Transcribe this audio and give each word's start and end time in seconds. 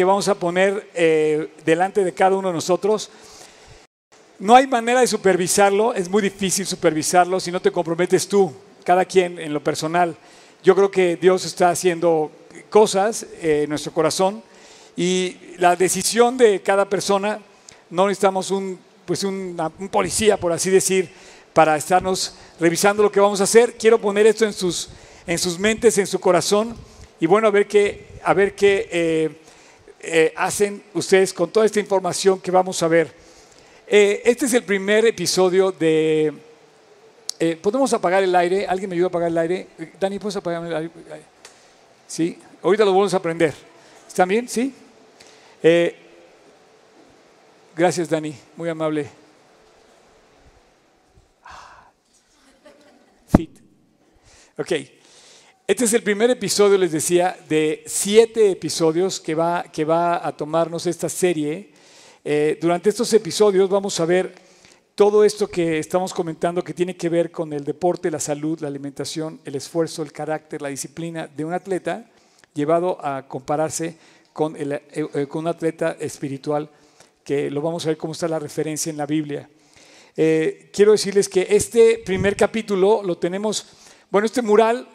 que 0.00 0.04
vamos 0.06 0.28
a 0.28 0.34
poner 0.34 0.88
eh, 0.94 1.52
delante 1.62 2.02
de 2.02 2.14
cada 2.14 2.34
uno 2.34 2.48
de 2.48 2.54
nosotros. 2.54 3.10
No 4.38 4.54
hay 4.54 4.66
manera 4.66 5.00
de 5.00 5.06
supervisarlo, 5.06 5.92
es 5.92 6.08
muy 6.08 6.22
difícil 6.22 6.64
supervisarlo 6.64 7.38
si 7.38 7.52
no 7.52 7.60
te 7.60 7.70
comprometes 7.70 8.26
tú, 8.26 8.50
cada 8.82 9.04
quien 9.04 9.38
en 9.38 9.52
lo 9.52 9.62
personal. 9.62 10.16
Yo 10.62 10.74
creo 10.74 10.90
que 10.90 11.16
Dios 11.16 11.44
está 11.44 11.68
haciendo 11.68 12.32
cosas 12.70 13.26
en 13.42 13.68
nuestro 13.68 13.92
corazón 13.92 14.42
y 14.96 15.36
la 15.58 15.76
decisión 15.76 16.38
de 16.38 16.62
cada 16.62 16.88
persona, 16.88 17.38
no 17.90 18.06
necesitamos 18.06 18.50
un, 18.50 18.80
pues 19.04 19.22
un 19.22 19.54
policía, 19.92 20.38
por 20.38 20.50
así 20.50 20.70
decir, 20.70 21.10
para 21.52 21.76
estarnos 21.76 22.36
revisando 22.58 23.02
lo 23.02 23.12
que 23.12 23.20
vamos 23.20 23.42
a 23.42 23.44
hacer. 23.44 23.74
Quiero 23.76 24.00
poner 24.00 24.26
esto 24.26 24.46
en 24.46 24.54
sus, 24.54 24.88
en 25.26 25.36
sus 25.36 25.58
mentes, 25.58 25.98
en 25.98 26.06
su 26.06 26.18
corazón 26.18 26.74
y 27.20 27.26
bueno, 27.26 27.48
a 27.48 27.50
ver 27.50 27.68
qué, 27.68 28.18
a 28.24 28.32
ver 28.32 28.54
qué 28.54 28.88
eh, 28.90 29.40
eh, 30.02 30.32
hacen 30.36 30.82
ustedes 30.94 31.32
con 31.32 31.50
toda 31.50 31.66
esta 31.66 31.80
información 31.80 32.40
que 32.40 32.50
vamos 32.50 32.82
a 32.82 32.88
ver. 32.88 33.12
Eh, 33.86 34.22
este 34.24 34.46
es 34.46 34.54
el 34.54 34.64
primer 34.64 35.04
episodio 35.06 35.72
de... 35.72 36.32
¿Podemos 37.62 37.90
apagar 37.94 38.22
el 38.22 38.34
aire? 38.34 38.66
¿Alguien 38.66 38.90
me 38.90 38.96
ayuda 38.96 39.06
a 39.06 39.08
apagar 39.08 39.30
el 39.30 39.38
aire? 39.38 39.68
Dani, 39.98 40.18
¿puedes 40.18 40.36
apagar 40.36 40.62
el 40.62 40.74
aire? 40.74 40.90
Sí, 42.06 42.38
ahorita 42.62 42.84
lo 42.84 42.92
vamos 42.92 43.14
a 43.14 43.16
aprender. 43.16 43.54
¿Están 44.06 44.28
bien? 44.28 44.46
¿Sí? 44.46 44.74
gracias, 47.74 48.10
Dani, 48.10 48.34
muy 48.56 48.68
amable. 48.68 49.08
Fit. 53.28 53.58
Ok. 54.58 54.99
Este 55.70 55.84
es 55.84 55.92
el 55.92 56.02
primer 56.02 56.28
episodio, 56.30 56.76
les 56.76 56.90
decía, 56.90 57.38
de 57.48 57.84
siete 57.86 58.50
episodios 58.50 59.20
que 59.20 59.36
va, 59.36 59.62
que 59.62 59.84
va 59.84 60.26
a 60.26 60.36
tomarnos 60.36 60.84
esta 60.88 61.08
serie. 61.08 61.70
Eh, 62.24 62.58
durante 62.60 62.90
estos 62.90 63.12
episodios 63.12 63.70
vamos 63.70 64.00
a 64.00 64.04
ver 64.04 64.34
todo 64.96 65.22
esto 65.22 65.46
que 65.46 65.78
estamos 65.78 66.12
comentando 66.12 66.64
que 66.64 66.74
tiene 66.74 66.96
que 66.96 67.08
ver 67.08 67.30
con 67.30 67.52
el 67.52 67.62
deporte, 67.62 68.10
la 68.10 68.18
salud, 68.18 68.58
la 68.58 68.66
alimentación, 68.66 69.40
el 69.44 69.54
esfuerzo, 69.54 70.02
el 70.02 70.10
carácter, 70.10 70.60
la 70.60 70.70
disciplina 70.70 71.28
de 71.28 71.44
un 71.44 71.52
atleta 71.52 72.10
llevado 72.52 72.98
a 73.00 73.28
compararse 73.28 73.96
con, 74.32 74.56
el, 74.56 74.72
eh, 74.72 74.82
eh, 74.92 75.26
con 75.28 75.42
un 75.42 75.46
atleta 75.46 75.96
espiritual, 76.00 76.68
que 77.22 77.48
lo 77.48 77.62
vamos 77.62 77.86
a 77.86 77.90
ver 77.90 77.96
cómo 77.96 78.12
está 78.12 78.26
la 78.26 78.40
referencia 78.40 78.90
en 78.90 78.96
la 78.96 79.06
Biblia. 79.06 79.48
quiero 80.16 80.90
decirles 80.90 81.28
que 81.28 81.46
este 81.48 82.02
primer 82.04 82.34
capítulo 82.34 83.04
lo 83.04 83.18
tenemos, 83.18 83.68
bueno, 84.10 84.26
este 84.26 84.42
mural 84.42 84.88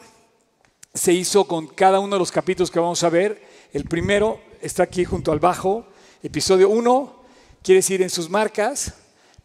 se 0.95 1.11
hizo 1.11 1.45
con 1.45 1.67
cada 1.67 1.99
uno 1.99 2.15
de 2.15 2.19
los 2.19 2.31
capítulos 2.31 2.71
que 2.71 2.79
vamos 2.79 3.03
a 3.03 3.09
ver. 3.09 3.41
El 3.73 3.83
primero 3.83 4.39
está 4.61 4.83
aquí 4.83 5.03
junto 5.03 5.33
al 5.33 5.39
bajo, 5.39 5.85
episodio 6.23 6.69
1, 6.69 7.23
quiere 7.61 7.79
decir 7.79 8.01
en 8.01 8.09
sus 8.09 8.29
marcas, 8.29 8.93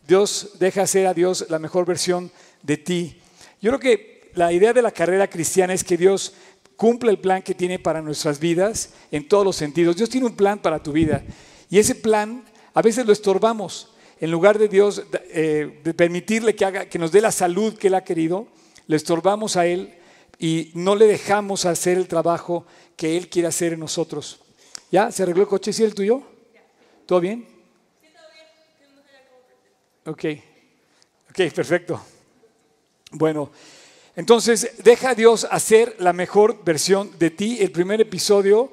Dios 0.07 0.53
deja 0.61 0.83
hacer 0.83 1.09
a 1.09 1.15
Dios 1.15 1.47
la 1.49 1.59
mejor 1.59 1.85
versión 1.85 2.31
de 2.63 2.77
ti. 2.77 3.21
Yo 3.61 3.73
creo 3.73 3.81
que 3.81 4.31
la 4.35 4.53
idea 4.53 4.73
de 4.73 4.81
la 4.81 4.93
carrera 4.93 5.29
cristiana 5.29 5.75
es 5.75 5.83
que 5.83 5.97
Dios 5.97 6.35
cumple 6.77 7.11
el 7.11 7.19
plan 7.19 7.43
que 7.43 7.55
tiene 7.55 7.81
para 7.81 8.01
nuestras 8.01 8.39
vidas 8.39 8.91
en 9.11 9.27
todos 9.27 9.45
los 9.45 9.57
sentidos. 9.57 9.97
Dios 9.97 10.09
tiene 10.09 10.29
un 10.29 10.37
plan 10.37 10.61
para 10.61 10.81
tu 10.81 10.93
vida 10.93 11.25
y 11.69 11.79
ese 11.79 11.97
plan 11.97 12.45
a 12.75 12.81
veces 12.81 13.05
lo 13.05 13.13
estorbamos. 13.13 13.93
En 14.21 14.31
lugar 14.31 14.59
de 14.59 14.69
Dios 14.69 15.03
eh, 15.31 15.81
de 15.83 15.95
permitirle 15.95 16.55
que, 16.55 16.65
haga, 16.65 16.87
que 16.87 16.99
nos 16.99 17.11
dé 17.11 17.21
la 17.21 17.33
salud 17.33 17.77
que 17.77 17.89
Él 17.89 17.95
ha 17.95 18.05
querido, 18.05 18.47
le 18.87 18.97
estorbamos 18.97 19.57
a 19.57 19.67
Él 19.67 19.95
y 20.41 20.71
no 20.73 20.97
le 20.97 21.07
dejamos 21.07 21.67
hacer 21.67 21.99
el 21.99 22.09
trabajo 22.09 22.65
que 22.97 23.19
Él 23.19 23.29
quiere 23.29 23.47
hacer 23.47 23.75
en 23.75 23.81
nosotros. 23.81 24.41
¿Ya? 24.91 25.13
¿Se 25.13 25.23
arregló 25.23 25.43
el 25.43 25.49
coche? 25.49 25.71
¿Sí 25.71 25.85
el 25.85 25.95
tuyo? 25.95 26.23
¿Todo 27.05 27.21
bien? 27.21 27.47
Sí, 28.01 28.09
todo 30.07 30.25
bien. 30.25 30.41
Ok. 30.41 30.43
Ok, 31.29 31.55
perfecto. 31.55 32.03
Bueno, 33.13 33.51
entonces 34.17 34.77
deja 34.83 35.11
a 35.11 35.15
Dios 35.15 35.47
hacer 35.51 35.97
la 35.99 36.15
mejor 36.15 36.65
versión 36.65 37.11
de 37.19 37.31
ti. 37.31 37.59
El 37.61 37.71
primer 37.71 38.01
episodio, 38.01 38.73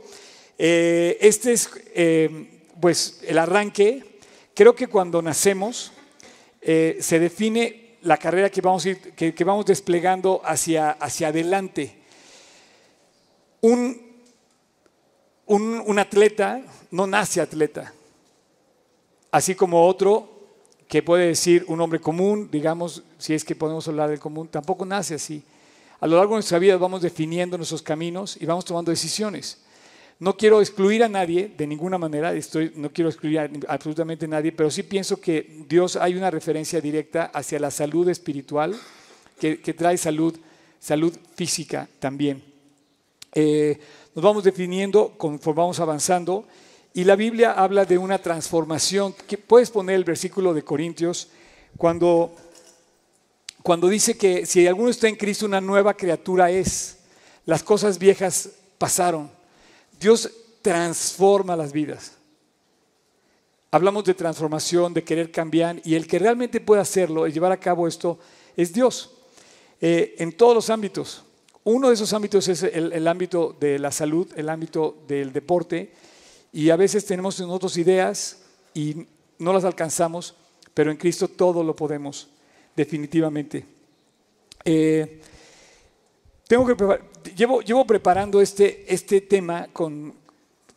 eh, 0.57 1.17
este 1.19 1.51
es 1.51 1.69
eh, 1.93 2.63
pues 2.79 3.19
el 3.27 3.37
arranque. 3.37 4.19
Creo 4.55 4.73
que 4.73 4.87
cuando 4.87 5.21
nacemos 5.21 5.91
eh, 6.61 6.97
se 7.01 7.19
define 7.19 7.86
la 8.01 8.17
carrera 8.17 8.49
que 8.49 8.61
vamos, 8.61 8.85
ir, 8.85 9.13
que, 9.13 9.43
vamos 9.43 9.65
desplegando 9.65 10.41
hacia, 10.43 10.91
hacia 10.91 11.29
adelante. 11.29 11.97
Un, 13.61 14.01
un, 15.45 15.99
atleta 15.99 16.61
no 16.91 17.07
nace 17.07 17.41
atleta, 17.41 17.93
así 19.31 19.55
como 19.55 19.87
otro 19.87 20.29
que 20.87 21.03
puede 21.03 21.27
decir 21.27 21.65
un 21.67 21.81
hombre 21.81 21.99
común, 21.99 22.49
digamos, 22.51 23.03
si 23.17 23.33
es 23.33 23.43
que 23.43 23.55
podemos 23.55 23.87
hablar 23.87 24.09
del 24.09 24.19
común, 24.19 24.47
tampoco 24.47 24.85
nace 24.85 25.15
así. 25.15 25.43
A 25.99 26.07
lo 26.07 26.17
largo 26.17 26.33
de 26.33 26.37
nuestra 26.37 26.59
vida 26.59 26.77
vamos 26.77 27.01
definiendo 27.01 27.57
nuestros 27.57 27.81
caminos 27.81 28.37
y 28.39 28.45
vamos 28.45 28.63
tomando 28.63 28.91
decisiones. 28.91 29.57
No 30.19 30.35
quiero 30.35 30.61
excluir 30.61 31.03
a 31.03 31.09
nadie 31.09 31.53
de 31.55 31.67
ninguna 31.67 31.99
manera, 31.99 32.33
estoy, 32.33 32.71
no 32.75 32.91
quiero 32.91 33.09
excluir 33.09 33.39
a 33.39 33.49
absolutamente 33.67 34.25
a 34.25 34.29
nadie, 34.29 34.51
pero 34.51 34.71
sí 34.71 34.81
pienso 34.81 35.21
que 35.21 35.63
Dios 35.69 35.95
hay 35.95 36.15
una 36.15 36.31
referencia 36.31 36.81
directa 36.81 37.25
hacia 37.25 37.59
la 37.59 37.69
salud 37.69 38.09
espiritual 38.09 38.75
que, 39.39 39.57
trae 39.77 39.95
salud, 39.95 40.35
salud 40.79 41.15
física 41.35 41.87
también. 41.99 42.43
Eh, 43.35 43.79
nos 44.15 44.23
vamos 44.23 44.43
definiendo 44.43 45.13
conforme 45.17 45.61
vamos 45.61 45.79
avanzando 45.79 46.47
y 46.95 47.03
la 47.03 47.15
Biblia 47.15 47.51
habla 47.51 47.85
de 47.85 47.99
una 47.99 48.17
transformación. 48.17 49.13
Puedes 49.45 49.69
poner 49.69 49.97
el 49.97 50.03
versículo 50.03 50.55
de 50.55 50.63
Corintios 50.63 51.27
cuando, 51.77 52.33
cuando 53.61 53.87
dice 53.87 54.17
que 54.17 54.47
si 54.47 54.65
alguno 54.65 54.89
está 54.89 55.07
en 55.07 55.15
Cristo, 55.15 55.45
una 55.45 55.61
nueva 55.61 55.93
criatura 55.93 56.49
es. 56.49 56.97
Las 57.45 57.61
cosas 57.61 57.99
viejas 57.99 58.49
pasaron 58.79 59.36
Dios 59.99 60.29
transforma 60.61 61.55
las 61.55 61.71
vidas. 61.71 62.13
Hablamos 63.71 64.05
de 64.05 64.13
transformación, 64.13 64.93
de 64.93 65.03
querer 65.03 65.31
cambiar, 65.31 65.81
y 65.83 65.95
el 65.95 66.07
que 66.07 66.19
realmente 66.19 66.61
puede 66.61 66.81
hacerlo 66.81 67.27
y 67.27 67.31
llevar 67.31 67.51
a 67.51 67.59
cabo 67.59 67.87
esto 67.87 68.17
es 68.55 68.73
Dios, 68.73 69.11
eh, 69.81 70.15
en 70.19 70.31
todos 70.33 70.55
los 70.55 70.69
ámbitos. 70.69 71.23
Uno 71.63 71.89
de 71.89 71.95
esos 71.95 72.13
ámbitos 72.13 72.47
es 72.47 72.63
el, 72.63 73.07
ámbito 73.07 73.55
de 73.59 73.77
la 73.77 73.91
salud, 73.91 74.27
el 74.37 74.47
ámbito 74.47 75.03
del 75.05 75.33
deporte, 75.33 75.91
y 76.53 76.69
a 76.69 76.77
veces 76.77 77.05
tenemos 77.05 77.39
en 77.41 77.49
otras 77.49 77.75
ideas 77.75 78.37
y 78.73 79.05
no 79.37 79.51
las 79.51 79.65
alcanzamos, 79.65 80.33
pero 80.73 80.91
en 80.91 80.97
Cristo 80.97 81.27
todo 81.27 81.63
lo 81.63 81.75
podemos, 81.75 82.29
definitivamente. 82.73 83.65
Eh, 84.63 85.21
tengo 86.47 86.65
que 86.65 86.99
llevo, 87.35 87.61
llevo 87.61 87.85
preparando 87.85 88.41
este, 88.41 88.85
este 88.91 89.21
tema 89.21 89.67
con, 89.73 90.13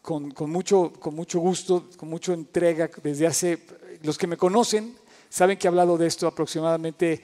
con, 0.03 0.33
con, 0.33 0.51
mucho, 0.51 0.93
con 0.99 1.15
mucho 1.15 1.39
gusto, 1.39 1.89
con 1.97 2.09
mucha 2.09 2.33
entrega 2.33 2.91
desde 3.03 3.27
hace, 3.27 3.59
los 4.03 4.19
que 4.19 4.27
me 4.27 4.37
conocen 4.37 4.97
saben 5.29 5.57
que 5.57 5.69
he 5.69 5.69
hablado 5.69 5.97
de 5.97 6.09
esto 6.09 6.27
aproximadamente 6.27 7.23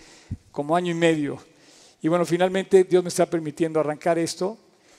como 0.53 0.77
año 0.77 0.93
y 0.93 0.95
medio. 0.95 1.39
Y 2.01 2.09
bueno, 2.09 2.25
finalmente 2.25 2.85
Dios 2.85 3.03
me 3.03 3.09
está 3.09 3.27
permitiendo 3.27 3.81
arrancar 3.81 4.17
esto 4.17 4.57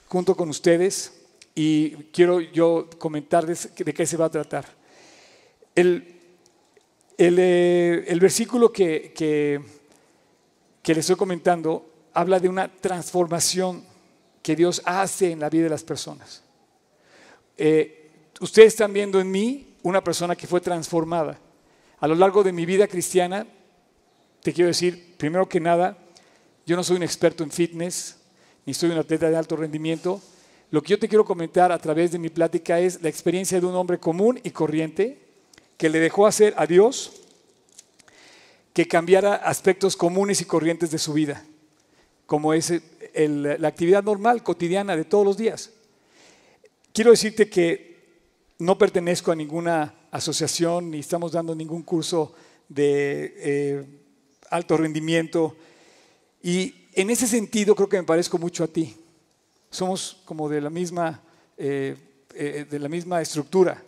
junto 0.08 0.36
con 0.36 0.50
ustedes 0.50 1.14
y 1.56 1.92
quiero 2.12 2.42
yo 2.42 2.90
comentarles 2.98 3.74
de 3.76 3.94
qué 3.94 4.06
se 4.06 4.18
va 4.18 4.26
a 4.26 4.30
tratar. 4.30 4.66
El, 5.74 6.16
el, 7.18 7.38
eh, 7.40 8.04
el 8.08 8.20
versículo 8.20 8.74
que, 8.74 9.14
que, 9.16 9.62
que 10.84 10.94
les 10.94 11.00
estoy 11.06 11.16
comentando 11.16 11.97
habla 12.18 12.40
de 12.40 12.50
una 12.50 12.68
transformación 12.68 13.84
que 14.42 14.56
Dios 14.56 14.82
hace 14.86 15.30
en 15.30 15.40
la 15.40 15.52
vida 15.52 15.66
de 15.66 15.70
las 15.70 15.84
personas. 15.84 16.42
Eh, 17.56 18.10
ustedes 18.40 18.70
están 18.70 18.92
viendo 18.92 19.20
en 19.20 19.30
mí 19.30 19.76
una 19.84 20.04
persona 20.04 20.36
que 20.36 20.48
fue 20.48 20.60
transformada. 20.60 21.40
A 22.00 22.08
lo 22.08 22.16
largo 22.16 22.44
de 22.44 22.52
mi 22.52 22.66
vida 22.66 22.88
cristiana, 22.88 23.46
te 24.42 24.52
quiero 24.52 24.68
decir, 24.68 25.16
primero 25.18 25.48
que 25.48 25.60
nada, 25.60 25.96
yo 26.66 26.76
no 26.76 26.84
soy 26.84 26.96
un 26.96 27.04
experto 27.04 27.44
en 27.44 27.52
fitness, 27.52 28.18
ni 28.66 28.74
soy 28.74 28.90
un 28.90 28.98
atleta 28.98 29.30
de 29.30 29.38
alto 29.38 29.56
rendimiento. 29.56 30.20
Lo 30.72 30.82
que 30.82 30.90
yo 30.90 31.00
te 31.00 31.08
quiero 31.08 31.24
comentar 31.24 31.72
a 31.72 31.78
través 31.78 32.12
de 32.12 32.18
mi 32.18 32.30
plática 32.30 32.80
es 32.80 33.00
la 33.04 33.10
experiencia 33.10 33.60
de 33.60 33.68
un 33.68 33.76
hombre 33.76 34.00
común 34.00 34.40
y 34.44 34.50
corriente 34.50 35.20
que 35.78 35.88
le 35.88 36.00
dejó 36.00 36.26
hacer 36.26 36.56
a 36.58 36.66
Dios 36.66 37.12
que 38.74 38.88
cambiara 38.88 39.36
aspectos 39.36 39.96
comunes 39.96 40.42
y 40.42 40.46
corrientes 40.46 40.90
de 40.90 40.98
su 40.98 41.14
vida 41.14 41.46
como 42.28 42.54
es 42.54 42.72
la 43.16 43.68
actividad 43.68 44.04
normal, 44.04 44.44
cotidiana 44.44 44.96
de 44.96 45.06
todos 45.06 45.26
los 45.26 45.38
días. 45.38 45.72
Quiero 46.94 47.12
decirte 47.12 47.50
que 47.50 47.88
no 48.60 48.78
pertenezco 48.78 49.32
a 49.32 49.36
ninguna 49.36 49.94
asociación 50.12 50.92
ni 50.92 51.00
estamos 51.00 51.32
dando 51.32 51.56
ningún 51.56 51.84
curso 51.84 52.34
de 52.68 53.34
eh, 53.38 53.86
alto 54.50 54.78
rendimiento 54.78 55.56
y 56.44 56.88
en 56.94 57.10
ese 57.10 57.28
sentido 57.28 57.76
creo 57.76 57.90
que 57.90 57.98
me 57.98 58.04
parezco 58.04 58.38
mucho 58.38 58.64
a 58.64 58.68
ti. 58.68 58.96
Somos 59.70 60.22
como 60.26 60.50
de 60.50 60.62
la 60.62 60.70
misma, 60.70 61.22
eh, 61.58 61.96
eh, 62.34 62.66
de 62.70 62.80
la 62.80 62.90
misma 62.90 63.22
estructura. 63.22 63.84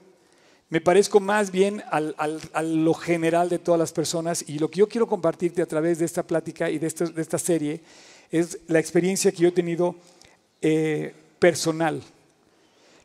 Me 0.69 0.81
parezco 0.81 1.19
más 1.19 1.49
bien 1.49 1.81
a 1.89 2.61
lo 2.61 2.93
general 2.93 3.49
de 3.49 3.57
todas 3.57 3.79
las 3.79 3.91
personas 3.91 4.45
y 4.47 4.59
lo 4.59 4.69
que 4.69 4.79
yo 4.79 4.87
quiero 4.87 5.07
compartirte 5.07 5.63
a 5.63 5.65
través 5.65 5.97
de 5.97 6.05
esta 6.05 6.21
plática 6.21 6.69
y 6.69 6.77
de, 6.77 6.85
esta 6.85 7.39
serie 7.39 7.81
es 8.31 8.59
la 8.67 8.79
experiencia 8.79 9.31
que 9.31 9.39
yo 9.43 9.49
he 9.49 9.53
tenido 9.53 9.95
eh, 10.61 11.13
personal. 11.39 12.01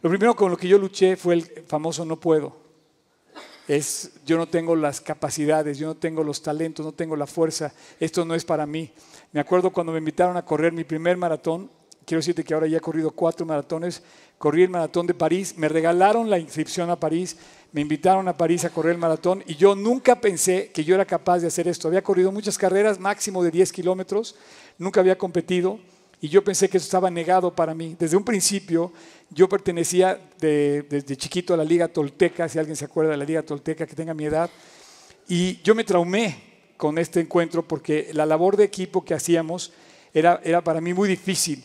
Lo 0.02 0.10
primero 0.10 0.36
con 0.36 0.50
lo 0.50 0.56
que 0.56 0.68
yo 0.68 0.78
luché 0.78 1.16
fue 1.16 1.34
el 1.34 1.42
famoso 1.66 2.04
no 2.04 2.20
puedo. 2.20 2.56
Es 3.66 4.12
yo 4.26 4.36
no 4.36 4.46
tengo 4.46 4.76
las 4.76 5.00
capacidades, 5.00 5.78
yo 5.78 5.86
no 5.86 5.94
tengo 5.94 6.22
los 6.22 6.42
talentos, 6.42 6.84
no 6.84 6.92
tengo 6.92 7.16
la 7.16 7.26
fuerza, 7.26 7.72
esto 7.98 8.24
no 8.24 8.34
es 8.34 8.44
para 8.44 8.66
mí. 8.66 8.90
Me 9.32 9.40
acuerdo 9.40 9.72
cuando 9.72 9.92
me 9.92 9.98
invitaron 9.98 10.36
a 10.36 10.44
correr 10.44 10.72
mi 10.72 10.84
primer 10.84 11.16
maratón, 11.16 11.70
quiero 12.04 12.20
decirte 12.20 12.44
que 12.44 12.54
ahora 12.54 12.66
ya 12.66 12.78
he 12.78 12.80
corrido 12.80 13.10
cuatro 13.10 13.46
maratones, 13.46 14.02
corrí 14.38 14.62
el 14.62 14.70
maratón 14.70 15.06
de 15.06 15.14
París, 15.14 15.54
me 15.56 15.68
regalaron 15.68 16.28
la 16.28 16.38
inscripción 16.38 16.90
a 16.90 16.96
París, 16.96 17.36
me 17.72 17.80
invitaron 17.80 18.28
a 18.28 18.36
París 18.36 18.64
a 18.64 18.70
correr 18.70 18.92
el 18.92 18.98
maratón 18.98 19.42
y 19.46 19.56
yo 19.56 19.74
nunca 19.74 20.20
pensé 20.20 20.70
que 20.72 20.84
yo 20.84 20.94
era 20.94 21.04
capaz 21.04 21.40
de 21.40 21.48
hacer 21.48 21.66
esto. 21.66 21.88
Había 21.88 22.02
corrido 22.02 22.30
muchas 22.30 22.58
carreras, 22.58 23.00
máximo 23.00 23.42
de 23.42 23.50
10 23.50 23.72
kilómetros, 23.72 24.36
nunca 24.78 25.00
había 25.00 25.18
competido 25.18 25.80
y 26.20 26.28
yo 26.28 26.44
pensé 26.44 26.68
que 26.68 26.76
eso 26.76 26.84
estaba 26.84 27.10
negado 27.10 27.54
para 27.54 27.74
mí. 27.74 27.96
Desde 27.98 28.16
un 28.16 28.24
principio 28.24 28.92
yo 29.30 29.48
pertenecía 29.48 30.20
desde 30.38 31.16
chiquito 31.16 31.54
a 31.54 31.56
la 31.56 31.64
Liga 31.64 31.88
Tolteca, 31.88 32.48
si 32.48 32.58
alguien 32.58 32.76
se 32.76 32.84
acuerda 32.84 33.12
de 33.12 33.16
la 33.16 33.24
Liga 33.24 33.42
Tolteca 33.42 33.86
que 33.86 33.96
tenga 33.96 34.14
mi 34.14 34.26
edad, 34.26 34.50
y 35.26 35.60
yo 35.62 35.74
me 35.74 35.84
traumé 35.84 36.36
con 36.76 36.98
este 36.98 37.20
encuentro 37.20 37.66
porque 37.66 38.10
la 38.12 38.26
labor 38.26 38.56
de 38.56 38.64
equipo 38.64 39.04
que 39.04 39.14
hacíamos 39.14 39.72
era, 40.12 40.40
era 40.44 40.62
para 40.62 40.80
mí 40.80 40.92
muy 40.92 41.08
difícil 41.08 41.64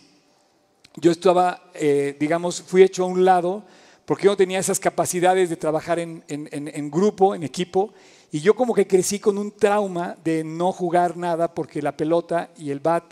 yo 0.96 1.12
estaba, 1.12 1.62
eh, 1.74 2.16
digamos, 2.20 2.62
fui 2.62 2.84
hecho 2.84 3.04
a 3.04 3.08
un 3.08 3.24
lado 3.24 3.64
porque 4.10 4.26
yo 4.26 4.32
no 4.32 4.38
tenía 4.38 4.58
esas 4.58 4.80
capacidades 4.80 5.52
de 5.52 5.56
trabajar 5.56 6.00
en, 6.00 6.90
grupo, 6.90 7.36
en 7.36 7.44
equipo, 7.44 7.94
y 8.32 8.40
yo 8.40 8.56
como 8.56 8.74
que 8.74 8.88
crecí 8.88 9.20
con 9.20 9.38
un 9.38 9.52
trauma 9.52 10.18
de 10.24 10.44
no 10.44 10.72
jugar 10.72 11.16
nada 11.16 11.54
porque 11.54 11.80
la 11.80 11.96
pelota 11.96 12.50
y 12.58 12.72
el 12.72 12.80
bat, 12.80 13.04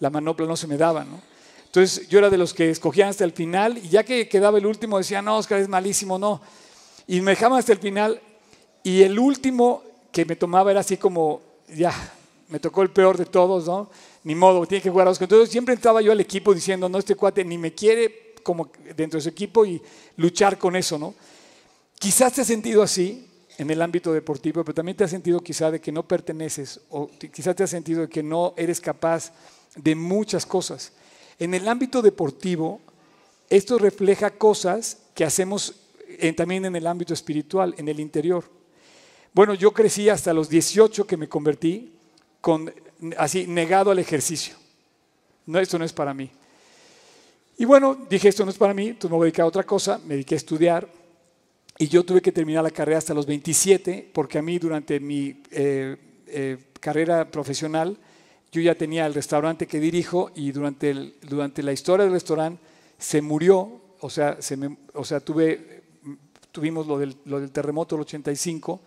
la 0.00 0.08
manopla 0.08 0.46
no 0.46 0.56
se 0.56 0.66
me 0.66 0.78
daban. 0.78 1.08
Entonces 1.66 2.08
yo 2.08 2.20
era 2.20 2.30
de 2.30 2.38
los 2.38 2.54
que 2.54 2.70
escogían 2.70 3.10
hasta 3.10 3.24
el 3.24 3.32
final 3.32 3.76
y 3.76 3.90
ya 3.90 4.02
que 4.02 4.30
quedaba 4.30 4.56
el 4.56 4.64
último 4.64 4.96
decía, 4.96 5.20
no, 5.20 5.36
Oscar 5.36 5.60
es 5.60 5.68
malísimo, 5.68 6.18
no. 6.18 6.40
Y 7.06 7.20
me 7.20 7.32
dejaban 7.32 7.58
hasta 7.58 7.72
el 7.72 7.78
final 7.78 8.18
y 8.82 9.02
el 9.02 9.18
último 9.18 9.82
que 10.10 10.24
me 10.24 10.36
tomaba 10.36 10.70
era 10.70 10.80
así 10.80 10.96
como, 10.96 11.42
ya, 11.68 11.92
me 12.48 12.60
tocó 12.60 12.80
el 12.80 12.88
peor 12.88 13.18
de 13.18 13.26
todos, 13.26 13.66
¿no? 13.66 13.90
Ni 14.26 14.34
modo, 14.34 14.66
tiene 14.66 14.82
que 14.82 14.90
jugar 14.90 15.06
a 15.06 15.10
los 15.10 15.20
Entonces 15.20 15.50
siempre 15.50 15.72
entraba 15.72 16.02
yo 16.02 16.10
al 16.10 16.18
equipo 16.18 16.52
diciendo, 16.52 16.88
no, 16.88 16.98
este 16.98 17.14
cuate 17.14 17.44
ni 17.44 17.56
me 17.58 17.72
quiere 17.72 18.34
como 18.42 18.72
dentro 18.96 19.18
de 19.18 19.22
su 19.22 19.28
equipo 19.28 19.64
y 19.64 19.80
luchar 20.16 20.58
con 20.58 20.74
eso, 20.74 20.98
¿no? 20.98 21.14
Quizás 21.96 22.32
te 22.32 22.40
has 22.40 22.46
sentido 22.48 22.82
así 22.82 23.24
en 23.56 23.70
el 23.70 23.80
ámbito 23.80 24.12
deportivo, 24.12 24.64
pero 24.64 24.74
también 24.74 24.96
te 24.96 25.04
has 25.04 25.12
sentido 25.12 25.38
quizás 25.38 25.70
de 25.70 25.80
que 25.80 25.92
no 25.92 26.02
perteneces 26.02 26.80
o 26.90 27.08
quizás 27.32 27.54
te 27.54 27.62
has 27.62 27.70
sentido 27.70 28.00
de 28.00 28.08
que 28.08 28.24
no 28.24 28.52
eres 28.56 28.80
capaz 28.80 29.32
de 29.76 29.94
muchas 29.94 30.44
cosas. 30.44 30.90
En 31.38 31.54
el 31.54 31.68
ámbito 31.68 32.02
deportivo, 32.02 32.80
esto 33.48 33.78
refleja 33.78 34.30
cosas 34.30 34.98
que 35.14 35.24
hacemos 35.24 35.76
también 36.34 36.64
en 36.64 36.74
el 36.74 36.88
ámbito 36.88 37.14
espiritual, 37.14 37.76
en 37.78 37.86
el 37.88 38.00
interior. 38.00 38.42
Bueno, 39.32 39.54
yo 39.54 39.70
crecí 39.70 40.08
hasta 40.08 40.34
los 40.34 40.48
18 40.48 41.06
que 41.06 41.16
me 41.16 41.28
convertí 41.28 41.92
con 42.40 42.72
así 43.16 43.46
negado 43.46 43.90
al 43.90 43.98
ejercicio. 43.98 44.54
No, 45.46 45.58
esto 45.58 45.78
no 45.78 45.84
es 45.84 45.92
para 45.92 46.12
mí. 46.14 46.30
Y 47.58 47.64
bueno, 47.64 47.96
dije, 48.08 48.28
esto 48.28 48.44
no 48.44 48.50
es 48.50 48.58
para 48.58 48.74
mí, 48.74 48.88
entonces 48.88 49.10
me 49.10 49.16
voy 49.16 49.24
a 49.24 49.26
dedicar 49.26 49.44
a 49.44 49.48
otra 49.48 49.64
cosa, 49.64 49.98
me 50.04 50.14
dediqué 50.14 50.34
a 50.34 50.38
estudiar 50.38 50.88
y 51.78 51.88
yo 51.88 52.04
tuve 52.04 52.20
que 52.20 52.32
terminar 52.32 52.62
la 52.62 52.70
carrera 52.70 52.98
hasta 52.98 53.14
los 53.14 53.26
27 53.26 54.10
porque 54.12 54.38
a 54.38 54.42
mí 54.42 54.58
durante 54.58 55.00
mi 55.00 55.42
eh, 55.50 55.96
eh, 56.26 56.58
carrera 56.80 57.30
profesional 57.30 57.96
yo 58.52 58.60
ya 58.60 58.74
tenía 58.74 59.06
el 59.06 59.14
restaurante 59.14 59.66
que 59.66 59.80
dirijo 59.80 60.30
y 60.34 60.52
durante, 60.52 60.90
el, 60.90 61.14
durante 61.22 61.62
la 61.62 61.72
historia 61.72 62.04
del 62.04 62.14
restaurante 62.14 62.62
se 62.98 63.20
murió, 63.20 63.80
o 64.00 64.10
sea, 64.10 64.40
se 64.40 64.58
o 64.94 65.04
sea 65.04 65.20
tuve, 65.20 65.82
tuvimos 66.52 66.86
lo 66.86 66.98
del, 66.98 67.16
lo 67.24 67.40
del 67.40 67.50
terremoto 67.50 67.96
del 67.96 68.02
85 68.02 68.80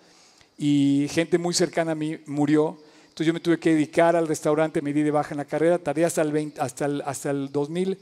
y 0.58 1.08
gente 1.12 1.38
muy 1.38 1.54
cercana 1.54 1.92
a 1.92 1.96
mí 1.96 2.18
murió 2.26 2.80
entonces 3.20 3.28
yo 3.28 3.34
me 3.34 3.42
tuve 3.42 3.60
que 3.60 3.74
dedicar 3.74 4.16
al 4.16 4.30
restaurante, 4.30 4.82
me 4.82 4.94
di 4.94 5.02
de 5.02 5.12
baja 5.12 5.32
en 5.32 5.40
la 5.40 5.44
carrera, 5.46 5.78
tardé 5.78 6.06
hasta 6.06 6.22
el, 6.22 6.54
hasta 6.58 6.86
el, 6.86 7.02
hasta 7.06 7.32
el 7.32 7.52
2000, 7.52 7.98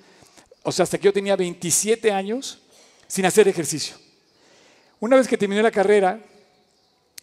o 0.62 0.72
sea, 0.72 0.84
hasta 0.84 1.00
que 1.00 1.06
yo 1.06 1.12
tenía 1.14 1.36
27 1.36 2.12
años 2.12 2.62
sin 3.08 3.26
hacer 3.26 3.48
ejercicio. 3.48 3.96
Una 5.00 5.16
vez 5.16 5.28
que 5.28 5.36
terminé 5.36 5.64
la 5.64 5.72
carrera, 5.72 6.20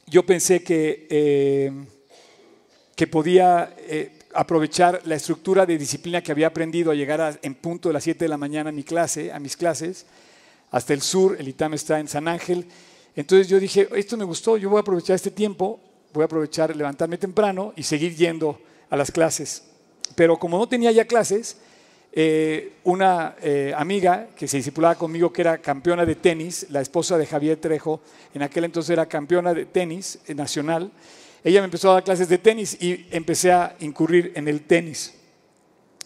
yo 0.08 0.26
pensé 0.26 0.64
que, 0.64 1.06
eh, 1.08 1.72
que 2.96 3.06
podía 3.06 3.76
eh, 3.78 4.18
aprovechar 4.34 5.00
la 5.04 5.14
estructura 5.14 5.64
de 5.64 5.78
disciplina 5.78 6.20
que 6.20 6.32
había 6.32 6.48
aprendido 6.48 6.90
a 6.90 6.96
llegar 6.96 7.38
en 7.42 7.54
punto 7.54 7.90
de 7.90 7.92
las 7.92 8.02
7 8.02 8.24
de 8.24 8.28
la 8.28 8.36
mañana 8.36 8.70
a 8.70 8.72
mi 8.72 8.82
clase, 8.82 9.30
a 9.30 9.38
mis 9.38 9.56
clases, 9.56 10.04
hasta 10.72 10.94
el 10.94 11.02
sur, 11.02 11.36
el 11.38 11.46
ITAM 11.46 11.74
está 11.74 12.00
en 12.00 12.08
San 12.08 12.26
Ángel. 12.26 12.66
Entonces 13.14 13.46
yo 13.46 13.60
dije, 13.60 13.88
esto 13.94 14.16
me 14.16 14.24
gustó, 14.24 14.56
yo 14.56 14.68
voy 14.68 14.78
a 14.78 14.80
aprovechar 14.80 15.14
este 15.14 15.30
tiempo 15.30 15.78
voy 16.14 16.22
a 16.22 16.26
aprovechar, 16.26 16.74
levantarme 16.74 17.18
temprano 17.18 17.72
y 17.76 17.82
seguir 17.82 18.14
yendo 18.14 18.60
a 18.88 18.96
las 18.96 19.10
clases. 19.10 19.64
Pero 20.14 20.38
como 20.38 20.58
no 20.58 20.68
tenía 20.68 20.92
ya 20.92 21.06
clases, 21.06 21.56
eh, 22.12 22.74
una 22.84 23.34
eh, 23.42 23.74
amiga 23.76 24.28
que 24.36 24.46
se 24.46 24.58
discipulaba 24.58 24.94
conmigo, 24.94 25.32
que 25.32 25.42
era 25.42 25.58
campeona 25.58 26.06
de 26.06 26.14
tenis, 26.14 26.66
la 26.70 26.80
esposa 26.80 27.18
de 27.18 27.26
Javier 27.26 27.56
Trejo, 27.56 28.00
en 28.32 28.42
aquel 28.42 28.64
entonces 28.64 28.90
era 28.90 29.06
campeona 29.06 29.52
de 29.52 29.66
tenis 29.66 30.20
eh, 30.28 30.34
nacional, 30.36 30.92
ella 31.42 31.60
me 31.60 31.64
empezó 31.64 31.90
a 31.90 31.94
dar 31.94 32.04
clases 32.04 32.28
de 32.28 32.38
tenis 32.38 32.80
y 32.80 33.06
empecé 33.10 33.50
a 33.50 33.74
incurrir 33.80 34.32
en 34.36 34.46
el 34.46 34.62
tenis. 34.62 35.14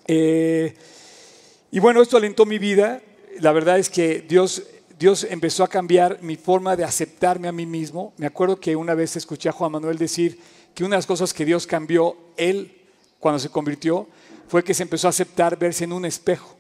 y 0.08 1.78
bueno, 1.80 2.00
esto 2.00 2.16
alentó 2.16 2.46
mi 2.46 2.58
vida. 2.58 3.02
La 3.40 3.52
verdad 3.52 3.78
es 3.78 3.88
que 3.90 4.22
Dios 4.22 4.64
Dios 4.98 5.24
empezó 5.30 5.62
a 5.62 5.68
cambiar 5.68 6.20
mi 6.22 6.34
forma 6.34 6.74
de 6.74 6.82
aceptarme 6.82 7.46
a 7.46 7.52
mí 7.52 7.66
mismo. 7.66 8.12
Me 8.16 8.26
acuerdo 8.26 8.58
que 8.58 8.74
una 8.74 8.94
vez 8.94 9.14
escuché 9.14 9.48
a 9.48 9.52
Juan 9.52 9.70
Manuel 9.70 9.96
decir 9.96 10.40
que 10.74 10.82
una 10.82 10.96
de 10.96 10.98
las 10.98 11.06
cosas 11.06 11.32
que 11.32 11.44
Dios 11.44 11.68
cambió 11.68 12.16
él 12.36 12.82
cuando 13.20 13.38
se 13.38 13.48
convirtió 13.48 14.08
fue 14.48 14.64
que 14.64 14.74
se 14.74 14.82
empezó 14.82 15.06
a 15.06 15.10
aceptar 15.10 15.56
verse 15.56 15.84
en 15.84 15.92
un 15.92 16.04
espejo. 16.04 16.56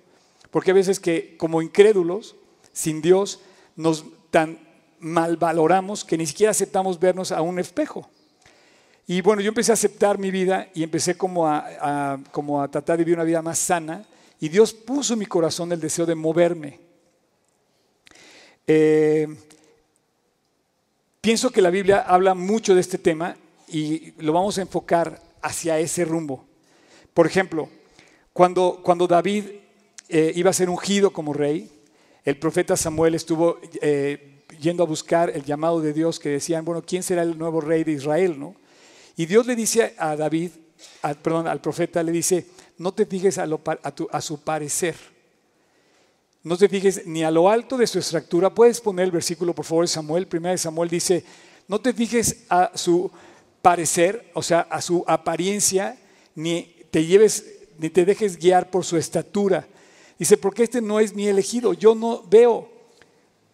Porque 0.52 0.70
a 0.70 0.74
veces 0.74 1.00
que 1.00 1.36
como 1.36 1.62
incrédulos, 1.62 2.36
sin 2.72 3.02
Dios, 3.02 3.40
nos 3.74 4.04
tan 4.30 4.60
mal 5.00 5.36
valoramos 5.36 6.04
que 6.04 6.16
ni 6.16 6.26
siquiera 6.26 6.52
aceptamos 6.52 7.00
vernos 7.00 7.32
a 7.32 7.42
un 7.42 7.58
espejo. 7.58 8.08
Y 9.08 9.20
bueno, 9.20 9.42
yo 9.42 9.48
empecé 9.48 9.72
a 9.72 9.74
aceptar 9.74 10.16
mi 10.16 10.30
vida 10.30 10.68
y 10.74 10.84
empecé 10.84 11.16
como 11.16 11.48
a, 11.48 12.20
como 12.30 12.62
a 12.62 12.68
tratar 12.68 12.98
de 12.98 13.04
vivir 13.04 13.16
una 13.16 13.24
vida 13.24 13.42
más 13.42 13.58
sana. 13.58 14.04
Y 14.38 14.48
Dios 14.48 14.72
puso 14.72 15.14
en 15.14 15.18
mi 15.18 15.26
corazón 15.26 15.72
el 15.72 15.80
deseo 15.80 16.06
de 16.06 16.14
moverme. 16.14 16.87
Eh, 18.70 19.26
pienso 21.22 21.50
que 21.50 21.62
la 21.62 21.70
Biblia 21.70 22.00
habla 22.06 22.34
mucho 22.34 22.74
de 22.74 22.82
este 22.82 22.98
tema 22.98 23.34
y 23.66 24.12
lo 24.18 24.34
vamos 24.34 24.58
a 24.58 24.60
enfocar 24.60 25.22
hacia 25.40 25.78
ese 25.78 26.04
rumbo. 26.04 26.44
Por 27.14 27.26
ejemplo, 27.26 27.70
cuando, 28.34 28.80
cuando 28.82 29.06
David 29.06 29.44
eh, 30.10 30.32
iba 30.36 30.50
a 30.50 30.52
ser 30.52 30.68
ungido 30.68 31.14
como 31.14 31.32
rey, 31.32 31.70
el 32.26 32.38
profeta 32.38 32.76
Samuel 32.76 33.14
estuvo 33.14 33.58
eh, 33.80 34.42
yendo 34.60 34.82
a 34.82 34.86
buscar 34.86 35.30
el 35.30 35.44
llamado 35.44 35.80
de 35.80 35.94
Dios 35.94 36.20
que 36.20 36.28
decían, 36.28 36.66
bueno, 36.66 36.82
¿quién 36.86 37.02
será 37.02 37.22
el 37.22 37.38
nuevo 37.38 37.62
rey 37.62 37.84
de 37.84 37.92
Israel? 37.92 38.38
¿no? 38.38 38.54
Y 39.16 39.24
Dios 39.24 39.46
le 39.46 39.56
dice 39.56 39.94
a 39.96 40.14
David, 40.14 40.50
perdón, 41.22 41.46
al 41.46 41.62
profeta, 41.62 42.02
le 42.02 42.12
dice, 42.12 42.46
no 42.76 42.92
te 42.92 43.06
fijes 43.06 43.38
a, 43.38 43.48
a 44.12 44.20
su 44.20 44.40
parecer 44.42 44.94
no 46.48 46.56
te 46.56 46.66
fijes 46.66 47.06
ni 47.06 47.22
a 47.22 47.30
lo 47.30 47.50
alto 47.50 47.76
de 47.76 47.86
su 47.86 47.98
estructura. 47.98 48.48
Puedes 48.48 48.80
poner 48.80 49.04
el 49.04 49.10
versículo, 49.10 49.54
por 49.54 49.66
favor, 49.66 49.84
de 49.84 49.88
Samuel. 49.88 50.26
Primera 50.26 50.52
de 50.52 50.58
Samuel 50.58 50.88
dice, 50.88 51.22
no 51.68 51.78
te 51.78 51.92
fijes 51.92 52.46
a 52.48 52.72
su 52.74 53.10
parecer, 53.60 54.30
o 54.32 54.42
sea, 54.42 54.60
a 54.60 54.80
su 54.80 55.04
apariencia, 55.06 55.98
ni 56.34 56.74
te 56.90 57.04
lleves, 57.04 57.44
ni 57.78 57.90
te 57.90 58.06
dejes 58.06 58.38
guiar 58.38 58.70
por 58.70 58.86
su 58.86 58.96
estatura. 58.96 59.68
Dice, 60.18 60.38
porque 60.38 60.62
este 60.62 60.80
no 60.80 61.00
es 61.00 61.14
mi 61.14 61.28
elegido. 61.28 61.74
Yo 61.74 61.94
no 61.94 62.22
veo 62.30 62.70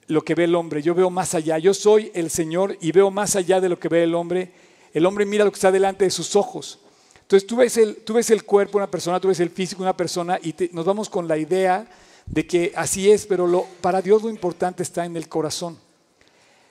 lo 0.07 0.23
que 0.23 0.37
ve 0.37 0.45
el 0.45 0.55
hombre, 0.55 0.81
yo 0.81 0.95
veo 0.95 1.11
más 1.11 1.35
allá. 1.35 1.59
Yo 1.59 1.75
soy 1.75 2.13
el 2.15 2.31
Señor 2.31 2.79
y 2.81 2.93
veo 2.93 3.11
más 3.11 3.35
allá 3.35 3.61
de 3.61 3.71
lo 3.71 3.81
que 3.81 3.89
ve 3.89 4.05
el 4.05 4.15
hombre. 4.15 4.53
El 4.93 5.05
hombre 5.05 5.27
mira 5.27 5.45
lo 5.45 5.51
que 5.51 5.57
está 5.57 5.73
delante 5.73 6.05
de 6.05 6.13
sus 6.13 6.37
ojos. 6.37 6.79
Entonces 7.23 7.45
tú 7.45 7.57
ves 7.57 7.77
el, 7.77 7.97
tú 7.97 8.13
ves 8.13 8.31
el 8.31 8.45
cuerpo 8.45 8.79
de 8.79 8.85
una 8.85 8.91
persona, 8.93 9.19
tú 9.19 9.27
ves 9.27 9.41
el 9.41 9.51
físico 9.51 9.83
de 9.83 9.89
una 9.89 9.97
persona 9.97 10.39
y 10.41 10.55
nos 10.71 10.85
vamos 10.85 11.09
con 11.09 11.27
la 11.27 11.37
idea 11.37 11.89
de 12.26 12.47
que 12.47 12.73
así 12.75 13.11
es, 13.11 13.26
pero 13.26 13.47
lo, 13.47 13.64
para 13.81 14.02
Dios 14.02 14.23
lo 14.23 14.31
importante 14.31 14.83
está 14.83 15.04
en 15.04 15.16
el 15.16 15.28
corazón. 15.28 15.78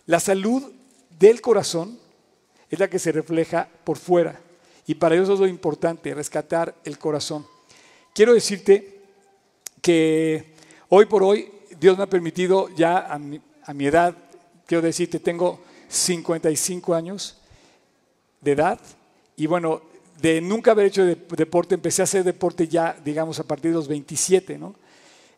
La 0.06 0.20
salud 0.20 0.72
del 1.20 1.42
corazón 1.42 1.98
es 2.70 2.80
la 2.80 2.90
que 2.90 3.00
se 3.00 3.12
refleja 3.12 3.70
por 3.84 3.98
fuera. 3.98 4.40
Y 4.86 4.96
para 4.96 5.16
Dios 5.16 5.30
es 5.30 5.40
lo 5.40 5.48
importante, 5.48 6.14
rescatar 6.14 6.76
el 6.84 6.98
corazón. 6.98 7.46
Quiero 8.14 8.34
decirte 8.34 9.02
que 9.82 10.54
hoy 10.90 11.06
por 11.06 11.24
hoy 11.24 11.52
Dios 11.80 11.98
me 11.98 12.04
ha 12.04 12.10
permitido 12.10 12.70
ya 12.76 13.00
a 13.00 13.18
mi, 13.18 13.40
a 13.64 13.74
mi 13.74 13.86
edad, 13.86 14.16
quiero 14.66 14.82
decirte, 14.82 15.20
tengo 15.20 15.62
55 15.88 16.94
años 16.94 17.38
de 18.42 18.52
edad 18.52 18.80
y 19.36 19.48
bueno, 19.48 19.82
de 20.22 20.42
nunca 20.42 20.72
haber 20.72 20.88
hecho 20.88 21.06
deporte, 21.06 21.76
empecé 21.76 22.02
a 22.02 22.04
hacer 22.04 22.24
deporte 22.24 22.68
ya, 22.68 22.98
digamos, 23.04 23.40
a 23.40 23.44
partir 23.44 23.72
de 23.72 23.76
los 23.76 23.88
27, 23.88 24.58
¿no? 24.58 24.76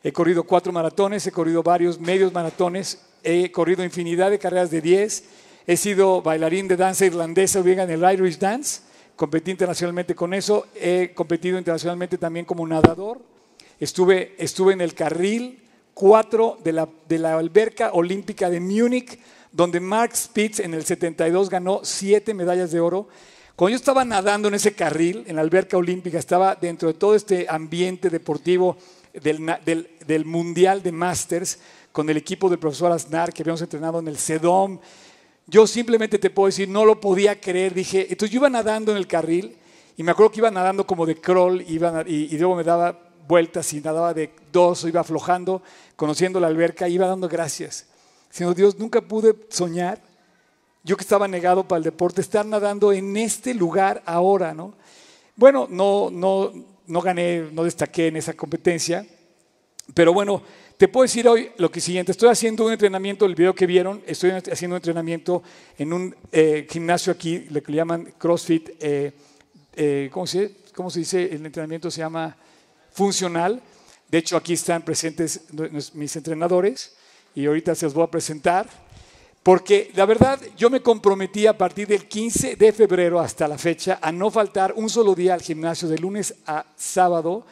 He 0.05 0.13
corrido 0.13 0.43
cuatro 0.43 0.71
maratones, 0.71 1.25
he 1.25 1.31
corrido 1.31 1.63
varios 1.63 1.99
medios 1.99 2.31
maratones, 2.31 2.99
he 3.23 3.51
corrido 3.51 3.83
infinidad 3.83 4.29
de 4.29 4.37
carreras 4.37 4.69
de 4.69 4.79
10, 4.79 5.23
he 5.65 5.77
sido 5.77 6.21
bailarín 6.21 6.67
de 6.67 6.77
danza 6.77 7.07
irlandesa, 7.07 7.61
bien 7.61 7.79
en 7.79 7.89
el 7.89 8.13
Irish 8.13 8.37
Dance, 8.37 8.81
competí 9.15 9.49
internacionalmente 9.49 10.13
con 10.13 10.35
eso, 10.35 10.67
he 10.75 11.11
competido 11.15 11.57
internacionalmente 11.57 12.19
también 12.19 12.45
como 12.45 12.67
nadador, 12.67 13.19
estuve, 13.79 14.35
estuve 14.37 14.73
en 14.73 14.81
el 14.81 14.93
carril 14.93 15.63
4 15.95 16.59
de 16.63 16.71
la, 16.71 16.87
de 17.09 17.17
la 17.17 17.39
alberca 17.39 17.89
olímpica 17.93 18.51
de 18.51 18.59
Múnich, 18.59 19.17
donde 19.51 19.79
Mark 19.79 20.15
Spitz 20.15 20.59
en 20.59 20.75
el 20.75 20.85
72 20.85 21.49
ganó 21.49 21.79
siete 21.81 22.35
medallas 22.35 22.71
de 22.71 22.79
oro. 22.79 23.07
Cuando 23.55 23.71
yo 23.71 23.77
estaba 23.77 24.05
nadando 24.05 24.49
en 24.49 24.53
ese 24.53 24.75
carril, 24.75 25.23
en 25.25 25.37
la 25.37 25.41
alberca 25.41 25.77
olímpica, 25.77 26.19
estaba 26.19 26.53
dentro 26.53 26.89
de 26.89 26.93
todo 26.93 27.15
este 27.15 27.47
ambiente 27.49 28.11
deportivo 28.11 28.77
del, 29.21 29.55
del, 29.63 29.89
Mundial 30.25 30.81
de 30.83 30.91
Masters 30.91 31.59
con 31.91 32.09
el 32.09 32.17
equipo 32.17 32.49
del 32.49 32.59
profesor 32.59 32.91
Aznar 32.91 33.33
que 33.33 33.43
habíamos 33.43 33.61
entrenado 33.61 33.99
en 33.99 34.07
el 34.07 34.17
SEDOM. 34.17 34.79
Yo 35.47 35.67
simplemente 35.67 36.19
te 36.19 36.29
puedo 36.29 36.47
decir, 36.47 36.67
no 36.67 36.85
lo 36.85 36.99
podía 36.99 37.39
creer. 37.39 37.73
Dije, 37.73 38.07
entonces 38.09 38.31
yo 38.31 38.39
iba 38.39 38.49
nadando 38.49 38.91
en 38.91 38.97
el 38.97 39.07
carril 39.07 39.55
y 39.97 40.03
me 40.03 40.11
acuerdo 40.11 40.31
que 40.31 40.39
iba 40.39 40.51
nadando 40.51 40.85
como 40.85 41.05
de 41.05 41.15
crawl 41.15 41.63
iba, 41.67 42.03
y, 42.05 42.35
y 42.35 42.37
luego 42.37 42.55
me 42.55 42.63
daba 42.63 42.99
vueltas 43.27 43.71
y 43.73 43.81
nadaba 43.81 44.13
de 44.13 44.31
dos, 44.51 44.83
iba 44.83 45.01
aflojando, 45.01 45.61
conociendo 45.95 46.39
la 46.39 46.47
alberca, 46.47 46.87
iba 46.87 47.07
dando 47.07 47.27
gracias. 47.27 47.87
Señor 48.29 48.55
Dios, 48.55 48.77
nunca 48.77 49.01
pude 49.01 49.35
soñar, 49.49 50.01
yo 50.83 50.97
que 50.97 51.03
estaba 51.03 51.27
negado 51.27 51.67
para 51.67 51.77
el 51.77 51.83
deporte, 51.83 52.21
estar 52.21 52.45
nadando 52.45 52.91
en 52.91 53.15
este 53.17 53.53
lugar 53.53 54.03
ahora, 54.05 54.53
¿no? 54.53 54.73
Bueno, 55.35 55.67
no, 55.69 56.09
no, 56.11 56.51
no 56.85 57.01
gané, 57.01 57.49
no 57.51 57.63
destaqué 57.63 58.07
en 58.07 58.17
esa 58.17 58.33
competencia, 58.33 59.05
pero 59.93 60.13
bueno, 60.13 60.41
te 60.77 60.87
puedo 60.87 61.03
decir 61.03 61.27
hoy 61.27 61.51
lo 61.57 61.71
que 61.71 61.79
siguiente, 61.79 62.11
estoy 62.11 62.29
haciendo 62.29 62.65
un 62.65 62.73
entrenamiento, 62.73 63.25
el 63.25 63.35
video 63.35 63.55
que 63.55 63.65
vieron, 63.65 64.01
estoy 64.05 64.31
haciendo 64.31 64.75
un 64.75 64.79
entrenamiento 64.79 65.41
en 65.77 65.93
un 65.93 66.15
eh, 66.31 66.67
gimnasio 66.69 67.13
aquí, 67.13 67.45
lo 67.49 67.61
que 67.61 67.71
le 67.71 67.77
llaman 67.77 68.13
CrossFit, 68.17 68.71
eh, 68.79 69.13
eh, 69.75 70.09
¿cómo, 70.11 70.27
se, 70.27 70.51
¿cómo 70.75 70.89
se 70.89 70.99
dice? 70.99 71.23
El 71.31 71.45
entrenamiento 71.45 71.89
se 71.89 71.99
llama 71.99 72.35
funcional. 72.91 73.61
De 74.09 74.17
hecho, 74.17 74.35
aquí 74.37 74.53
están 74.53 74.81
presentes 74.81 75.41
mis 75.93 76.15
entrenadores 76.15 76.95
y 77.35 77.45
ahorita 77.45 77.75
se 77.75 77.85
los 77.85 77.93
voy 77.93 78.03
a 78.03 78.11
presentar, 78.11 78.67
porque 79.43 79.91
la 79.95 80.05
verdad 80.05 80.39
yo 80.57 80.69
me 80.69 80.81
comprometí 80.81 81.47
a 81.47 81.57
partir 81.57 81.87
del 81.87 82.07
15 82.07 82.55
de 82.55 82.73
febrero 82.73 83.19
hasta 83.19 83.47
la 83.47 83.57
fecha 83.57 83.99
a 84.01 84.11
no 84.11 84.31
faltar 84.31 84.73
un 84.75 84.89
solo 84.89 85.15
día 85.15 85.33
al 85.33 85.41
gimnasio 85.41 85.87
de 85.87 85.97
lunes 85.97 86.35
a 86.47 86.65
sábado, 86.75 87.45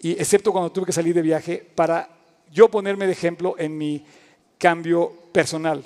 y 0.00 0.12
excepto 0.12 0.50
cuando 0.52 0.72
tuve 0.72 0.86
que 0.86 0.92
salir 0.92 1.14
de 1.14 1.22
viaje, 1.22 1.64
para 1.74 2.08
yo 2.50 2.70
ponerme 2.70 3.06
de 3.06 3.12
ejemplo 3.12 3.54
en 3.58 3.76
mi 3.76 4.04
cambio 4.58 5.12
personal. 5.32 5.84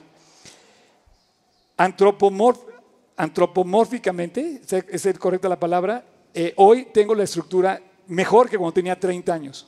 antropomórficamente, 3.17 4.63
¿es 4.89 5.19
correcta 5.19 5.49
la 5.49 5.59
palabra? 5.59 6.05
Eh, 6.33 6.55
hoy 6.57 6.87
tengo 6.93 7.15
la 7.15 7.25
estructura 7.25 7.81
mejor 8.07 8.49
que 8.49 8.57
cuando 8.57 8.73
tenía 8.73 8.99
30 8.99 9.35
años. 9.35 9.67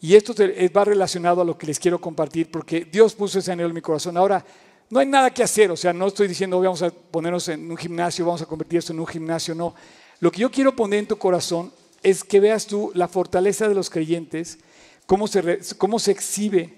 Y 0.00 0.14
esto 0.16 0.34
va 0.74 0.84
relacionado 0.84 1.42
a 1.42 1.44
lo 1.44 1.56
que 1.56 1.66
les 1.66 1.78
quiero 1.78 2.00
compartir, 2.00 2.50
porque 2.50 2.84
Dios 2.84 3.14
puso 3.14 3.38
ese 3.38 3.52
anhelo 3.52 3.68
en 3.68 3.74
mi 3.74 3.82
corazón. 3.82 4.16
Ahora, 4.16 4.44
no 4.88 4.98
hay 4.98 5.06
nada 5.06 5.32
que 5.32 5.44
hacer, 5.44 5.70
o 5.70 5.76
sea, 5.76 5.92
no 5.92 6.08
estoy 6.08 6.26
diciendo 6.26 6.58
vamos 6.60 6.82
a 6.82 6.90
ponernos 6.90 7.48
en 7.48 7.70
un 7.70 7.76
gimnasio, 7.76 8.24
vamos 8.24 8.42
a 8.42 8.46
convertir 8.46 8.80
esto 8.80 8.92
en 8.92 8.98
un 8.98 9.06
gimnasio, 9.06 9.54
no. 9.54 9.74
Lo 10.18 10.32
que 10.32 10.40
yo 10.40 10.50
quiero 10.50 10.74
poner 10.74 11.00
en 11.00 11.06
tu 11.06 11.16
corazón 11.16 11.72
es 12.02 12.24
que 12.24 12.40
veas 12.40 12.66
tú 12.66 12.90
la 12.94 13.08
fortaleza 13.08 13.68
de 13.68 13.74
los 13.74 13.90
creyentes, 13.90 14.58
cómo 15.06 15.26
se, 15.26 15.60
cómo 15.76 15.98
se 15.98 16.12
exhibe 16.12 16.74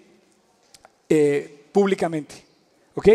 eh, 1.09 1.65
públicamente. 1.73 2.45
¿Ok? 2.95 3.09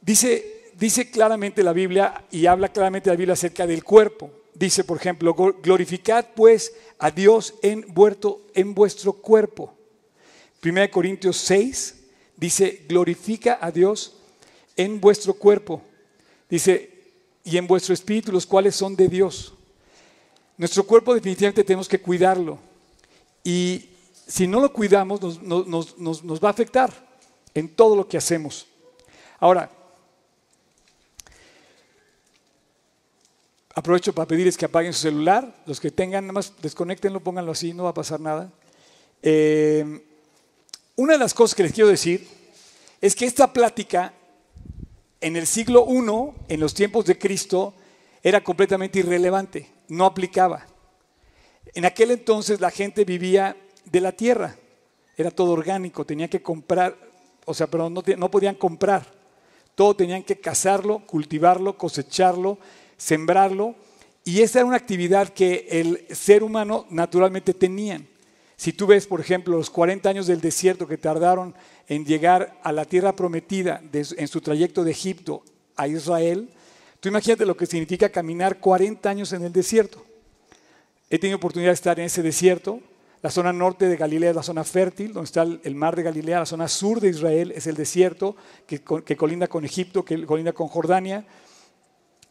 Dice, 0.00 0.70
dice 0.78 1.10
claramente 1.10 1.62
la 1.62 1.72
Biblia 1.72 2.24
y 2.30 2.46
habla 2.46 2.68
claramente 2.68 3.10
la 3.10 3.16
Biblia 3.16 3.34
acerca 3.34 3.66
del 3.66 3.84
cuerpo 3.84 4.30
dice, 4.54 4.84
por 4.84 4.96
ejemplo, 4.96 5.34
glorificad 5.34 6.26
pues 6.34 6.72
a 6.98 7.10
Dios 7.10 7.54
en 7.62 7.84
en 8.54 8.74
vuestro 8.74 9.12
cuerpo. 9.12 9.74
1 10.64 10.90
Corintios 10.90 11.36
6 11.38 11.96
dice, 12.36 12.84
glorifica 12.88 13.58
a 13.60 13.70
Dios 13.70 14.16
en 14.76 15.00
vuestro 15.00 15.34
cuerpo. 15.34 15.82
Dice, 16.48 16.90
y 17.42 17.58
en 17.58 17.66
vuestro 17.66 17.92
espíritu, 17.92 18.32
los 18.32 18.46
cuales 18.46 18.74
son 18.74 18.96
de 18.96 19.08
Dios. 19.08 19.53
Nuestro 20.56 20.84
cuerpo 20.84 21.14
definitivamente 21.14 21.64
tenemos 21.64 21.88
que 21.88 22.00
cuidarlo. 22.00 22.58
Y 23.42 23.90
si 24.26 24.46
no 24.46 24.60
lo 24.60 24.72
cuidamos, 24.72 25.20
nos, 25.42 26.44
va 26.44 26.48
a 26.48 26.50
afectar 26.50 26.92
en 27.54 27.68
todo 27.68 27.96
lo 27.96 28.08
que 28.08 28.16
hacemos. 28.16 28.66
Ahora, 29.38 29.70
Aprovecho 33.76 34.12
para 34.12 34.28
pedirles 34.28 34.56
que 34.56 34.66
apaguen 34.66 34.92
su 34.92 35.00
celular. 35.00 35.52
Los 35.66 35.80
que 35.80 35.90
tengan, 35.90 36.24
nada 36.24 36.34
más 36.34 36.52
desconectenlo, 36.62 37.18
pónganlo 37.18 37.50
así, 37.50 37.74
no 37.74 37.82
va 37.82 37.90
a 37.90 37.94
pasar 37.94 38.20
nada. 38.20 38.52
Eh, 39.20 40.00
una 40.94 41.14
de 41.14 41.18
las 41.18 41.34
cosas 41.34 41.56
que 41.56 41.64
les 41.64 41.72
quiero 41.72 41.88
decir 41.88 42.24
es 43.00 43.16
que 43.16 43.26
esta 43.26 43.52
plática 43.52 44.14
en 45.20 45.36
el 45.36 45.46
siglo 45.46 45.86
I, 45.88 46.52
en 46.52 46.60
los 46.60 46.74
tiempos 46.74 47.06
de 47.06 47.18
Cristo, 47.18 47.74
era 48.22 48.44
completamente 48.44 49.00
irrelevante, 49.00 49.68
no 49.88 50.04
aplicaba. 50.06 50.66
En 51.74 51.84
aquel 51.84 52.10
entonces 52.10 52.60
la 52.60 52.70
gente 52.70 53.04
vivía 53.04 53.56
de 53.84 54.00
la 54.00 54.12
tierra, 54.12 54.56
era 55.16 55.30
todo 55.30 55.52
orgánico, 55.52 56.04
tenían 56.04 56.28
que 56.28 56.42
comprar, 56.42 56.96
o 57.44 57.54
sea, 57.54 57.66
pero 57.66 57.90
no, 57.90 58.02
no 58.16 58.30
podían 58.30 58.54
comprar, 58.54 59.06
todo 59.74 59.94
tenían 59.94 60.22
que 60.22 60.40
cazarlo, 60.40 61.00
cultivarlo, 61.06 61.76
cosecharlo 61.76 62.58
sembrarlo, 62.96 63.74
y 64.24 64.40
esa 64.40 64.60
era 64.60 64.66
una 64.66 64.76
actividad 64.76 65.28
que 65.28 65.66
el 65.70 66.06
ser 66.14 66.42
humano 66.42 66.86
naturalmente 66.90 67.52
tenían. 67.52 68.08
Si 68.56 68.72
tú 68.72 68.86
ves, 68.86 69.06
por 69.06 69.20
ejemplo, 69.20 69.56
los 69.56 69.68
40 69.68 70.08
años 70.08 70.26
del 70.26 70.40
desierto 70.40 70.86
que 70.86 70.96
tardaron 70.96 71.54
en 71.88 72.06
llegar 72.06 72.58
a 72.62 72.72
la 72.72 72.86
tierra 72.86 73.14
prometida 73.14 73.82
en 73.92 74.28
su 74.28 74.40
trayecto 74.40 74.84
de 74.84 74.92
Egipto 74.92 75.42
a 75.76 75.88
Israel, 75.88 76.48
tú 77.04 77.10
imagínate 77.10 77.44
lo 77.44 77.54
que 77.54 77.66
significa 77.66 78.08
caminar 78.08 78.60
40 78.60 79.10
años 79.10 79.30
en 79.34 79.44
el 79.44 79.52
desierto. 79.52 80.02
He 81.10 81.18
tenido 81.18 81.36
oportunidad 81.36 81.68
de 81.68 81.74
estar 81.74 82.00
en 82.00 82.06
ese 82.06 82.22
desierto. 82.22 82.80
La 83.20 83.30
zona 83.30 83.52
norte 83.52 83.88
de 83.88 83.98
Galilea 83.98 84.30
es 84.30 84.36
la 84.36 84.42
zona 84.42 84.64
fértil, 84.64 85.12
donde 85.12 85.26
está 85.26 85.42
el 85.42 85.74
mar 85.74 85.96
de 85.96 86.02
Galilea. 86.02 86.38
La 86.38 86.46
zona 86.46 86.66
sur 86.66 87.00
de 87.02 87.10
Israel 87.10 87.52
es 87.54 87.66
el 87.66 87.76
desierto 87.76 88.36
que, 88.66 88.80
que 88.82 89.16
colinda 89.16 89.48
con 89.48 89.66
Egipto, 89.66 90.02
que 90.02 90.24
colinda 90.24 90.54
con 90.54 90.68
Jordania 90.68 91.26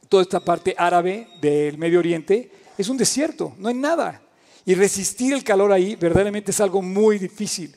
toda 0.09 0.23
esta 0.23 0.39
parte 0.39 0.73
árabe 0.75 1.27
del 1.39 1.77
Medio 1.77 1.99
Oriente, 1.99 2.51
es 2.77 2.89
un 2.89 2.97
desierto, 2.97 3.53
no 3.59 3.69
hay 3.69 3.75
nada. 3.75 4.21
Y 4.65 4.73
resistir 4.73 5.33
el 5.33 5.43
calor 5.43 5.71
ahí 5.71 5.95
verdaderamente 5.95 6.49
es 6.49 6.59
algo 6.61 6.81
muy 6.81 7.19
difícil. 7.19 7.75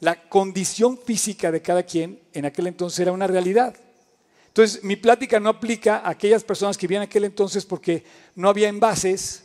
La 0.00 0.28
condición 0.28 0.98
física 0.98 1.52
de 1.52 1.62
cada 1.62 1.84
quien 1.84 2.18
en 2.32 2.46
aquel 2.46 2.66
entonces 2.66 2.98
era 2.98 3.12
una 3.12 3.26
realidad. 3.26 3.76
Entonces, 4.52 4.84
mi 4.84 4.96
plática 4.96 5.40
no 5.40 5.48
aplica 5.48 5.96
a 5.96 6.10
aquellas 6.10 6.44
personas 6.44 6.76
que 6.76 6.86
vivían 6.86 7.02
aquel 7.02 7.24
entonces 7.24 7.64
porque 7.64 8.04
no 8.34 8.50
había 8.50 8.68
envases, 8.68 9.44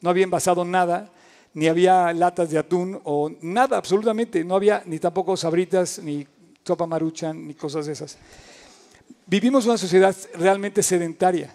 no 0.00 0.10
había 0.10 0.24
envasado 0.24 0.64
nada, 0.64 1.08
ni 1.54 1.68
había 1.68 2.12
latas 2.12 2.50
de 2.50 2.58
atún 2.58 3.00
o 3.04 3.30
nada, 3.42 3.76
absolutamente. 3.76 4.42
No 4.42 4.56
había 4.56 4.82
ni 4.86 4.98
tampoco 4.98 5.36
sabritas, 5.36 6.00
ni 6.00 6.26
sopa 6.64 6.84
maruchan, 6.84 7.46
ni 7.46 7.54
cosas 7.54 7.86
de 7.86 7.92
esas. 7.92 8.18
Vivimos 9.24 9.66
una 9.66 9.78
sociedad 9.78 10.16
realmente 10.34 10.82
sedentaria. 10.82 11.54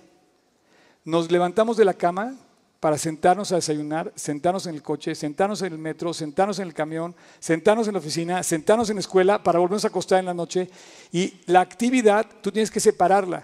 Nos 1.03 1.29
levantamos 1.29 1.75
de 1.75 1.83
la 1.83 1.93
cama 1.93 2.37
para 2.85 2.99
sentarnos 2.99 3.51
a 3.51 3.55
desayunar, 3.55 4.13
sentarnos 4.15 4.67
en 4.67 4.75
el 4.75 4.83
coche, 4.83 5.15
sentarnos 5.15 5.59
en 5.63 5.73
el 5.73 5.79
metro, 5.79 6.13
sentarnos 6.13 6.59
en 6.59 6.67
el 6.67 6.73
camión, 6.75 7.15
sentarnos 7.39 7.87
en 7.87 7.93
la 7.93 7.99
oficina, 7.99 8.43
sentarnos 8.43 8.91
en 8.91 8.97
la 8.97 8.99
escuela 8.99 9.41
para 9.41 9.57
volvernos 9.57 9.85
a 9.85 9.87
acostar 9.87 10.19
en 10.19 10.27
la 10.27 10.35
noche. 10.35 10.69
Y 11.11 11.33
la 11.47 11.61
actividad, 11.61 12.27
tú 12.43 12.51
tienes 12.51 12.69
que 12.69 12.79
separarla. 12.79 13.43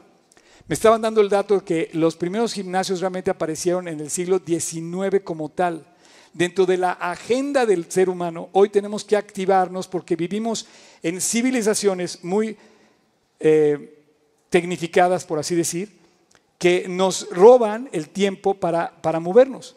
Me 0.68 0.76
estaban 0.76 1.02
dando 1.02 1.22
el 1.22 1.30
dato 1.30 1.56
de 1.56 1.66
que 1.66 1.90
los 1.94 2.16
primeros 2.16 2.54
gimnasios 2.54 3.00
realmente 3.00 3.32
aparecieron 3.32 3.88
en 3.88 4.00
el 4.00 4.12
siglo 4.12 4.40
XIX 4.46 5.24
como 5.24 5.50
tal. 5.50 5.88
Dentro 6.34 6.68
de 6.68 6.78
la 6.78 6.92
agenda 6.92 7.66
del 7.66 7.92
ser 7.92 8.12
humano, 8.12 8.50
hoy 8.52 8.70
tenemos 8.70 9.04
que 9.04 9.18
activarnos 9.18 9.88
porque 9.88 10.16
vivimos 10.16 10.68
en 11.02 11.20
civilizaciones 11.20 12.24
muy 12.24 12.56
eh, 13.40 14.04
tecnificadas, 14.52 15.26
por 15.26 15.40
así 15.40 15.56
decir, 15.56 16.01
que 16.62 16.86
nos 16.88 17.28
roban 17.32 17.90
el 17.92 18.10
tiempo 18.10 18.54
para, 18.54 18.92
para 19.02 19.20
movernos. 19.20 19.76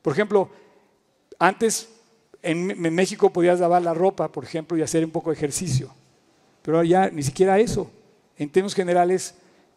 Por 0.00 0.14
ejemplo, 0.14 0.48
antes 1.38 1.90
en, 2.40 2.80
México 2.94 3.30
podías 3.30 3.60
lavar 3.60 3.82
la 3.82 3.92
ropa, 3.92 4.32
por 4.32 4.42
ejemplo, 4.42 4.78
y 4.78 4.80
hacer 4.80 5.04
un 5.04 5.10
poco 5.10 5.28
de 5.28 5.36
ejercicio. 5.36 5.90
Pero 6.62 6.82
ya 6.84 7.10
ni 7.10 7.22
siquiera 7.22 7.58
eso. 7.58 7.90
En 8.38 8.48
términos 8.48 8.74
generales, 8.74 9.34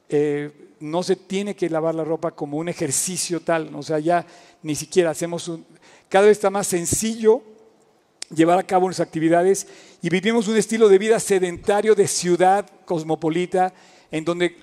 eh, 0.07 0.49
no 0.79 1.03
se 1.03 1.17
tiene 1.17 1.57
que 1.57 1.69
lavar 1.69 1.93
la 1.93 2.05
ropa 2.05 2.31
como 2.31 2.55
un 2.55 2.69
ejercicio 2.69 3.41
tal. 3.41 3.75
O 3.75 3.83
sea, 3.83 3.99
ya 3.99 4.25
ni 4.63 4.75
siquiera 4.75 5.09
hacemos 5.09 5.49
un... 5.49 5.65
Cada 6.07 6.27
vez 6.27 6.37
está 6.37 6.49
más 6.49 6.67
sencillo 6.67 7.43
llevar 8.33 8.59
a 8.59 8.63
cabo 8.63 8.85
nuestras 8.85 9.09
actividades 9.09 9.67
y 10.01 10.07
vivimos 10.07 10.47
un 10.47 10.55
estilo 10.55 10.87
de 10.87 10.99
vida 10.99 11.19
sedentario 11.19 11.95
de 11.95 12.07
ciudad 12.07 12.65
cosmopolita, 12.85 13.73
en 14.09 14.23
donde 14.23 14.55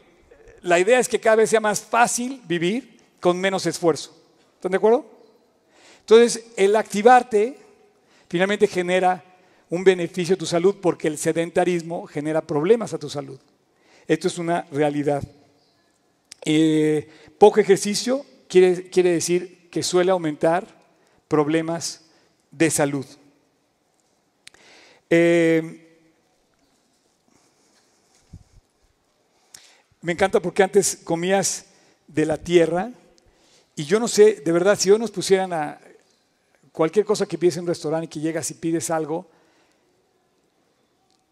la 0.63 0.79
idea 0.79 0.99
es 0.99 1.09
que 1.09 1.21
cada 1.21 1.37
vez 1.37 1.51
sea 1.51 1.61
más 1.61 1.81
fácil 1.81 2.41
vivir 2.47 2.99
con 3.21 3.39
menos 3.39 3.67
esfuerzo. 3.67 4.17
¿Están 4.55 4.73
de 4.73 4.79
acuerdo? 4.79 5.05
Entonces, 6.01 6.45
el 6.57 6.75
activarte 6.77 7.59
finalmente 8.29 8.67
genera 8.67 9.25
un 9.71 9.85
beneficio 9.85 10.35
a 10.35 10.39
tu 10.39 10.47
salud 10.47 10.77
porque 10.81 11.09
el 11.09 11.19
sedentarismo 11.19 12.07
genera 12.07 12.43
problemas 12.43 12.93
a 12.93 12.99
tu 12.99 13.09
salud. 13.09 13.41
Esto 14.07 14.29
es 14.29 14.39
una 14.39 14.67
realidad. 14.71 15.23
Eh, 16.45 17.09
poco 17.39 17.61
ejercicio 17.61 18.25
quiere, 18.49 18.91
quiere 18.91 19.13
decir 19.13 19.69
que 19.71 19.83
suele 19.83 20.11
aumentar 20.11 20.67
problemas 21.29 22.05
de 22.51 22.71
salud. 22.71 23.07
Eh, 25.09 25.82
me 30.03 30.13
encanta 30.13 30.41
porque 30.41 30.63
antes 30.63 30.99
comías 31.05 31.67
de 32.09 32.27
la 32.27 32.37
tierra 32.37 32.91
y 33.75 33.85
yo 33.85 33.99
no 33.99 34.09
sé, 34.09 34.43
de 34.45 34.53
verdad, 34.53 34.79
si 34.79 34.91
hoy 34.91 34.99
nos 34.99 35.11
pusieran 35.11 35.53
a 35.53 35.81
cualquier 36.73 37.07
cosa 37.07 37.27
que 37.27 37.39
pides 37.39 37.57
en 37.57 37.63
un 37.63 37.69
restaurante 37.69 38.07
y 38.07 38.09
que 38.09 38.21
llegas 38.21 38.51
y 38.51 38.55
pides 38.55 38.91
algo, 38.91 39.27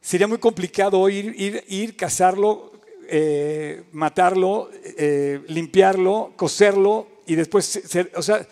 sería 0.00 0.26
muy 0.26 0.38
complicado 0.38 1.06
ir, 1.08 1.34
ir, 1.38 1.64
ir 1.68 1.96
cazarlo, 1.96 2.72
eh, 3.08 3.84
matarlo, 3.92 4.70
eh, 4.72 5.42
limpiarlo, 5.48 6.32
coserlo 6.36 7.08
y 7.26 7.34
después, 7.34 7.66
ser, 7.66 8.10
o 8.16 8.22
sea, 8.22 8.46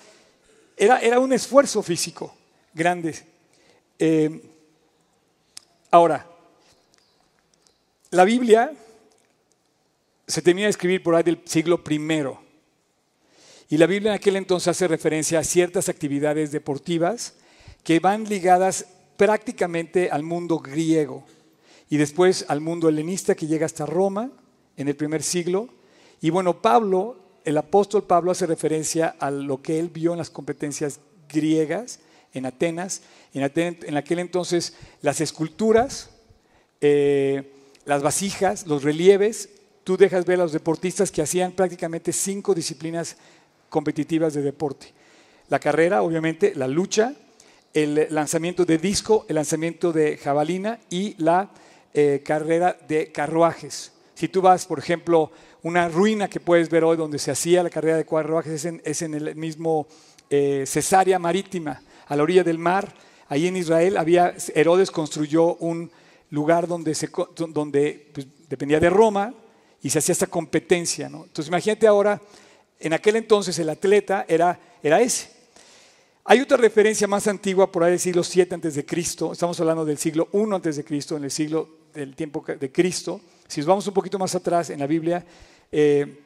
era, 0.76 1.00
era, 1.00 1.18
un 1.18 1.32
esfuerzo 1.32 1.82
físico 1.82 2.34
grande. 2.74 3.16
Eh, 3.98 4.42
ahora, 5.90 6.26
la 8.10 8.24
Biblia 8.24 8.72
se 10.28 10.42
termina 10.42 10.66
de 10.66 10.70
escribir 10.70 11.02
por 11.02 11.14
ahí 11.14 11.22
del 11.22 11.40
siglo 11.46 11.82
primero. 11.82 12.40
Y 13.70 13.78
la 13.78 13.86
Biblia 13.86 14.12
en 14.12 14.16
aquel 14.16 14.36
entonces 14.36 14.68
hace 14.68 14.86
referencia 14.86 15.38
a 15.38 15.44
ciertas 15.44 15.88
actividades 15.88 16.52
deportivas 16.52 17.34
que 17.82 17.98
van 17.98 18.24
ligadas 18.24 18.86
prácticamente 19.16 20.10
al 20.10 20.22
mundo 20.22 20.58
griego 20.58 21.24
y 21.90 21.96
después 21.96 22.44
al 22.48 22.60
mundo 22.60 22.88
helenista 22.88 23.34
que 23.34 23.46
llega 23.46 23.66
hasta 23.66 23.86
Roma 23.86 24.30
en 24.76 24.88
el 24.88 24.96
primer 24.96 25.22
siglo. 25.22 25.70
Y 26.20 26.30
bueno, 26.30 26.60
Pablo, 26.60 27.16
el 27.44 27.56
apóstol 27.56 28.04
Pablo 28.04 28.30
hace 28.30 28.46
referencia 28.46 29.16
a 29.18 29.30
lo 29.30 29.62
que 29.62 29.78
él 29.78 29.88
vio 29.88 30.12
en 30.12 30.18
las 30.18 30.30
competencias 30.30 31.00
griegas 31.28 32.00
en 32.34 32.44
Atenas. 32.44 33.02
En, 33.32 33.42
en 33.54 33.96
aquel 33.96 34.18
entonces 34.18 34.74
las 35.00 35.22
esculturas, 35.22 36.10
eh, 36.82 37.50
las 37.86 38.02
vasijas, 38.02 38.66
los 38.66 38.82
relieves, 38.82 39.48
tú 39.88 39.96
dejas 39.96 40.26
ver 40.26 40.38
a 40.38 40.42
los 40.42 40.52
deportistas 40.52 41.10
que 41.10 41.22
hacían 41.22 41.52
prácticamente 41.52 42.12
cinco 42.12 42.54
disciplinas 42.54 43.16
competitivas 43.70 44.34
de 44.34 44.42
deporte. 44.42 44.92
La 45.48 45.58
carrera, 45.58 46.02
obviamente, 46.02 46.52
la 46.54 46.68
lucha, 46.68 47.14
el 47.72 48.06
lanzamiento 48.10 48.66
de 48.66 48.76
disco, 48.76 49.24
el 49.30 49.36
lanzamiento 49.36 49.90
de 49.90 50.18
jabalina 50.18 50.78
y 50.90 51.14
la 51.16 51.48
eh, 51.94 52.22
carrera 52.22 52.76
de 52.86 53.10
carruajes. 53.10 53.92
Si 54.12 54.28
tú 54.28 54.42
vas, 54.42 54.66
por 54.66 54.78
ejemplo, 54.78 55.32
una 55.62 55.88
ruina 55.88 56.28
que 56.28 56.38
puedes 56.38 56.68
ver 56.68 56.84
hoy 56.84 56.98
donde 56.98 57.18
se 57.18 57.30
hacía 57.30 57.62
la 57.62 57.70
carrera 57.70 57.96
de 57.96 58.04
carruajes 58.04 58.66
es 58.84 59.00
en, 59.00 59.14
el 59.14 59.36
mismo 59.36 59.86
eh, 60.28 60.64
Cesárea 60.66 61.18
Marítima, 61.18 61.80
a 62.06 62.14
la 62.14 62.22
orilla 62.24 62.44
del 62.44 62.58
mar. 62.58 62.92
Ahí 63.30 63.46
en 63.46 63.56
Israel 63.56 63.96
había, 63.96 64.34
Herodes 64.54 64.90
construyó 64.90 65.54
un 65.54 65.90
lugar 66.28 66.68
donde, 66.68 66.94
se, 66.94 67.08
donde 67.54 68.10
pues, 68.12 68.26
dependía 68.50 68.80
de 68.80 68.90
Roma 68.90 69.32
y 69.82 69.90
se 69.90 69.98
hacía 69.98 70.12
esta 70.12 70.26
competencia. 70.26 71.06
Entonces 71.06 71.48
imagínate 71.48 71.86
ahora 71.86 72.20
en 72.80 72.92
aquel 72.92 73.16
entonces 73.16 73.58
el 73.58 73.68
atleta 73.70 74.24
era, 74.28 74.58
era 74.82 75.00
ese. 75.00 75.38
Hay 76.24 76.40
otra 76.40 76.56
referencia 76.56 77.08
más 77.08 77.26
antigua 77.26 77.72
por 77.72 77.82
ahí 77.82 77.92
del 77.92 78.00
siglo 78.00 78.22
7 78.22 78.54
antes 78.54 78.74
de 78.74 78.84
Cristo. 78.84 79.32
Estamos 79.32 79.58
hablando 79.60 79.84
del 79.84 79.98
siglo 79.98 80.28
1 80.32 80.56
antes 80.56 80.76
de 80.76 80.84
Cristo, 80.84 81.16
en 81.16 81.24
el 81.24 81.30
siglo 81.30 81.68
del 81.94 82.14
tiempo 82.14 82.44
de 82.46 82.70
Cristo. 82.70 83.20
Si 83.46 83.60
nos 83.60 83.66
vamos 83.66 83.86
un 83.86 83.94
poquito 83.94 84.18
más 84.18 84.34
atrás 84.34 84.68
en 84.70 84.80
la 84.80 84.86
Biblia, 84.86 85.24
eh, 85.72 86.20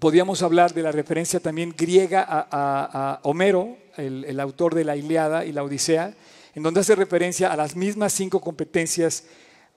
podríamos 0.00 0.42
hablar 0.42 0.72
de 0.72 0.82
la 0.82 0.92
referencia 0.92 1.40
también 1.40 1.74
griega 1.76 2.24
a, 2.26 3.20
Homero, 3.22 3.76
el, 3.96 4.24
el, 4.24 4.40
autor 4.40 4.74
de 4.74 4.84
la 4.84 4.96
Iliada 4.96 5.44
y 5.44 5.52
la 5.52 5.62
Odisea, 5.62 6.14
en 6.54 6.62
donde 6.62 6.80
hace 6.80 6.94
referencia 6.94 7.52
a 7.52 7.56
las 7.56 7.76
mismas 7.76 8.14
cinco 8.14 8.40
competencias 8.40 9.24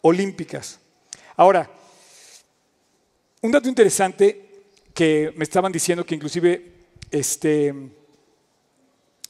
olímpicas. 0.02 0.80
Ahora, 1.36 1.70
un 3.41 3.51
dato 3.51 3.67
interesante 3.67 4.49
que 4.93 5.34
me 5.36 5.43
estaban 5.43 5.71
diciendo 5.71 6.06
que 6.06 6.13
inclusive, 6.13 6.73
este, 7.10 7.73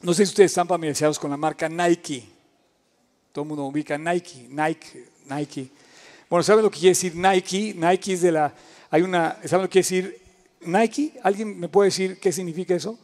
no 0.02 0.12
sé 0.12 0.26
si 0.26 0.30
ustedes 0.30 0.50
están 0.50 0.68
familiarizados 0.68 1.18
con 1.18 1.30
la 1.30 1.36
marca 1.36 1.68
Nike. 1.68 2.24
Todo 3.32 3.44
el 3.44 3.48
mundo 3.48 3.64
ubica 3.64 3.96
Nike, 3.96 4.48
Nike, 4.50 5.06
Nike. 5.30 5.70
Bueno, 6.28 6.42
¿saben 6.42 6.62
lo 6.62 6.70
que 6.70 6.78
quiere 6.78 6.90
decir 6.90 7.14
Nike? 7.16 7.74
Nike 7.74 8.12
es 8.12 8.20
de 8.20 8.32
la, 8.32 8.54
hay 8.90 9.00
una, 9.00 9.38
¿saben 9.46 9.62
lo 9.62 9.68
que 9.68 9.82
quiere 9.82 9.88
decir 9.88 10.20
Nike? 10.60 11.14
¿Alguien 11.22 11.58
me 11.58 11.68
puede 11.68 11.88
decir 11.88 12.20
qué 12.20 12.32
significa 12.32 12.74
eso? 12.74 12.98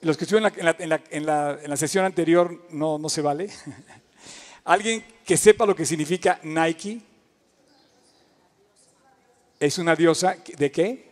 Los 0.00 0.16
que 0.16 0.24
estuvieron 0.24 0.50
en 0.56 0.64
la, 0.64 1.02
en 1.10 1.26
la, 1.26 1.58
en 1.62 1.70
la 1.70 1.76
sesión 1.76 2.04
anterior 2.06 2.66
no, 2.70 2.98
no 2.98 3.10
se 3.10 3.20
vale. 3.20 3.50
¿Alguien 4.64 5.04
que 5.24 5.36
sepa 5.36 5.66
lo 5.66 5.76
que 5.76 5.84
significa 5.84 6.40
Nike? 6.42 7.00
Es 9.58 9.78
una 9.78 9.96
diosa 9.96 10.36
de 10.56 10.70
qué? 10.70 11.06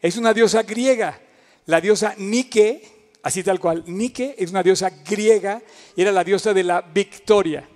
Es 0.00 0.16
una 0.16 0.32
diosa 0.32 0.62
griega. 0.62 1.20
La 1.66 1.80
diosa 1.80 2.14
Nike, 2.18 2.82
así 3.22 3.42
tal 3.42 3.58
cual, 3.58 3.84
Nike 3.86 4.34
es 4.38 4.50
una 4.50 4.62
diosa 4.62 4.90
griega 4.90 5.62
y 5.96 6.02
era 6.02 6.12
la 6.12 6.22
diosa 6.22 6.52
de 6.52 6.62
la 6.62 6.82
victoria. 6.82 7.66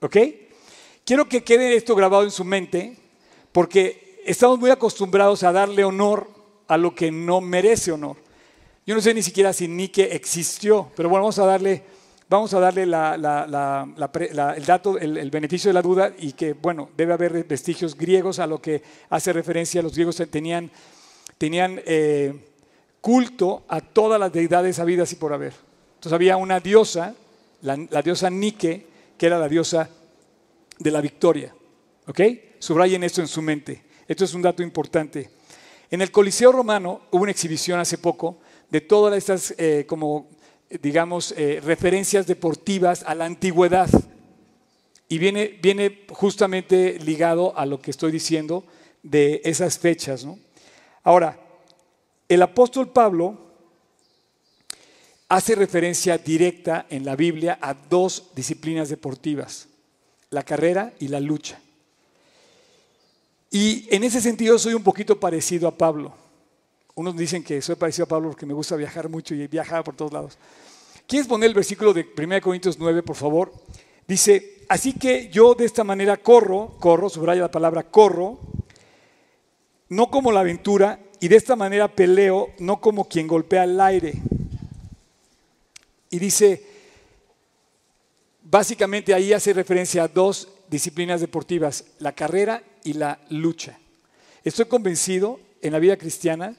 ¿Ok? 0.00 0.16
Quiero 1.04 1.28
que 1.28 1.44
quede 1.44 1.74
esto 1.74 1.94
grabado 1.94 2.24
en 2.24 2.30
su 2.30 2.44
mente 2.44 2.96
porque 3.52 4.20
estamos 4.24 4.58
muy 4.58 4.70
acostumbrados 4.70 5.42
a 5.42 5.52
darle 5.52 5.84
honor 5.84 6.28
a 6.68 6.76
lo 6.76 6.94
que 6.94 7.10
no 7.10 7.40
merece 7.40 7.92
honor. 7.92 8.16
Yo 8.86 8.94
no 8.94 9.00
sé 9.00 9.14
ni 9.14 9.22
siquiera 9.22 9.52
si 9.52 9.68
Nike 9.68 10.14
existió, 10.14 10.90
pero 10.96 11.08
bueno, 11.08 11.22
vamos 11.22 11.38
a 11.38 11.46
darle, 11.46 11.82
vamos 12.30 12.54
a 12.54 12.60
darle 12.60 12.84
el 12.84 12.90
dato, 14.64 14.96
el, 14.98 15.30
beneficio 15.30 15.68
de 15.68 15.74
la 15.74 15.82
duda 15.82 16.14
y 16.16 16.32
que, 16.32 16.54
bueno, 16.54 16.88
debe 16.96 17.12
haber 17.12 17.44
vestigios 17.44 17.96
griegos 17.96 18.38
a 18.38 18.46
lo 18.46 18.62
que 18.62 18.82
hace 19.10 19.32
referencia. 19.32 19.82
Los 19.82 19.94
griegos 19.94 20.22
tenían 20.30 20.70
tenían 21.40 21.80
eh, 21.86 22.34
culto 23.00 23.64
a 23.66 23.80
todas 23.80 24.20
las 24.20 24.30
deidades 24.30 24.78
habidas 24.78 25.10
y 25.12 25.16
por 25.16 25.32
haber. 25.32 25.54
Entonces 25.94 26.12
había 26.12 26.36
una 26.36 26.60
diosa, 26.60 27.14
la, 27.62 27.76
diosa 28.02 28.28
Nike, 28.28 28.86
que 29.16 29.26
era 29.26 29.38
la 29.38 29.48
diosa 29.48 29.88
de 30.78 30.90
la 30.90 31.00
victoria. 31.00 31.54
¿Ok? 32.06 32.20
Subrayen 32.58 33.02
esto 33.04 33.22
en 33.22 33.28
su 33.28 33.40
mente. 33.40 33.82
Esto 34.06 34.26
es 34.26 34.34
un 34.34 34.42
dato 34.42 34.62
importante. 34.62 35.30
En 35.90 36.02
el 36.02 36.10
Coliseo 36.10 36.52
Romano 36.52 37.02
hubo 37.10 37.22
una 37.22 37.32
exhibición 37.32 37.80
hace 37.80 37.96
poco 37.96 38.36
de 38.68 38.82
todas 38.82 39.16
estas, 39.16 39.54
eh, 39.56 39.86
como 39.88 40.28
digamos, 40.80 41.34
eh, 41.36 41.60
referencias 41.64 42.26
deportivas 42.26 43.02
a 43.04 43.14
la 43.14 43.24
antigüedad. 43.24 43.90
Y 45.08 45.18
viene, 45.18 45.58
viene 45.60 46.04
justamente 46.10 46.98
ligado 47.00 47.56
a 47.58 47.66
lo 47.66 47.80
que 47.80 47.90
estoy 47.90 48.12
diciendo 48.12 48.64
de 49.02 49.40
esas 49.44 49.78
fechas. 49.78 50.24
¿no? 50.24 50.38
Ahora, 51.02 51.38
el 52.28 52.42
apóstol 52.42 52.90
Pablo 52.90 53.50
hace 55.28 55.54
referencia 55.54 56.18
directa 56.18 56.86
en 56.90 57.04
la 57.04 57.16
Biblia 57.16 57.58
a 57.60 57.74
dos 57.74 58.30
disciplinas 58.34 58.88
deportivas, 58.88 59.68
la 60.30 60.44
carrera 60.44 60.92
y 61.00 61.08
la 61.08 61.20
lucha. 61.20 61.60
Y 63.50 63.88
en 63.94 64.04
ese 64.04 64.20
sentido 64.20 64.58
soy 64.58 64.74
un 64.74 64.84
poquito 64.84 65.18
parecido 65.18 65.66
a 65.66 65.76
Pablo. 65.76 66.14
Unos 67.00 67.16
dicen 67.16 67.42
que 67.42 67.62
soy 67.62 67.76
parecido 67.76 68.04
a 68.04 68.08
Pablo 68.08 68.28
porque 68.28 68.44
me 68.44 68.52
gusta 68.52 68.76
viajar 68.76 69.08
mucho 69.08 69.34
y 69.34 69.46
viajar 69.46 69.82
por 69.82 69.96
todos 69.96 70.12
lados. 70.12 70.36
¿Quieres 71.06 71.26
poner 71.26 71.48
el 71.48 71.54
versículo 71.54 71.94
de 71.94 72.06
1 72.14 72.42
Corintios 72.42 72.78
9, 72.78 73.02
por 73.02 73.16
favor? 73.16 73.54
Dice, 74.06 74.66
así 74.68 74.92
que 74.92 75.30
yo 75.30 75.54
de 75.54 75.64
esta 75.64 75.82
manera 75.82 76.18
corro, 76.18 76.76
corro, 76.78 77.08
subraya 77.08 77.40
la 77.40 77.50
palabra 77.50 77.84
corro, 77.84 78.38
no 79.88 80.10
como 80.10 80.30
la 80.30 80.40
aventura, 80.40 81.00
y 81.20 81.28
de 81.28 81.36
esta 81.36 81.56
manera 81.56 81.88
peleo, 81.88 82.50
no 82.58 82.82
como 82.82 83.08
quien 83.08 83.26
golpea 83.26 83.64
el 83.64 83.80
aire. 83.80 84.12
Y 86.10 86.18
dice, 86.18 86.66
básicamente 88.42 89.14
ahí 89.14 89.32
hace 89.32 89.54
referencia 89.54 90.02
a 90.02 90.08
dos 90.08 90.48
disciplinas 90.68 91.22
deportivas, 91.22 91.86
la 91.98 92.12
carrera 92.12 92.62
y 92.84 92.92
la 92.92 93.18
lucha. 93.30 93.78
Estoy 94.44 94.66
convencido 94.66 95.40
en 95.62 95.72
la 95.72 95.78
vida 95.78 95.96
cristiana, 95.96 96.58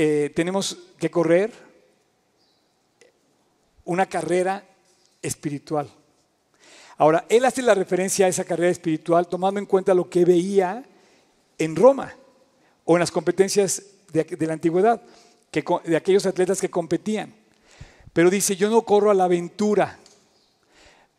eh, 0.00 0.30
tenemos 0.32 0.78
que 0.96 1.10
correr 1.10 1.50
una 3.84 4.06
carrera 4.06 4.64
espiritual. 5.20 5.90
Ahora, 6.98 7.26
él 7.28 7.44
hace 7.44 7.62
la 7.62 7.74
referencia 7.74 8.26
a 8.26 8.28
esa 8.28 8.44
carrera 8.44 8.70
espiritual 8.70 9.26
tomando 9.26 9.58
en 9.58 9.66
cuenta 9.66 9.94
lo 9.94 10.08
que 10.08 10.24
veía 10.24 10.84
en 11.58 11.74
Roma 11.74 12.14
o 12.84 12.94
en 12.94 13.00
las 13.00 13.10
competencias 13.10 13.82
de, 14.12 14.46
la 14.46 14.52
antigüedad, 14.52 15.02
de 15.50 15.96
aquellos 15.96 16.26
atletas 16.26 16.60
que 16.60 16.70
competían. 16.70 17.34
Pero 18.12 18.30
dice, 18.30 18.54
yo 18.54 18.70
no 18.70 18.82
corro 18.82 19.10
a 19.10 19.14
la 19.14 19.24
aventura, 19.24 19.98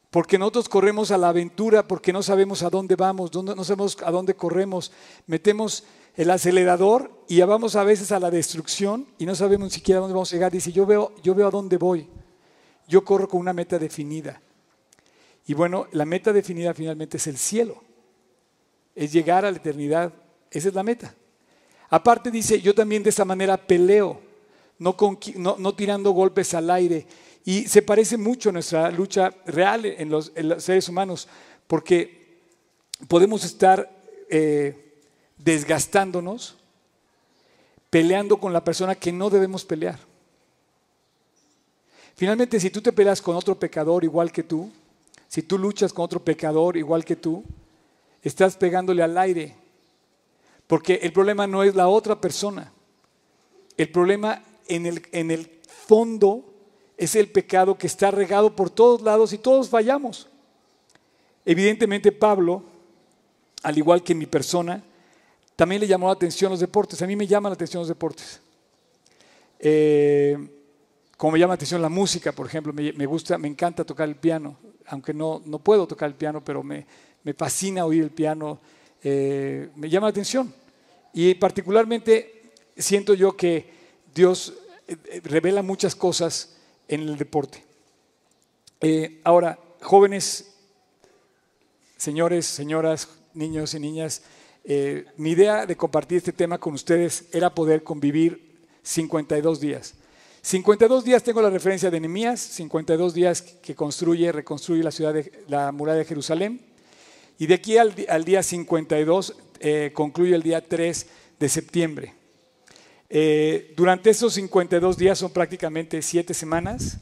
porque 0.09 0.37
nosotros 0.37 0.69
corremos 0.69 1.11
a 1.11 1.17
la 1.17 1.27
aventura 1.27 1.85
porque 1.85 2.13
no 2.13 2.23
sabemos 2.23 2.63
a 2.63 2.69
dónde 2.69 2.95
vamos, 2.95 3.33
no 3.33 3.63
sabemos 3.65 3.97
a 4.05 4.09
dónde 4.09 4.35
corremos. 4.35 4.93
Metemos 5.27 5.83
el 6.19 6.29
acelerador 6.31 7.23
y 7.29 7.39
vamos 7.39 7.77
a 7.77 7.85
veces 7.85 8.11
a 8.11 8.19
la 8.19 8.29
destrucción 8.29 9.07
y 9.17 9.25
no 9.25 9.35
sabemos 9.35 9.71
siquiera 9.71 10.01
dónde 10.01 10.13
vamos 10.13 10.33
a 10.33 10.35
llegar. 10.35 10.51
Dice, 10.51 10.69
yo 10.69 10.85
veo, 10.85 11.13
yo 11.23 11.33
veo 11.33 11.47
a 11.47 11.49
dónde 11.49 11.77
voy. 11.77 12.09
Yo 12.89 13.05
corro 13.05 13.29
con 13.29 13.39
una 13.39 13.53
meta 13.53 13.79
definida. 13.79 14.41
Y 15.47 15.53
bueno, 15.53 15.87
la 15.93 16.03
meta 16.03 16.33
definida 16.33 16.73
finalmente 16.73 17.15
es 17.15 17.27
el 17.27 17.37
cielo. 17.37 17.81
Es 18.93 19.13
llegar 19.13 19.45
a 19.45 19.51
la 19.51 19.59
eternidad. 19.59 20.11
Esa 20.51 20.67
es 20.67 20.73
la 20.73 20.83
meta. 20.83 21.15
Aparte 21.89 22.31
dice, 22.31 22.59
yo 22.59 22.75
también 22.75 23.01
de 23.01 23.11
esa 23.11 23.23
manera 23.23 23.55
peleo, 23.55 24.19
no, 24.77 24.97
no 25.57 25.75
tirando 25.75 26.11
golpes 26.11 26.53
al 26.53 26.69
aire 26.69 27.07
y 27.45 27.65
se 27.69 27.81
parece 27.81 28.17
mucho 28.17 28.49
a 28.49 28.51
nuestra 28.51 28.91
lucha 28.91 29.33
real 29.45 29.85
en 29.85 30.09
los, 30.09 30.33
seres 30.57 30.89
humanos, 30.89 31.29
porque 31.65 32.41
podemos 33.07 33.45
estar 33.45 33.89
eh, 34.29 34.88
desgastándonos, 35.39 36.55
peleando 37.89 38.39
con 38.39 38.53
la 38.53 38.63
persona 38.63 38.93
que 38.93 39.11
no 39.11 39.29
debemos 39.29 39.65
pelear. 39.65 39.99
Finalmente, 42.15 42.59
si 42.59 42.69
tú 42.69 42.81
te 42.81 42.91
peleas 42.91 43.21
con 43.21 43.35
otro 43.35 43.57
pecador 43.57 44.03
igual 44.03 44.31
que 44.31 44.43
tú, 44.43 44.69
si 45.27 45.41
tú 45.41 45.57
luchas 45.57 45.93
con 45.93 46.05
otro 46.05 46.19
pecador 46.19 46.75
igual 46.75 47.05
que 47.05 47.15
tú, 47.15 47.43
estás 48.21 48.57
pegándole 48.57 49.01
al 49.01 49.17
aire. 49.17 49.55
Porque 50.67 50.95
el 51.01 51.13
problema 51.13 51.47
no 51.47 51.63
es 51.63 51.75
la 51.75 51.87
otra 51.87 52.19
persona. 52.19 52.71
El 53.77 53.89
problema 53.89 54.43
en 54.67 54.85
el, 54.85 55.07
en 55.11 55.31
el 55.31 55.49
fondo 55.87 56.43
es 56.97 57.15
el 57.15 57.29
pecado 57.29 57.77
que 57.77 57.87
está 57.87 58.11
regado 58.11 58.55
por 58.55 58.69
todos 58.69 59.01
lados 59.01 59.31
y 59.31 59.37
todos 59.37 59.69
fallamos. 59.69 60.27
Evidentemente 61.45 62.11
Pablo, 62.11 62.63
al 63.63 63.77
igual 63.77 64.03
que 64.03 64.13
mi 64.13 64.25
persona, 64.25 64.83
también 65.59 65.81
le 65.81 65.87
llamó 65.87 66.07
la 66.07 66.13
atención 66.13 66.49
los 66.51 66.61
deportes. 66.61 67.01
A 67.01 67.05
mí 67.05 67.17
me 67.17 67.27
llaman 67.27 67.49
la 67.49 67.55
atención 67.55 67.81
los 67.81 67.89
deportes. 67.89 68.39
Eh, 69.59 70.37
como 71.17 71.33
me 71.33 71.39
llama 71.39 71.51
la 71.51 71.55
atención 71.55 71.81
la 71.81 71.89
música, 71.89 72.31
por 72.31 72.47
ejemplo, 72.47 72.71
me, 72.71 73.05
gusta, 73.05 73.37
me 73.37 73.49
encanta 73.49 73.83
tocar 73.83 74.07
el 74.07 74.15
piano, 74.15 74.55
aunque 74.87 75.13
no, 75.13 75.41
no 75.45 75.59
puedo 75.59 75.85
tocar 75.85 76.07
el 76.07 76.15
piano, 76.15 76.41
pero 76.41 76.63
me, 76.63 76.85
fascina 77.37 77.85
oír 77.85 78.03
el 78.03 78.09
piano, 78.09 78.61
eh, 79.03 79.67
me 79.75 79.89
llama 79.89 80.07
la 80.07 80.11
atención. 80.11 80.53
Y 81.11 81.33
particularmente 81.33 82.53
siento 82.77 83.13
yo 83.13 83.35
que 83.35 83.69
Dios 84.15 84.53
eh, 84.87 85.19
revela 85.25 85.61
muchas 85.61 85.93
cosas 85.93 86.55
en 86.87 87.01
el 87.01 87.17
deporte. 87.17 87.65
Ahora, 89.25 89.59
jóvenes, 89.81 90.55
señores, 91.97 92.45
señoras, 92.45 93.09
niños 93.33 93.73
y 93.73 93.81
niñas, 93.81 94.21
eh, 94.69 95.07
mi 95.17 95.31
idea 95.31 95.65
de 95.65 95.75
compartir 95.75 96.19
este 96.19 96.31
tema 96.31 96.59
con 96.59 96.75
ustedes 96.75 97.25
era 97.31 97.55
poder 97.55 97.83
convivir 97.83 98.59
52 98.83 99.59
días. 99.59 99.95
52 100.43 101.03
días 101.03 101.23
tengo 101.23 101.41
la 101.41 101.49
referencia 101.49 101.89
de 101.89 101.99
Nehemías, 101.99 102.39
52 102.39 103.15
días 103.15 103.41
que 103.41 103.73
construye, 103.73 104.31
reconstruye 104.31 104.83
la 104.83 104.91
ciudad 104.91 105.15
de 105.15 105.43
la 105.47 105.71
muralla 105.71 105.97
de 105.97 106.05
Jerusalén. 106.05 106.61
Y 107.39 107.47
de 107.47 107.55
aquí 107.55 107.77
al, 107.77 107.95
día 108.25 108.43
52 108.43 109.35
eh, 109.59 109.91
concluye 109.91 110.35
el 110.35 110.43
día 110.43 110.61
3 110.61 111.07
de 111.39 111.49
septiembre. 111.49 112.13
Eh, 113.09 113.73
durante 113.75 114.11
esos 114.11 114.33
52 114.35 114.97
días, 114.97 115.17
son 115.17 115.31
prácticamente 115.31 115.99
7 116.03 116.31
semanas, 116.35 116.99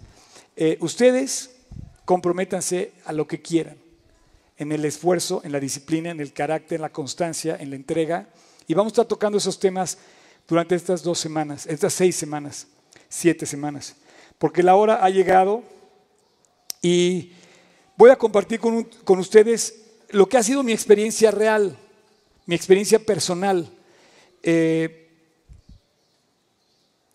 eh, 0.56 0.78
ustedes 0.80 1.52
comprométanse 2.06 2.94
a 3.04 3.12
lo 3.12 3.28
que 3.28 3.42
quieran, 3.42 3.76
en 4.58 4.72
el 4.72 4.86
esfuerzo, 4.86 5.42
en 5.44 5.52
la 5.52 5.60
disciplina, 5.60 6.10
en 6.10 6.20
el 6.20 6.34
carácter, 6.34 6.78
en 6.78 6.82
la 6.82 6.92
constancia, 6.92 7.58
en 7.60 7.70
la 7.70 7.76
entrega. 7.76 8.28
Y 8.68 8.74
vamos 8.74 8.92
a 8.92 8.94
estar 8.94 9.06
tocando 9.06 9.38
esos 9.38 9.60
temas 9.60 9.98
durante 10.48 10.76
estas 10.76 11.04
dos 11.04 11.20
semanas, 11.20 11.66
estas 11.68 11.94
seis 11.94 12.16
semanas, 12.16 12.68
siete 13.10 13.46
semanas, 13.46 13.96
porque 14.38 14.64
la 14.64 14.76
hora 14.76 15.04
ha 15.04 15.10
llegado 15.10 15.64
y 16.82 17.34
voy 17.96 18.10
a 18.10 18.16
compartir 18.16 18.60
con, 18.60 19.20
ustedes 19.20 19.84
lo 20.10 20.28
que 20.28 20.38
ha 20.38 20.44
sido 20.44 20.64
mi 20.64 20.72
experiencia 20.72 21.32
real, 21.32 21.78
mi 22.46 22.56
experiencia 22.56 23.00
personal. 23.00 23.70
Eh, 24.44 25.10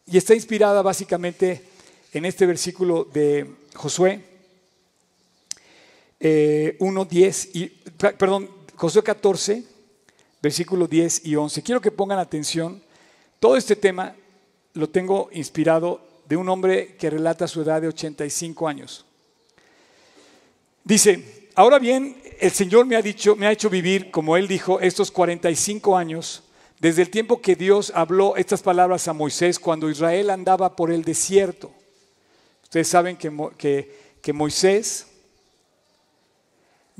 y 0.07 0.19
está 0.19 0.35
inspirada 0.35 0.83
básicamente 0.83 1.65
en 2.13 2.25
este 2.27 2.45
versículo 2.45 3.05
de 3.05 3.47
Josué 3.75 4.32
1, 6.23 7.03
eh, 7.03 7.07
10 7.11 7.51
y, 7.55 7.67
perdón, 8.19 8.49
Josué 8.77 9.03
14, 9.03 9.65
versículo 10.41 10.87
10 10.87 11.27
y 11.27 11.37
11. 11.37 11.63
Quiero 11.63 11.81
que 11.81 11.91
pongan 11.91 12.19
atención. 12.19 12.83
Todo 13.41 13.57
este 13.57 13.77
tema 13.77 14.15
lo 14.75 14.89
tengo 14.89 15.29
inspirado 15.33 16.01
de 16.29 16.37
un 16.37 16.49
hombre 16.49 16.97
que 16.97 17.11
relata 17.11 17.49
su 17.49 17.63
edad 17.63 17.83
de 17.83 17.89
85 17.89 18.69
años. 18.69 19.05
Dice, 20.85 21.49
ahora 21.55 21.79
bien, 21.79 22.17
el 22.41 22.51
Señor 22.51 22.87
me 22.87 22.97
ha 22.97 23.03
dicho, 23.03 23.37
me 23.37 23.47
ha 23.47 23.53
hecho 23.53 23.69
vivir, 23.69 24.11
como 24.11 24.37
él 24.37 24.49
dijo, 24.49 24.81
estos 24.81 25.11
45 25.11 25.97
años 25.97 26.43
desde 26.83 27.03
el 27.03 27.11
tiempo 27.11 27.41
que 27.41 27.55
Dios 27.55 27.93
habló 27.95 28.35
estas 28.35 28.61
palabras 28.61 29.07
a 29.07 29.13
Moisés 29.13 29.61
cuando 29.61 29.89
Israel 29.89 30.31
andaba 30.31 30.75
por 30.75 30.91
el 30.91 31.05
desierto. 31.05 31.71
Ustedes 32.65 32.89
saben 32.89 33.17
que, 33.17 33.31
que, 34.21 34.33
Moisés 34.33 35.07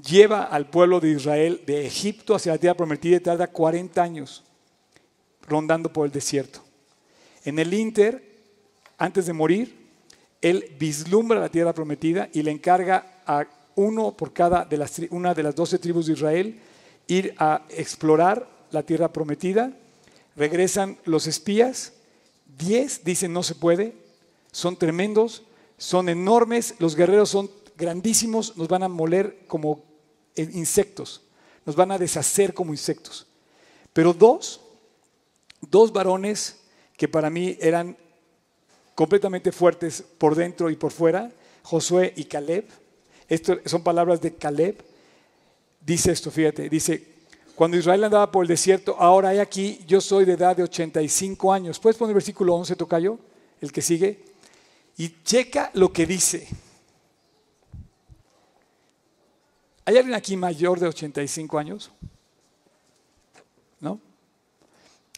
lleva 0.07 0.45
al 0.45 0.69
pueblo 0.69 1.01
de 1.01 1.11
Israel 1.11 1.63
de 1.67 1.87
Egipto 1.87 2.35
hacia 2.35 2.53
la 2.53 2.59
tierra 2.59 2.77
prometida 2.77 3.17
y 3.17 3.21
tarda 3.21 3.47
40 3.47 4.03
años 4.03 4.43
rondando 5.47 5.93
por 5.93 6.07
el 6.07 6.13
desierto. 6.13 6.63
En 7.45 7.59
el 7.59 7.75
Inter, 7.75 8.23
antes 8.99 9.27
de 9.27 9.33
morir, 9.33 9.77
él 10.41 10.75
vislumbra 10.79 11.41
la 11.41 11.49
tierra 11.49 11.73
prometida 11.73 12.29
y 12.33 12.43
le 12.43 12.51
encarga 12.51 13.23
a 13.27 13.47
uno 13.75 14.13
por 14.13 14.33
cada 14.33 14.65
de 14.65 14.77
las, 14.77 15.01
una 15.11 15.35
de 15.35 15.43
las 15.43 15.55
doce 15.55 15.79
tribus 15.79 16.07
de 16.07 16.13
Israel 16.13 16.61
ir 17.07 17.35
a 17.39 17.63
explorar 17.71 18.49
la 18.71 18.83
tierra 18.83 19.13
prometida, 19.13 19.77
regresan 20.37 20.99
los 21.05 21.27
espías, 21.27 21.93
diez 22.59 23.05
dicen 23.05 23.33
no 23.33 23.43
se 23.43 23.55
puede, 23.55 23.95
son 24.51 24.77
tremendos, 24.77 25.43
son 25.79 26.09
enormes, 26.09 26.75
los 26.79 26.97
guerreros 26.97 27.31
son 27.31 27.51
grandísimos, 27.77 28.57
nos 28.57 28.69
van 28.69 28.83
a 28.83 28.89
moler 28.89 29.45
como 29.47 29.92
insectos, 30.37 31.23
nos 31.65 31.77
van 31.77 31.93
a 31.93 31.99
deshacer 31.99 32.55
como 32.55 32.73
insectos. 32.73 33.27
Pero 33.93 34.13
dos, 34.13 34.61
dos 35.61 35.93
varones 35.93 36.61
que 36.97 37.09
para 37.09 37.31
mí 37.31 37.57
eran 37.61 37.97
completamente 38.95 39.53
fuertes 39.53 40.03
por 40.19 40.35
dentro 40.35 40.71
y 40.71 40.77
por 40.77 40.93
fuera, 40.93 41.31
Josué 41.63 42.13
y 42.17 42.25
Caleb, 42.25 42.67
esto 43.29 43.59
son 43.67 43.83
palabras 43.83 44.21
de 44.21 44.35
Caleb, 44.35 44.83
dice 45.81 46.13
esto, 46.13 46.31
fíjate, 46.31 46.69
dice, 46.69 47.13
cuando 47.55 47.77
Israel 47.77 48.05
andaba 48.05 48.31
por 48.31 48.45
el 48.45 48.49
desierto, 48.49 48.97
ahora 48.99 49.31
hay 49.31 49.39
aquí, 49.39 49.81
yo 49.87 50.01
soy 50.01 50.25
de 50.25 50.33
edad 50.33 50.57
de 50.57 50.63
85 50.63 51.53
años. 51.53 51.79
¿Puedes 51.79 51.97
poner 51.97 52.11
el 52.11 52.15
versículo 52.15 52.55
11, 52.55 52.77
Tocayo? 52.77 53.19
El 53.61 53.71
que 53.71 53.83
sigue. 53.83 54.25
Y 54.97 55.23
checa 55.23 55.71
lo 55.75 55.93
que 55.93 56.07
dice. 56.07 56.49
¿Hay 59.85 59.97
alguien 59.97 60.15
aquí 60.15 60.37
mayor 60.37 60.79
de 60.79 60.87
85 60.89 61.59
años? 61.59 61.91
¿No? 63.81 64.01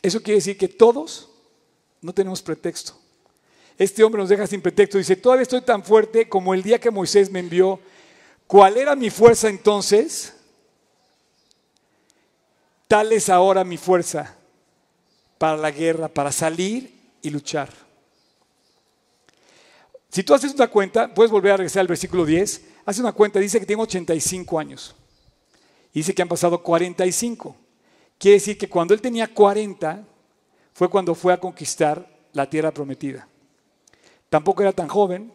Eso 0.01 0.23
quiere 0.23 0.37
decir 0.37 0.57
que 0.57 0.69
todos 0.69 1.29
no 2.01 2.13
tenemos 2.13 2.43
pretexto. 2.43 2.95
Este 3.77 4.05
hombre 4.05 4.21
nos 4.21 4.29
deja 4.29 4.47
sin 4.47 4.63
pretexto. 4.63 4.99
Dice, 4.99 5.17
todavía 5.17 5.43
estoy 5.43 5.61
tan 5.61 5.83
fuerte 5.83 6.29
como 6.29 6.55
el 6.55 6.63
día 6.63 6.79
que 6.79 6.91
Moisés 6.91 7.31
me 7.31 7.41
envió. 7.41 7.81
¿Cuál 8.47 8.77
era 8.77 8.95
mi 8.95 9.11
fuerza 9.11 9.49
entonces? 9.49 10.35
Tal 12.87 13.13
es 13.13 13.29
ahora 13.29 13.65
mi 13.65 13.77
fuerza 13.77 14.37
para 15.39 15.57
la 15.57 15.71
guerra, 15.71 16.09
para 16.09 16.31
salir 16.31 16.95
y 17.21 17.31
luchar. 17.31 17.71
Si 20.11 20.23
tú 20.23 20.33
haces 20.33 20.55
una 20.55 20.69
cuenta, 20.69 21.13
puedes 21.13 21.33
volver 21.33 21.53
a 21.53 21.57
regresar 21.57 21.81
al 21.81 21.89
versículo 21.89 22.25
10. 22.25 22.74
Hace 22.85 23.01
una 23.01 23.13
cuenta, 23.13 23.39
dice 23.39 23.61
que 23.61 23.67
tiene 23.67 23.83
85 23.83 24.59
años. 24.59 24.95
Dice 25.93 26.15
que 26.15 26.23
han 26.23 26.29
pasado 26.29 26.63
45. 26.63 27.57
Quiere 28.19 28.37
decir 28.37 28.59
que 28.59 28.69
cuando 28.69 28.95
él 28.95 29.01
tenía 29.01 29.33
40 29.33 30.05
fue 30.73 30.89
cuando 30.89 31.15
fue 31.15 31.33
a 31.33 31.39
conquistar 31.39 32.09
la 32.33 32.49
tierra 32.51 32.73
prometida. 32.73 33.29
Tampoco 34.29 34.63
era 34.63 34.73
tan 34.73 34.89
joven, 34.89 35.33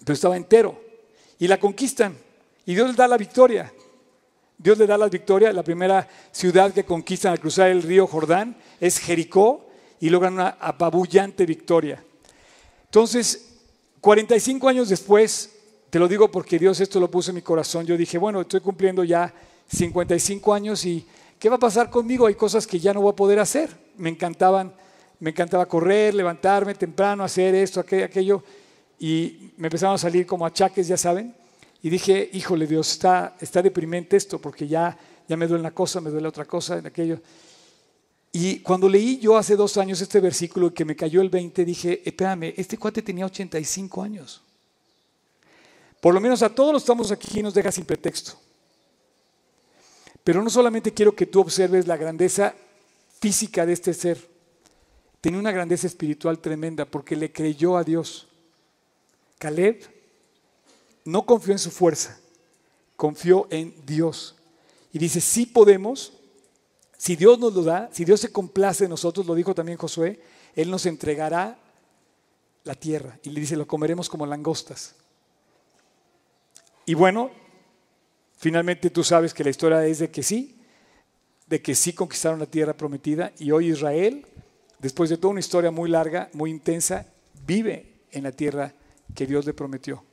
pero 0.00 0.14
estaba 0.14 0.36
entero. 0.36 0.80
Y 1.38 1.46
la 1.48 1.60
conquistan. 1.60 2.16
Y 2.64 2.74
Dios 2.74 2.88
le 2.88 2.94
da 2.94 3.06
la 3.06 3.18
victoria. 3.18 3.72
Dios 4.56 4.78
le 4.78 4.86
da 4.86 4.96
la 4.96 5.08
victoria. 5.08 5.52
La 5.52 5.62
primera 5.62 6.08
ciudad 6.32 6.72
que 6.72 6.84
conquistan 6.84 7.32
al 7.32 7.40
cruzar 7.40 7.68
el 7.68 7.82
río 7.82 8.06
Jordán 8.06 8.56
es 8.80 8.98
Jericó 8.98 9.66
y 10.00 10.08
logran 10.08 10.34
una 10.34 10.56
apabullante 10.60 11.44
victoria. 11.44 12.02
Entonces, 12.84 13.58
45 14.00 14.68
años 14.68 14.88
después, 14.88 15.55
te 15.90 15.98
lo 15.98 16.08
digo 16.08 16.30
porque 16.30 16.58
Dios 16.58 16.80
esto 16.80 16.98
lo 17.00 17.10
puso 17.10 17.30
en 17.30 17.36
mi 17.36 17.42
corazón, 17.42 17.86
yo 17.86 17.96
dije, 17.96 18.18
bueno, 18.18 18.40
estoy 18.40 18.60
cumpliendo 18.60 19.04
ya 19.04 19.32
55 19.68 20.52
años 20.52 20.84
y 20.84 21.06
¿qué 21.38 21.48
va 21.48 21.56
a 21.56 21.60
pasar 21.60 21.90
conmigo? 21.90 22.26
Hay 22.26 22.34
cosas 22.34 22.66
que 22.66 22.78
ya 22.78 22.92
no 22.92 23.02
voy 23.02 23.12
a 23.12 23.16
poder 23.16 23.38
hacer. 23.38 23.70
Me 23.96 24.10
encantaban, 24.10 24.72
me 25.20 25.30
encantaba 25.30 25.66
correr, 25.66 26.14
levantarme 26.14 26.74
temprano, 26.74 27.24
hacer 27.24 27.54
esto, 27.54 27.80
aquello, 27.80 28.42
y 28.98 29.52
me 29.56 29.68
empezaron 29.68 29.94
a 29.94 29.98
salir 29.98 30.26
como 30.26 30.46
achaques, 30.46 30.88
ya 30.88 30.96
saben. 30.96 31.34
Y 31.82 31.90
dije, 31.90 32.30
híjole 32.32 32.66
Dios, 32.66 32.90
está, 32.92 33.36
está 33.40 33.62
deprimente 33.62 34.16
esto 34.16 34.40
porque 34.40 34.66
ya, 34.66 34.96
ya 35.28 35.36
me 35.36 35.46
duele 35.46 35.60
una 35.60 35.70
cosa, 35.70 36.00
me 36.00 36.10
duele 36.10 36.28
otra 36.28 36.44
cosa, 36.44 36.78
en 36.78 36.86
aquello. 36.86 37.20
Y 38.32 38.58
cuando 38.60 38.88
leí 38.88 39.18
yo 39.18 39.36
hace 39.36 39.56
dos 39.56 39.76
años 39.78 40.00
este 40.00 40.20
versículo 40.20 40.74
que 40.74 40.84
me 40.84 40.96
cayó 40.96 41.20
el 41.20 41.30
20, 41.30 41.64
dije, 41.64 42.02
espérame, 42.04 42.52
este 42.56 42.76
cuate 42.76 43.02
tenía 43.02 43.24
85 43.26 44.02
años. 44.02 44.42
Por 46.00 46.14
lo 46.14 46.20
menos 46.20 46.42
a 46.42 46.54
todos 46.54 46.72
los 46.72 46.82
estamos 46.82 47.10
aquí 47.10 47.42
nos 47.42 47.54
deja 47.54 47.72
sin 47.72 47.84
pretexto. 47.84 48.38
Pero 50.22 50.42
no 50.42 50.50
solamente 50.50 50.92
quiero 50.92 51.14
que 51.14 51.26
tú 51.26 51.40
observes 51.40 51.86
la 51.86 51.96
grandeza 51.96 52.54
física 53.20 53.64
de 53.64 53.72
este 53.72 53.94
ser, 53.94 54.18
tenía 55.20 55.38
una 55.38 55.52
grandeza 55.52 55.86
espiritual 55.86 56.38
tremenda 56.38 56.84
porque 56.84 57.16
le 57.16 57.32
creyó 57.32 57.76
a 57.76 57.84
Dios. 57.84 58.28
Caleb 59.38 59.82
no 61.04 61.24
confió 61.24 61.52
en 61.52 61.58
su 61.58 61.70
fuerza, 61.70 62.18
confió 62.96 63.46
en 63.50 63.74
Dios. 63.86 64.34
Y 64.92 64.98
dice, 64.98 65.20
sí 65.20 65.46
podemos, 65.46 66.12
si 66.98 67.16
Dios 67.16 67.38
nos 67.38 67.54
lo 67.54 67.62
da, 67.62 67.88
si 67.92 68.04
Dios 68.04 68.20
se 68.20 68.32
complace 68.32 68.84
de 68.84 68.88
nosotros, 68.88 69.26
lo 69.26 69.34
dijo 69.34 69.54
también 69.54 69.78
Josué, 69.78 70.20
Él 70.54 70.70
nos 70.70 70.86
entregará 70.86 71.58
la 72.64 72.74
tierra. 72.74 73.18
Y 73.22 73.30
le 73.30 73.40
dice, 73.40 73.56
lo 73.56 73.66
comeremos 73.66 74.08
como 74.08 74.26
langostas. 74.26 74.94
Y 76.86 76.94
bueno, 76.94 77.30
Finalmente 78.36 78.90
tú 78.90 79.02
sabes 79.02 79.32
que 79.32 79.44
la 79.44 79.50
historia 79.50 79.84
es 79.86 79.98
de 79.98 80.10
que 80.10 80.22
sí, 80.22 80.56
de 81.46 81.62
que 81.62 81.74
sí 81.74 81.92
conquistaron 81.92 82.38
la 82.38 82.46
tierra 82.46 82.76
prometida 82.76 83.32
y 83.38 83.50
hoy 83.50 83.70
Israel, 83.70 84.26
después 84.78 85.08
de 85.08 85.16
toda 85.16 85.32
una 85.32 85.40
historia 85.40 85.70
muy 85.70 85.88
larga, 85.88 86.28
muy 86.34 86.50
intensa, 86.50 87.06
vive 87.46 87.94
en 88.10 88.24
la 88.24 88.32
tierra 88.32 88.74
que 89.14 89.26
Dios 89.26 89.46
le 89.46 89.54
prometió. 89.54 90.04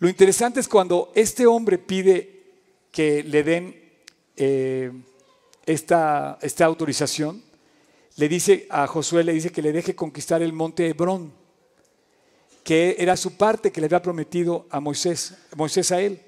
Lo 0.00 0.08
interesante 0.08 0.58
es 0.58 0.66
cuando 0.66 1.12
este 1.14 1.46
hombre 1.46 1.78
pide 1.78 2.42
que 2.90 3.22
le 3.22 3.44
den 3.44 3.80
eh, 4.36 4.90
esta, 5.64 6.38
esta 6.42 6.64
autorización, 6.64 7.42
le 8.16 8.28
dice 8.28 8.66
a 8.70 8.88
Josué, 8.88 9.22
le 9.22 9.32
dice 9.32 9.52
que 9.52 9.62
le 9.62 9.72
deje 9.72 9.94
conquistar 9.94 10.42
el 10.42 10.52
monte 10.52 10.88
Hebrón, 10.88 11.32
que 12.64 12.96
era 12.98 13.16
su 13.16 13.36
parte 13.36 13.72
que 13.72 13.80
le 13.80 13.86
había 13.86 14.02
prometido 14.02 14.66
a 14.70 14.80
Moisés, 14.80 15.34
Moisés 15.56 15.90
a 15.92 16.00
él 16.00 16.22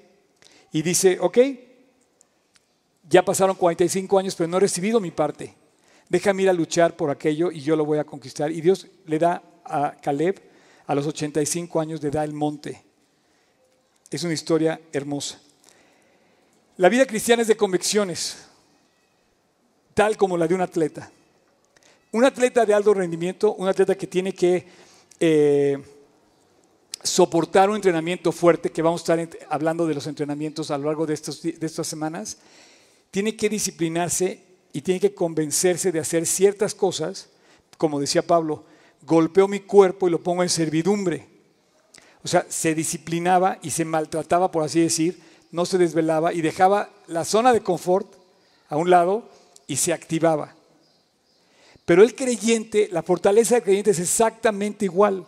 y 0.71 0.81
dice, 0.81 1.17
ok, 1.19 1.37
ya 3.07 3.23
pasaron 3.23 3.55
45 3.55 4.19
años, 4.19 4.35
pero 4.35 4.47
no 4.47 4.57
he 4.57 4.61
recibido 4.61 4.99
mi 4.99 5.11
parte. 5.11 5.55
Déjame 6.09 6.43
ir 6.43 6.49
a 6.49 6.53
luchar 6.53 6.95
por 6.95 7.09
aquello 7.09 7.51
y 7.51 7.61
yo 7.61 7.75
lo 7.75 7.85
voy 7.85 7.97
a 7.97 8.03
conquistar. 8.03 8.51
Y 8.51 8.61
Dios 8.61 8.87
le 9.05 9.19
da 9.19 9.41
a 9.63 9.95
Caleb 10.01 10.41
a 10.85 10.93
los 10.93 11.07
85 11.07 11.79
años 11.79 12.01
de 12.01 12.09
edad 12.09 12.23
el 12.23 12.33
monte. 12.33 12.83
Es 14.11 14.23
una 14.23 14.33
historia 14.33 14.79
hermosa. 14.91 15.39
La 16.77 16.89
vida 16.89 17.05
cristiana 17.05 17.41
es 17.41 17.47
de 17.47 17.55
convicciones, 17.55 18.45
tal 19.93 20.17
como 20.17 20.37
la 20.37 20.47
de 20.47 20.55
un 20.55 20.61
atleta. 20.61 21.09
Un 22.11 22.25
atleta 22.25 22.65
de 22.65 22.73
alto 22.73 22.93
rendimiento, 22.93 23.53
un 23.55 23.67
atleta 23.67 23.95
que 23.95 24.07
tiene 24.07 24.33
que 24.33 24.67
eh, 25.19 25.94
soportar 27.05 27.69
un 27.69 27.75
entrenamiento 27.75 28.31
fuerte, 28.31 28.71
que 28.71 28.81
vamos 28.81 29.01
a 29.01 29.15
estar 29.15 29.47
hablando 29.49 29.87
de 29.87 29.95
los 29.95 30.07
entrenamientos 30.07 30.71
a 30.71 30.77
lo 30.77 30.87
largo 30.87 31.05
de, 31.05 31.13
estos, 31.13 31.41
de 31.41 31.57
estas 31.61 31.87
semanas, 31.87 32.37
tiene 33.11 33.35
que 33.35 33.47
disciplinarse 33.47 34.43
y 34.73 34.81
tiene 34.81 34.99
que 34.99 35.13
convencerse 35.13 35.91
de 35.91 35.99
hacer 35.99 36.25
ciertas 36.25 36.75
cosas, 36.75 37.29
como 37.77 37.99
decía 37.99 38.25
Pablo, 38.25 38.65
golpeo 39.03 39.47
mi 39.47 39.61
cuerpo 39.61 40.07
y 40.07 40.11
lo 40.11 40.21
pongo 40.21 40.43
en 40.43 40.49
servidumbre. 40.49 41.27
O 42.23 42.27
sea, 42.27 42.45
se 42.49 42.73
disciplinaba 42.73 43.59
y 43.61 43.69
se 43.69 43.85
maltrataba, 43.85 44.51
por 44.51 44.63
así 44.63 44.81
decir, 44.81 45.21
no 45.51 45.65
se 45.65 45.77
desvelaba 45.77 46.33
y 46.33 46.41
dejaba 46.41 46.89
la 47.07 47.23
zona 47.23 47.53
de 47.53 47.61
confort 47.61 48.13
a 48.67 48.77
un 48.77 48.89
lado 48.89 49.29
y 49.67 49.77
se 49.77 49.93
activaba. 49.93 50.55
Pero 51.85 52.01
el 52.01 52.15
creyente, 52.15 52.89
la 52.91 53.03
fortaleza 53.03 53.55
del 53.55 53.63
creyente 53.63 53.91
es 53.91 53.99
exactamente 53.99 54.85
igual. 54.85 55.25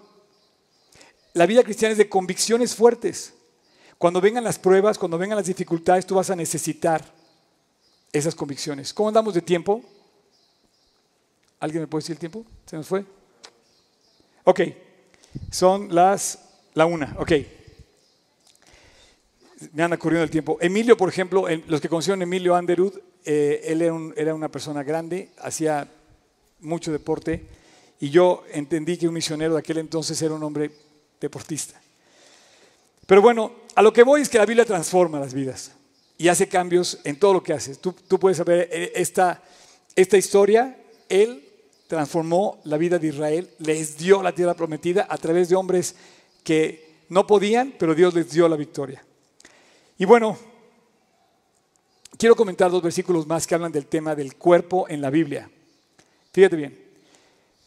La 1.38 1.46
vida 1.46 1.64
cristiana 1.64 1.92
es 1.92 2.00
de 2.00 2.10
convicciones 2.10 2.74
fuertes. 2.74 3.32
Cuando 4.00 4.20
vengan 4.20 4.44
las 4.44 4.58
pruebas, 4.58 4.98
cuando 4.98 5.20
vengan 5.20 5.38
las 5.38 5.46
dificultades, 5.46 6.04
tú 6.04 6.16
vas 6.16 6.32
a 6.32 6.36
necesitar 6.36 7.06
esas 8.12 8.34
convicciones. 8.34 8.92
¿Cómo 8.92 9.10
andamos 9.10 9.36
de 9.36 9.44
tiempo? 9.44 9.84
¿Alguien 11.60 11.84
me 11.84 11.88
puede 11.88 12.02
decir 12.02 12.16
el 12.16 12.20
tiempo? 12.20 12.44
¿Se 12.66 12.76
nos 12.76 12.88
fue? 12.88 13.06
Ok, 14.46 14.62
son 15.52 15.94
las 15.94 16.40
la 16.74 16.88
una, 16.88 17.16
ok. 17.20 17.32
Me 19.74 19.84
anda 19.84 19.98
corriendo 19.98 20.24
el 20.24 20.32
tiempo. 20.32 20.58
Emilio, 20.60 20.98
por 20.98 21.08
ejemplo, 21.08 21.46
los 21.68 21.80
que 21.80 21.88
conocieron 21.88 22.22
a 22.22 22.24
Emilio 22.24 22.56
Anderud, 22.56 23.00
eh, 23.26 23.62
él 23.64 23.84
era, 23.84 23.96
era 24.16 24.34
una 24.34 24.50
persona 24.50 24.82
grande, 24.82 25.30
hacía 25.38 25.88
mucho 26.62 26.92
deporte, 26.92 27.46
y 28.00 28.10
yo 28.10 28.44
entendí 28.52 28.98
que 28.98 29.08
un 29.08 29.14
misionero 29.14 29.54
de 29.54 29.60
aquel 29.60 29.78
entonces 29.78 30.20
era 30.24 30.34
un 30.34 30.42
hombre 30.42 30.87
deportista. 31.20 31.80
Pero 33.06 33.22
bueno, 33.22 33.52
a 33.76 33.82
lo 33.82 33.94
que 33.94 34.04
voy 34.04 34.22
es 34.22 34.30
que 34.30 34.38
la 34.38 34.46
Biblia 34.46 34.66
transforma 34.66 35.20
las 35.20 35.34
vidas 35.34 35.72
y 36.18 36.28
hace 36.28 36.48
cambios 36.48 37.00
en 37.04 37.18
todo 37.18 37.34
lo 37.34 37.44
que 37.44 37.54
hace. 37.54 37.76
Tú, 37.76 37.94
puedes 38.20 38.38
saber 38.38 38.70
eh, 38.72 38.92
esta, 38.96 39.42
esta 39.96 40.18
historia, 40.18 40.78
Él 41.08 41.44
transformó 41.88 42.60
la 42.66 42.78
vida 42.78 43.00
de 43.00 43.08
Israel, 43.08 43.50
les 43.60 43.98
dio 43.98 44.22
la 44.22 44.34
tierra 44.34 44.54
prometida 44.56 45.08
a 45.10 45.18
través 45.18 45.48
de 45.48 45.56
hombres 45.56 45.96
que 46.44 46.88
no 47.10 47.26
podían, 47.26 47.74
pero 47.78 47.96
Dios 47.96 48.14
les 48.14 48.30
dio 48.30 48.48
la 48.50 48.58
victoria. 48.58 49.04
Y 49.98 50.06
bueno, 50.06 50.38
quiero 52.18 52.36
comentar 52.36 52.70
dos 52.70 52.84
versículos 52.84 53.26
más 53.26 53.48
que 53.48 53.56
hablan 53.56 53.72
del 53.72 53.86
tema 53.86 54.16
del 54.16 54.36
cuerpo 54.36 54.88
en 54.90 55.02
la 55.02 55.10
Biblia. 55.10 55.50
Fíjate 56.34 56.56
bien. 56.56 56.88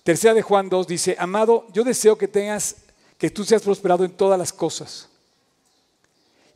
Tercera 0.03 0.35
de 0.35 0.43
Juan 0.43 0.69
2 0.69 0.87
dice, 0.87 1.17
amado, 1.19 1.67
yo 1.73 1.85
deseo 1.85 2.17
que 2.17 2.29
tengas 2.29 2.77
que 3.21 3.31
tú 3.31 3.45
seas 3.45 3.61
prosperado 3.61 4.03
en 4.03 4.13
todas 4.13 4.39
las 4.39 4.51
cosas 4.51 5.07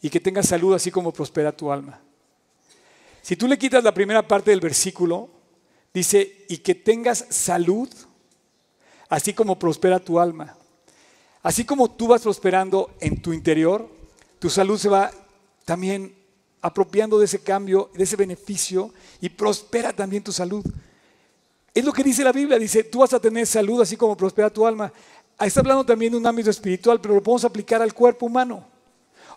y 0.01 0.09
que 0.09 0.19
tengas 0.19 0.49
salud 0.49 0.73
así 0.73 0.91
como 0.91 1.13
prospera 1.13 1.53
tu 1.53 1.71
alma. 1.71 2.01
Si 3.21 3.37
tú 3.37 3.47
le 3.47 3.59
quitas 3.59 3.85
la 3.85 3.93
primera 3.93 4.27
parte 4.27 4.51
del 4.51 4.61
versículo, 4.61 5.29
dice, 5.93 6.47
y 6.49 6.57
que 6.59 6.75
tengas 6.75 7.27
salud 7.29 7.89
así 9.11 9.35
como 9.35 9.59
prospera 9.59 10.01
tu 10.01 10.19
alma. 10.19 10.57
Así 11.43 11.67
como 11.67 11.91
tú 11.91 12.09
vas 12.09 12.23
prosperando 12.23 12.95
en 12.99 13.21
tu 13.21 13.35
interior, 13.35 13.87
tu 14.39 14.49
salud 14.49 14.79
se 14.79 14.89
va 14.89 15.11
también 15.67 16.15
apropiando 16.63 17.19
de 17.19 17.27
ese 17.27 17.41
cambio, 17.41 17.91
de 17.93 18.05
ese 18.05 18.17
beneficio 18.17 18.91
y 19.21 19.29
prospera 19.29 19.93
también 19.93 20.25
tu 20.25 20.33
salud. 20.33 20.65
Es 21.75 21.85
lo 21.85 21.93
que 21.93 22.03
dice 22.03 22.25
la 22.25 22.33
Biblia, 22.33 22.59
dice, 22.59 22.85
tú 22.85 23.01
vas 23.01 23.13
a 23.13 23.21
tener 23.21 23.47
salud 23.47 23.83
así 23.83 23.99
como 23.99 24.17
prospera 24.17 24.49
tu 24.49 24.67
alma. 24.67 24.91
Está 25.41 25.61
hablando 25.61 25.85
también 25.85 26.13
de 26.13 26.19
un 26.19 26.27
ámbito 26.27 26.51
espiritual, 26.51 27.01
pero 27.01 27.15
lo 27.15 27.23
podemos 27.23 27.45
aplicar 27.45 27.83
al 27.83 27.93
cuerpo 27.93 28.27
humano. 28.27 28.67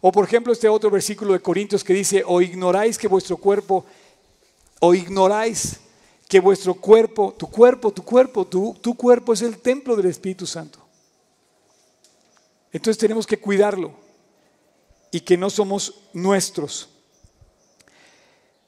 O 0.02 0.12
por 0.12 0.26
ejemplo 0.26 0.54
este 0.54 0.70
otro 0.70 0.92
versículo 0.92 1.34
de 1.34 1.40
Corintios 1.40 1.84
que 1.84 1.94
dice, 1.94 2.24
o 2.26 2.42
ignoráis 2.42 2.98
que 2.98 3.08
vuestro 3.08 3.38
cuerpo, 3.38 3.86
o 4.80 4.94
ignoráis 4.94 5.80
que 6.28 6.40
vuestro 6.40 6.76
cuerpo, 6.76 7.34
tu 7.38 7.50
cuerpo, 7.50 7.92
tu 7.92 8.04
cuerpo, 8.04 8.46
tu, 8.46 8.76
tu 8.82 8.96
cuerpo 8.96 9.34
es 9.34 9.42
el 9.42 9.58
templo 9.60 9.96
del 9.96 10.08
Espíritu 10.08 10.46
Santo. 10.46 10.80
Entonces 12.72 13.00
tenemos 13.00 13.26
que 13.26 13.40
cuidarlo 13.40 13.92
y 15.12 15.22
que 15.22 15.38
no 15.38 15.50
somos 15.50 16.02
nuestros. 16.14 16.90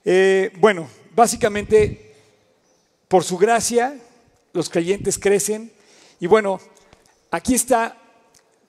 Eh, 0.04 0.52
bueno, 0.58 0.90
básicamente 1.14 2.16
por 3.08 3.24
su 3.24 3.38
gracia 3.38 4.00
los 4.54 4.70
creyentes 4.70 5.20
crecen 5.20 5.72
y 6.20 6.28
bueno, 6.28 6.60
Aquí 7.32 7.56
está 7.56 7.96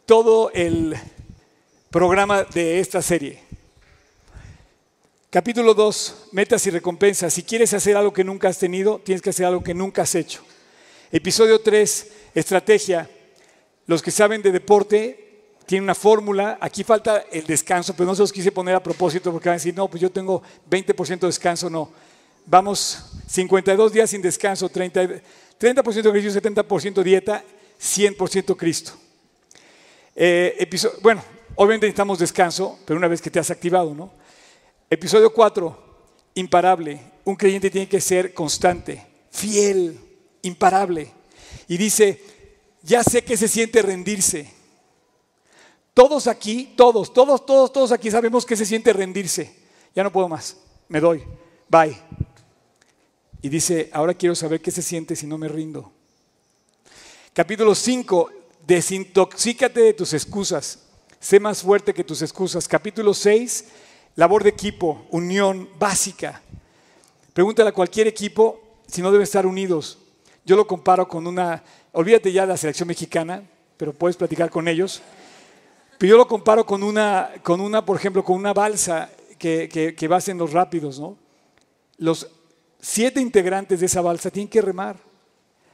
todo 0.06 0.50
el, 0.52 0.96
programa 1.90 2.44
de 2.44 2.78
esta 2.78 3.02
serie. 3.02 3.40
Capítulo 5.28 5.74
2, 5.74 6.28
metas 6.30 6.64
y 6.66 6.70
recompensas. 6.70 7.34
Si 7.34 7.42
quieres 7.42 7.74
hacer 7.74 7.96
algo 7.96 8.12
que 8.12 8.22
nunca 8.22 8.48
has 8.48 8.58
tenido, 8.58 9.00
tienes 9.00 9.20
que 9.20 9.30
hacer 9.30 9.46
algo 9.46 9.60
que 9.60 9.74
nunca 9.74 10.02
has 10.02 10.14
hecho. 10.14 10.40
Episodio 11.10 11.60
3, 11.60 12.12
estrategia. 12.32 13.10
Los 13.86 14.02
que 14.02 14.12
saben 14.12 14.40
de 14.40 14.52
deporte 14.52 15.56
tienen 15.66 15.82
una 15.82 15.96
fórmula. 15.96 16.58
Aquí 16.60 16.84
falta 16.84 17.24
el 17.32 17.44
descanso, 17.44 17.94
pero 17.94 18.06
no 18.06 18.14
se 18.14 18.22
los 18.22 18.32
quise 18.32 18.52
poner 18.52 18.76
a 18.76 18.82
propósito 18.82 19.32
porque 19.32 19.48
van 19.48 19.54
a 19.54 19.58
decir, 19.58 19.74
no, 19.74 19.88
pues 19.88 20.00
yo 20.00 20.12
tengo 20.12 20.42
20% 20.70 21.18
de 21.18 21.26
descanso. 21.26 21.68
No. 21.68 21.90
Vamos, 22.46 23.04
52 23.26 23.92
días 23.92 24.10
sin 24.10 24.22
descanso, 24.22 24.68
30, 24.68 25.02
30% 25.58 26.08
ejercicio, 26.08 26.40
70% 26.40 27.02
dieta, 27.02 27.42
100% 27.80 28.56
Cristo. 28.56 28.92
Eh, 30.14 30.68
bueno, 31.02 31.22
obviamente 31.54 31.86
necesitamos 31.86 32.18
descanso, 32.18 32.78
pero 32.84 32.98
una 32.98 33.08
vez 33.08 33.22
que 33.22 33.30
te 33.30 33.38
has 33.38 33.50
activado, 33.50 33.94
¿no? 33.94 34.12
Episodio 34.90 35.32
4, 35.32 35.90
imparable. 36.34 37.00
Un 37.24 37.36
creyente 37.36 37.70
tiene 37.70 37.88
que 37.88 38.00
ser 38.00 38.34
constante, 38.34 39.06
fiel, 39.30 39.98
imparable. 40.42 41.12
Y 41.68 41.76
dice, 41.76 42.22
ya 42.82 43.02
sé 43.02 43.24
que 43.24 43.36
se 43.36 43.48
siente 43.48 43.82
rendirse. 43.82 44.50
Todos 45.94 46.26
aquí, 46.26 46.74
todos, 46.76 47.12
todos, 47.12 47.44
todos, 47.46 47.72
todos 47.72 47.92
aquí 47.92 48.10
sabemos 48.10 48.44
que 48.44 48.56
se 48.56 48.66
siente 48.66 48.92
rendirse. 48.92 49.54
Ya 49.94 50.02
no 50.02 50.12
puedo 50.12 50.28
más, 50.28 50.56
me 50.88 51.00
doy, 51.00 51.22
bye. 51.68 51.96
Y 53.42 53.48
dice, 53.48 53.90
ahora 53.92 54.14
quiero 54.14 54.34
saber 54.34 54.60
qué 54.60 54.70
se 54.70 54.82
siente 54.82 55.16
si 55.16 55.26
no 55.26 55.38
me 55.38 55.48
rindo. 55.48 55.92
Capítulo 57.32 57.76
5, 57.76 58.28
desintoxícate 58.66 59.80
de 59.80 59.94
tus 59.94 60.14
excusas. 60.14 60.80
Sé 61.20 61.38
más 61.38 61.62
fuerte 61.62 61.94
que 61.94 62.02
tus 62.02 62.22
excusas. 62.22 62.66
Capítulo 62.66 63.14
6, 63.14 63.66
labor 64.16 64.42
de 64.42 64.50
equipo, 64.50 65.06
unión 65.12 65.68
básica. 65.78 66.42
Pregúntale 67.32 67.68
a 67.68 67.72
cualquier 67.72 68.08
equipo 68.08 68.60
si 68.88 69.00
no 69.00 69.12
deben 69.12 69.22
estar 69.22 69.46
unidos. 69.46 69.98
Yo 70.44 70.56
lo 70.56 70.66
comparo 70.66 71.06
con 71.06 71.28
una, 71.28 71.62
olvídate 71.92 72.32
ya 72.32 72.42
de 72.42 72.48
la 72.48 72.56
selección 72.56 72.88
mexicana, 72.88 73.48
pero 73.76 73.92
puedes 73.92 74.16
platicar 74.16 74.50
con 74.50 74.66
ellos. 74.66 75.00
Pero 75.98 76.10
yo 76.10 76.16
lo 76.16 76.26
comparo 76.26 76.66
con 76.66 76.82
una, 76.82 77.30
con 77.44 77.60
una 77.60 77.86
por 77.86 77.96
ejemplo, 77.96 78.24
con 78.24 78.34
una 78.34 78.52
balsa 78.52 79.08
que, 79.38 79.68
que, 79.68 79.94
que 79.94 80.08
vas 80.08 80.28
en 80.28 80.36
los 80.36 80.52
rápidos, 80.52 80.98
¿no? 80.98 81.16
Los 81.96 82.26
siete 82.80 83.20
integrantes 83.20 83.78
de 83.78 83.86
esa 83.86 84.00
balsa 84.00 84.32
tienen 84.32 84.48
que 84.48 84.60
remar 84.60 85.09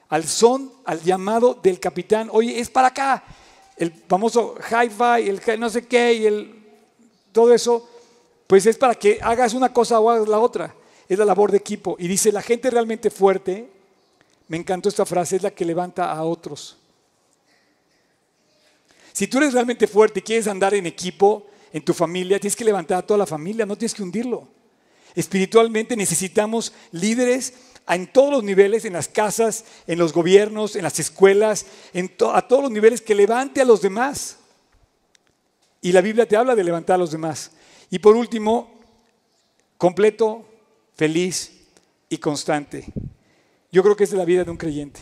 al 0.09 0.25
son, 0.25 0.73
al 0.85 1.03
llamado 1.03 1.59
del 1.62 1.81
capitán. 1.81 2.29
Oye, 2.33 2.59
es 2.61 2.71
para 2.71 2.88
acá. 2.88 3.25
El 3.77 3.92
famoso 3.92 4.55
hi-fi, 4.59 5.29
el 5.29 5.61
no 5.61 5.69
sé 5.69 5.87
qué, 5.87 6.14
y 6.14 6.27
el, 6.27 6.64
todo 7.33 7.53
eso 7.53 7.88
pues 8.47 8.64
es 8.66 8.77
para 8.77 8.95
que 8.95 9.19
hagas 9.21 9.55
una 9.55 9.73
cosa 9.73 9.99
o 10.01 10.09
hagas 10.09 10.29
la 10.29 10.38
otra. 10.38 10.75
Es 11.09 11.19
la 11.19 11.25
labor 11.25 11.51
de 11.51 11.59
equipo. 11.59 11.97
Y 11.99 12.09
dice, 12.09 12.33
la 12.33 12.42
gente 12.42 12.71
realmente 12.71 13.11
fuerte, 13.11 13.69
me 14.49 14.57
encantó 14.57 14.88
esta 14.88 15.05
frase, 15.05 15.37
es 15.37 15.42
la 15.42 15.51
que 15.51 15.64
levanta 15.64 16.12
a 16.12 16.23
otros. 16.23 16.77
Si 19.12 19.27
tú 19.27 19.38
eres 19.38 19.55
realmente 19.55 19.87
fuerte 19.87 20.21
y 20.21 20.23
quieres 20.23 20.47
andar 20.47 20.75
en 20.75 20.87
equipo, 20.87 21.47
en 21.73 21.85
tu 21.85 21.95
familia, 21.95 22.38
tienes 22.38 22.57
que 22.57 22.64
levantar 22.64 22.99
a 22.99 23.07
toda 23.07 23.19
la 23.19 23.27
familia, 23.27 23.66
no 23.66 23.77
tienes 23.77 23.95
que 23.95 24.03
hundirlo. 24.03 24.47
Espiritualmente 25.14 25.97
necesitamos 25.97 26.73
líderes 26.92 27.55
en 27.88 28.12
todos 28.12 28.31
los 28.31 28.44
niveles, 28.44 28.85
en 28.85 28.94
las 28.94 29.09
casas, 29.09 29.64
en 29.87 29.99
los 29.99 30.12
gobiernos, 30.12 30.77
en 30.77 30.83
las 30.83 30.99
escuelas, 30.99 31.66
a 31.94 32.42
todos 32.49 32.62
los 32.62 32.70
niveles, 32.70 33.01
que 33.01 33.14
levante 33.14 33.61
a 33.61 33.64
los 33.64 33.81
demás. 33.81 34.38
Y 35.81 35.92
la 35.92 36.01
Biblia 36.01 36.27
te 36.27 36.37
habla 36.37 36.55
de 36.55 36.64
levantar 36.64 36.94
a 36.94 36.99
los 36.99 37.12
demás. 37.12 37.53
Y 37.90 38.01
por 38.01 38.16
último, 38.16 38.81
completo, 39.79 40.44
feliz 40.96 41.53
y 42.09 42.18
constante. 42.18 42.87
Yo 43.70 43.83
creo 43.83 43.94
que 43.94 44.05
es 44.05 44.12
la 44.12 44.25
vida 44.25 44.42
de 44.42 44.51
un 44.51 44.57
creyente. 44.57 45.01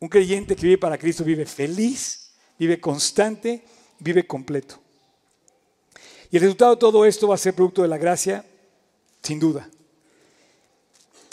Un 0.00 0.08
creyente 0.08 0.56
que 0.56 0.62
vive 0.62 0.78
para 0.78 0.98
Cristo 0.98 1.24
vive 1.24 1.44
feliz, 1.44 2.32
vive 2.58 2.80
constante, 2.80 3.64
vive 3.98 4.26
completo. 4.26 4.80
Y 6.30 6.36
el 6.36 6.42
resultado 6.42 6.74
de 6.74 6.80
todo 6.80 7.04
esto 7.04 7.28
va 7.28 7.34
a 7.34 7.38
ser 7.38 7.54
producto 7.54 7.82
de 7.82 7.88
la 7.88 7.98
gracia, 7.98 8.44
sin 9.22 9.38
duda. 9.38 9.68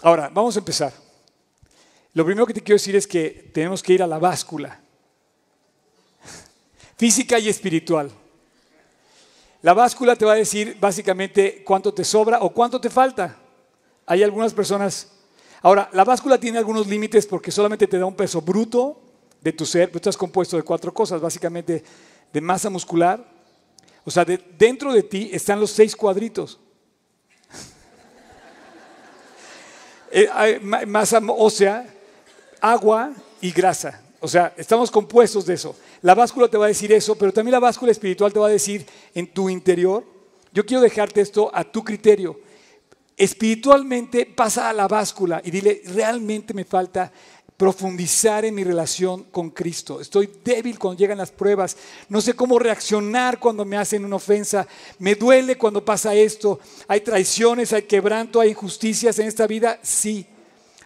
Ahora, 0.01 0.31
vamos 0.33 0.55
a 0.55 0.59
empezar. 0.59 0.91
Lo 2.13 2.25
primero 2.25 2.47
que 2.47 2.53
te 2.53 2.61
quiero 2.61 2.75
decir 2.75 2.95
es 2.95 3.05
que 3.05 3.51
tenemos 3.53 3.83
que 3.83 3.93
ir 3.93 4.01
a 4.01 4.07
la 4.07 4.17
báscula, 4.17 4.79
física 6.97 7.37
y 7.37 7.47
espiritual. 7.47 8.11
La 9.61 9.73
báscula 9.73 10.15
te 10.15 10.25
va 10.25 10.33
a 10.33 10.37
decir 10.37 10.75
básicamente 10.79 11.63
cuánto 11.63 11.93
te 11.93 12.03
sobra 12.03 12.39
o 12.41 12.49
cuánto 12.49 12.81
te 12.81 12.89
falta. 12.89 13.37
Hay 14.07 14.23
algunas 14.23 14.53
personas. 14.53 15.11
Ahora, 15.61 15.87
la 15.93 16.03
báscula 16.03 16.39
tiene 16.39 16.57
algunos 16.57 16.87
límites 16.87 17.27
porque 17.27 17.51
solamente 17.51 17.85
te 17.85 17.99
da 17.99 18.07
un 18.07 18.15
peso 18.15 18.41
bruto 18.41 18.99
de 19.39 19.53
tu 19.53 19.67
ser. 19.67 19.91
Tú 19.91 19.99
estás 19.99 20.17
compuesto 20.17 20.57
de 20.57 20.63
cuatro 20.63 20.91
cosas, 20.91 21.21
básicamente 21.21 21.83
de 22.33 22.41
masa 22.41 22.71
muscular. 22.71 23.23
O 24.03 24.09
sea, 24.09 24.25
dentro 24.25 24.93
de 24.93 25.03
ti 25.03 25.29
están 25.31 25.59
los 25.59 25.69
seis 25.69 25.95
cuadritos. 25.95 26.59
Eh, 27.53 27.57
masa 30.85 31.21
ósea, 31.27 31.87
agua 32.59 33.13
y 33.39 33.51
grasa. 33.51 34.01
O 34.19 34.27
sea, 34.27 34.53
estamos 34.55 34.91
compuestos 34.91 35.45
de 35.45 35.55
eso. 35.55 35.75
La 36.01 36.13
báscula 36.13 36.47
te 36.47 36.57
va 36.57 36.65
a 36.65 36.69
decir 36.69 36.91
eso, 36.91 37.15
pero 37.15 37.33
también 37.33 37.53
la 37.53 37.59
báscula 37.59 37.91
espiritual 37.91 38.31
te 38.31 38.39
va 38.39 38.47
a 38.47 38.51
decir 38.51 38.85
en 39.15 39.27
tu 39.27 39.49
interior. 39.49 40.05
Yo 40.53 40.65
quiero 40.65 40.81
dejarte 40.81 41.21
esto 41.21 41.49
a 41.53 41.63
tu 41.63 41.83
criterio. 41.83 42.39
Espiritualmente 43.17 44.25
pasa 44.25 44.69
a 44.69 44.73
la 44.73 44.87
báscula 44.87 45.41
y 45.43 45.51
dile, 45.51 45.81
realmente 45.85 46.53
me 46.53 46.65
falta 46.65 47.11
profundizar 47.61 48.43
en 48.43 48.55
mi 48.55 48.63
relación 48.63 49.25
con 49.25 49.51
Cristo. 49.51 50.01
Estoy 50.01 50.27
débil 50.43 50.79
cuando 50.79 50.97
llegan 50.97 51.19
las 51.19 51.29
pruebas. 51.29 51.77
No 52.09 52.19
sé 52.19 52.33
cómo 52.33 52.57
reaccionar 52.57 53.39
cuando 53.39 53.65
me 53.65 53.77
hacen 53.77 54.03
una 54.03 54.15
ofensa. 54.15 54.67
Me 54.97 55.13
duele 55.13 55.59
cuando 55.59 55.85
pasa 55.85 56.15
esto. 56.15 56.59
Hay 56.87 57.01
traiciones, 57.01 57.71
hay 57.71 57.83
quebranto, 57.83 58.39
hay 58.39 58.49
injusticias 58.49 59.19
en 59.19 59.27
esta 59.27 59.45
vida. 59.45 59.77
Sí, 59.83 60.25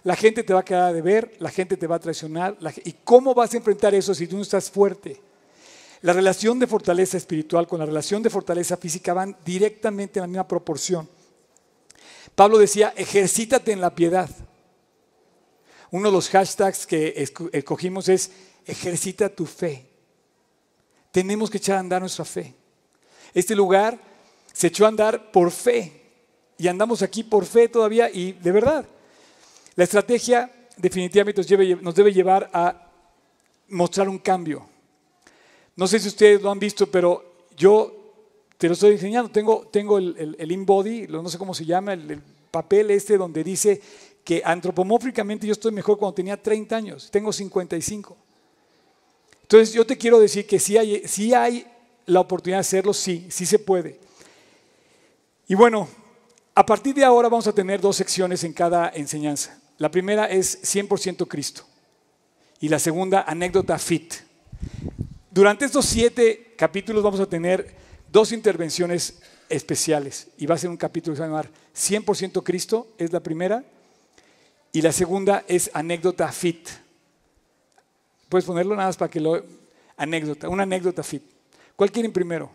la 0.04 0.18
gente 0.18 0.44
te 0.44 0.54
va 0.54 0.60
a 0.60 0.66
quedar 0.66 0.94
de 0.94 1.02
ver, 1.02 1.38
la 1.40 1.50
gente 1.50 1.78
te 1.78 1.88
va 1.88 1.96
a 1.96 2.00
traicionar. 2.00 2.58
¿Y 2.84 2.92
cómo 3.06 3.34
vas 3.34 3.54
a 3.54 3.58
enfrentar 3.58 3.96
eso 3.96 4.14
si 4.14 4.28
tú 4.28 4.36
no 4.36 4.42
estás 4.42 4.70
fuerte? 4.70 5.22
La 6.02 6.12
relación 6.12 6.60
de 6.60 6.68
fortaleza 6.68 7.16
espiritual 7.16 7.68
con 7.68 7.80
la 7.80 7.86
relación 7.86 8.22
de 8.22 8.30
fortaleza 8.30 8.76
física 8.76 9.14
van 9.14 9.38
directamente 9.46 10.20
en 10.20 10.24
la 10.24 10.28
misma 10.28 10.48
proporción. 10.50 11.08
Pablo 12.36 12.58
decía, 12.58 12.94
ejercítate 12.98 13.72
en 13.72 13.80
la 13.80 13.96
piedad. 13.96 14.30
Uno 15.92 16.10
de 16.10 16.14
los 16.14 16.30
hashtags 16.30 16.86
que 16.86 17.14
escogimos 17.52 18.10
es, 18.10 18.32
ejercita 18.66 19.30
tu 19.30 19.46
fe. 19.46 19.86
Tenemos 21.12 21.50
que 21.50 21.58
echar 21.58 21.78
a 21.78 21.80
andar 21.80 22.02
nuestra 22.02 22.26
fe. 22.26 22.54
Este 23.34 23.56
lugar 23.56 24.00
se 24.52 24.68
echó 24.68 24.86
a 24.86 24.90
andar 24.90 25.32
por 25.32 25.52
fe 25.52 26.02
y 26.58 26.68
andamos 26.68 27.02
aquí 27.02 27.24
por 27.24 27.46
fe 27.46 27.68
todavía 27.68 28.10
y 28.10 28.34
de 28.34 28.52
verdad. 28.52 28.86
La 29.76 29.84
estrategia 29.84 30.52
definitivamente 30.78 31.42
nos, 31.82 31.96
debe 31.96 32.14
llevar 32.14 32.50
a 32.54 32.90
mostrar 33.70 34.10
un 34.10 34.20
cambio. 34.20 34.68
No 35.76 35.88
sé 35.88 36.00
si 36.00 36.08
ustedes 36.08 36.42
lo 36.42 36.52
han 36.52 36.60
visto, 36.60 36.88
pero 36.88 37.48
yo 37.58 38.14
te 38.58 38.68
lo 38.68 38.74
estoy 38.74 38.94
enseñando. 38.94 39.30
Tengo, 39.30 39.68
tengo 39.72 39.98
el, 39.98 40.36
el, 40.40 40.52
InBody, 40.52 41.08
no 41.08 41.28
sé 41.30 41.38
cómo 41.38 41.54
se 41.54 41.66
llama, 41.66 41.94
el, 41.94 42.22
papel 42.56 42.90
este 42.92 43.18
donde 43.18 43.44
dice 43.44 43.82
que 44.26 44.42
antropomórficamente 44.44 45.46
yo 45.46 45.54
estoy 45.54 45.72
mejor 45.72 46.00
cuando 46.00 46.16
tenía 46.16 46.42
30 46.42 46.76
años, 46.76 47.10
tengo 47.12 47.32
55. 47.32 48.18
Entonces 49.44 49.72
yo 49.72 49.86
te 49.86 49.98
quiero 49.98 50.20
decir 50.20 50.48
que 50.48 50.60
si 50.60 50.76
hay, 50.76 51.08
si 51.08 51.32
hay 51.34 51.68
la 52.08 52.22
oportunidad 52.22 52.58
de 52.58 52.62
hacerlo, 52.62 52.92
sí, 52.92 53.28
sí 53.30 53.46
se 53.46 53.60
puede. 53.60 54.00
Y 55.48 55.54
bueno, 55.54 55.88
a 56.56 56.66
partir 56.66 56.96
de 56.96 57.06
ahora 57.06 57.30
vamos 57.30 57.46
a 57.46 57.54
tener 57.54 57.80
dos 57.80 57.98
secciones 57.98 58.44
en 58.44 58.54
cada 58.54 58.90
enseñanza. 58.90 59.62
La 59.78 59.92
primera 59.92 60.26
es 60.26 60.60
100% 60.64 61.28
Cristo 61.28 61.64
y 62.60 62.68
la 62.68 62.80
segunda 62.80 63.26
anécdota 63.28 63.78
fit. 63.78 64.16
Durante 65.30 65.66
estos 65.66 65.86
siete 65.86 66.56
capítulos 66.58 67.04
vamos 67.04 67.20
a 67.20 67.28
tener 67.28 67.76
dos 68.12 68.32
intervenciones 68.32 69.20
especiales 69.50 70.30
y 70.40 70.48
va 70.48 70.56
a 70.56 70.58
ser 70.58 70.72
un 70.72 70.78
capítulo 70.78 71.14
que 71.14 71.18
se 71.18 71.22
va 71.22 71.28
a 71.28 71.44
llamar 71.44 71.52
100% 71.76 72.42
Cristo, 72.42 72.88
es 72.98 73.14
la 73.14 73.20
primera, 73.20 73.64
y 74.76 74.82
la 74.82 74.92
segunda 74.92 75.46
es 75.48 75.72
anécdota 75.74 76.30
fit. 76.34 76.68
Puedes 78.28 78.44
ponerlo 78.44 78.76
nada 78.76 78.90
más 78.90 78.98
para 78.98 79.10
que 79.10 79.22
lo... 79.22 79.42
Anécdota, 79.96 80.50
una 80.50 80.64
anécdota 80.64 81.02
fit. 81.02 81.24
¿Cuál 81.78 81.94
quieren 81.94 82.12
primero? 82.12 82.52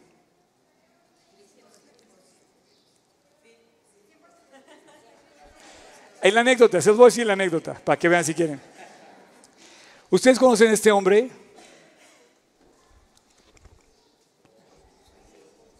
En 6.20 6.34
la 6.34 6.42
anécdota, 6.42 6.82
se 6.82 6.90
os 6.90 6.96
voy 6.98 7.04
a 7.04 7.06
decir 7.06 7.26
la 7.26 7.32
anécdota, 7.32 7.72
para 7.82 7.98
que 7.98 8.06
vean 8.06 8.22
si 8.22 8.34
quieren. 8.34 8.60
¿Ustedes 10.10 10.38
conocen 10.38 10.68
a 10.68 10.72
este 10.74 10.92
hombre? 10.92 11.30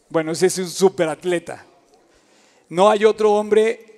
Bueno, 0.09 0.33
ese 0.33 0.47
es 0.47 0.57
un 0.57 0.71
superatleta. 0.71 1.67
No 2.71 2.89
hay 2.89 3.05
otro 3.05 3.35
hombre 3.35 3.90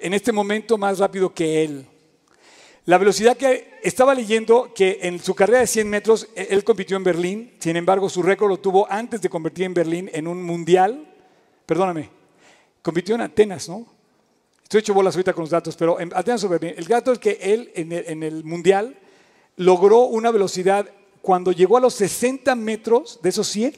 en 0.00 0.14
este 0.14 0.32
momento 0.32 0.78
más 0.78 0.98
rápido 0.98 1.32
que 1.32 1.64
él. 1.64 1.86
La 2.88 2.96
velocidad 2.96 3.36
que 3.36 3.78
estaba 3.82 4.14
leyendo 4.14 4.72
que 4.74 5.00
en 5.02 5.18
su 5.18 5.34
carrera 5.34 5.60
de 5.60 5.66
100 5.66 5.90
metros 5.90 6.28
e, 6.34 6.48
él 6.50 6.64
compitió 6.64 6.96
en 6.96 7.04
Berlín, 7.04 7.52
sin 7.58 7.76
embargo 7.76 8.08
su 8.08 8.22
récord 8.22 8.48
lo 8.48 8.56
tuvo 8.60 8.90
antes 8.90 9.20
de 9.20 9.28
convertir 9.28 9.66
en 9.66 9.74
Berlín 9.74 10.10
en 10.12 10.26
un 10.26 10.42
mundial, 10.42 11.06
perdóname, 11.66 12.08
compitió 12.80 13.14
en 13.14 13.20
Atenas, 13.20 13.68
¿no? 13.68 13.86
Estoy 14.62 14.80
hecho 14.80 14.94
bolas 14.94 15.14
ahorita 15.14 15.34
con 15.34 15.42
los 15.42 15.50
datos, 15.50 15.76
pero 15.76 16.00
en 16.00 16.12
Atenas 16.14 16.44
o 16.44 16.48
Berlín. 16.48 16.74
El 16.76 16.86
dato 16.86 17.12
es 17.12 17.18
que 17.18 17.38
él 17.40 17.72
en 17.74 18.22
el, 18.22 18.44
mundial 18.44 18.96
logró 19.56 20.04
una 20.04 20.30
velocidad, 20.30 20.90
cuando 21.20 21.52
llegó 21.52 21.76
a 21.76 21.80
los 21.80 21.92
60 21.92 22.54
metros 22.54 23.18
de 23.22 23.28
esos 23.28 23.48
100, 23.48 23.74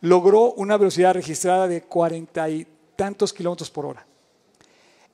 logró 0.00 0.52
una 0.54 0.76
velocidad 0.76 1.14
registrada 1.14 1.68
de 1.68 1.82
40 1.82 2.50
y 2.50 2.66
tantos 2.96 3.32
kilómetros 3.32 3.70
por 3.70 3.86
hora. 3.86 4.06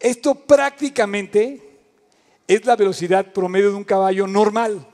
Esto 0.01 0.35
prácticamente 0.35 1.79
es 2.49 2.65
la 2.65 2.75
velocidad 2.75 3.33
promedio 3.33 3.71
de 3.71 3.77
un 3.77 3.85
caballo 3.85 4.27
normal, 4.27 4.87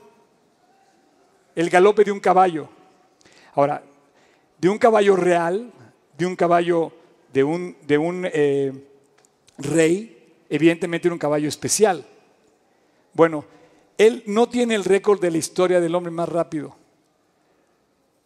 el 1.55 1.69
galope 1.69 2.03
de 2.03 2.11
un 2.11 2.19
caballo. 2.19 2.67
Ahora, 3.53 3.81
de 4.59 4.69
un 4.69 4.77
caballo 4.77 5.15
real, 5.15 5.71
de 6.17 6.25
un 6.25 6.35
caballo 6.35 6.91
de 7.31 7.43
un, 7.43 8.29
eh, 8.33 8.73
rey, 9.57 10.43
evidentemente 10.49 11.07
era 11.07 11.15
un 11.15 11.19
caballo 11.19 11.47
especial. 11.47 12.05
Bueno, 13.13 13.45
él 13.97 14.23
no 14.27 14.49
tiene 14.49 14.75
el 14.75 14.83
récord 14.83 15.21
de 15.21 15.31
la 15.31 15.37
historia 15.37 15.79
del 15.79 15.95
hombre 15.95 16.11
más 16.11 16.27
rápido. 16.27 16.75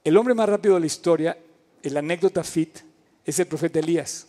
El 0.03 0.17
hombre 0.17 0.33
más 0.33 0.49
rápido 0.49 0.73
de 0.73 0.79
la 0.81 0.85
historia, 0.87 1.37
el 1.83 1.95
anécdota 1.95 2.43
fit, 2.43 2.79
es 3.23 3.39
el 3.39 3.45
profeta 3.45 3.79
Elías. 3.79 4.27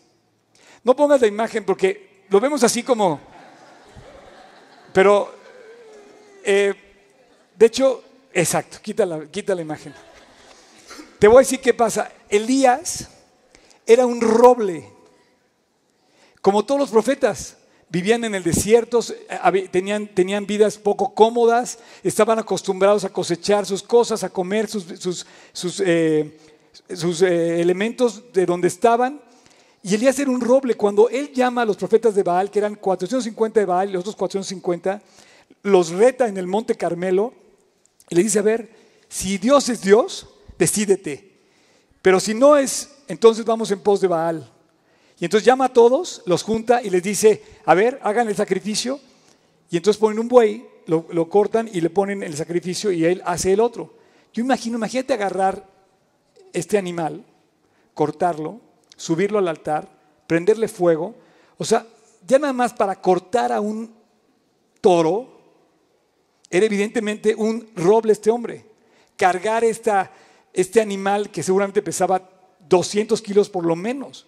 No 0.85 0.95
pongas 0.95 1.21
la 1.21 1.27
imagen 1.27 1.65
porque 1.65 2.12
lo 2.33 2.41
vemos 2.41 2.65
así 2.65 2.83
como 2.83 3.21
pero, 4.93 5.35
eh, 6.45 6.75
de 7.57 7.67
hecho, 7.67 8.05
exacto, 8.33 8.79
quita 8.83 9.07
la, 9.07 9.27
quita 9.27 9.55
la 9.55 9.63
imagen. 9.63 9.95
Te 11.19 11.29
voy 11.29 11.37
a 11.37 11.41
decir 11.41 11.61
qué 11.61 11.73
pasa. 11.73 12.13
Elías 12.29 13.09
era 13.87 14.05
un 14.05 14.21
roble, 14.21 14.91
como 16.41 16.65
todos 16.65 16.81
los 16.81 16.91
profetas. 16.91 17.57
Vivían 17.89 18.25
en 18.25 18.35
el 18.35 18.43
desierto, 18.43 19.01
eh, 19.29 19.69
tenían, 19.71 20.09
tenían 20.09 20.47
vidas 20.47 20.79
poco 20.79 21.15
cómodas, 21.15 21.79
estaban 22.03 22.39
acostumbrados 22.39 23.05
a 23.05 23.13
cosechar 23.13 23.67
sus 23.67 23.83
cosas, 23.83 24.25
a 24.25 24.31
comer 24.31 24.67
sus, 24.67 24.85
sus, 24.99 25.27
sus, 25.53 25.81
eh, 25.81 27.61
elementos 27.61 28.33
de 28.33 28.47
donde 28.47 28.69
estaban. 28.69 29.21
Y 29.83 29.95
Elías 29.95 30.19
era 30.19 30.31
un 30.31 30.41
roble. 30.41 30.77
Cuando 30.77 31.09
él 31.09 31.33
llama 31.33 31.63
a 31.63 31.65
los 31.65 31.77
profetas 31.77 32.15
de 32.15 32.23
Baal, 32.23 32.51
que 32.51 32.61
eran 32.61 32.77
450 32.77 33.61
de 33.61 33.67
Baal 33.67 33.89
y 33.89 33.93
los 33.93 34.01
otros 34.01 34.17
450, 34.17 35.03
los 35.65 35.91
reta 35.91 36.29
en 36.29 36.37
el 36.37 36.47
monte 36.47 36.77
Carmelo 36.77 37.35
y 38.09 38.15
le 38.15 38.23
dice, 38.23 38.39
a 38.39 38.43
ver, 38.43 38.71
si 39.09 39.39
Dios 39.39 39.69
es 39.69 39.81
Dios, 39.83 40.29
decídete. 40.59 41.33
Pero 42.01 42.21
si 42.21 42.35
no 42.35 42.57
es, 42.57 42.91
entonces 43.09 43.45
vamos 43.45 43.71
en 43.71 43.81
pos 43.81 44.01
de 44.01 44.09
Baal. 44.09 44.51
Y 45.19 45.25
entonces 45.25 45.47
llama 45.47 45.67
a 45.67 45.73
todos, 45.73 46.23
los 46.27 46.43
junta 46.43 46.83
y 46.83 46.91
les 46.91 47.03
dice, 47.03 47.43
a 47.65 47.75
ver, 47.75 48.01
hagan 48.03 48.29
el 48.29 48.37
sacrificio. 48.37 49.01
Y 49.71 49.77
entonces 49.77 50.01
ponen 50.01 50.19
un 50.19 50.29
buey, 50.29 50.67
lo, 50.87 51.07
lo 51.11 51.29
cortan 51.29 51.69
y 51.73 51.81
le 51.81 51.91
ponen 51.91 52.23
el 52.23 52.37
sacrificio 52.37 52.93
y 52.93 53.05
él 53.05 53.23
hace 53.25 53.53
el 53.53 53.61
otro. 53.61 53.95
Yo 54.33 54.43
imagino, 54.43 54.77
imagínate 54.77 55.13
agarrar 55.13 55.67
este 56.53 56.79
animal, 56.79 57.25
cortarlo, 57.95 58.61
subirlo 59.03 59.41
al 59.41 59.49
altar, 59.49 59.89
prenderle 60.29 60.69
fuego. 60.69 61.17
O 61.59 61.65
sea, 61.65 61.85
ya 62.25 62.39
nada 62.39 62.53
más 62.53 62.73
para 62.73 62.95
cortar 62.95 63.51
a 63.51 63.61
un 63.61 63.93
toro, 64.81 65.41
era 66.49 66.67
evidentemente 66.67 67.35
un 67.35 67.69
roble 67.75 68.13
este 68.13 68.31
hombre. 68.31 68.65
Cargar 69.17 69.65
esta, 69.65 70.13
este 70.53 70.81
animal 70.81 71.33
que 71.33 71.43
seguramente 71.43 71.83
pesaba 71.83 72.31
200 72.69 73.21
kilos 73.23 73.51
por 73.51 73.67
lo 73.67 73.75
menos. 73.75 74.25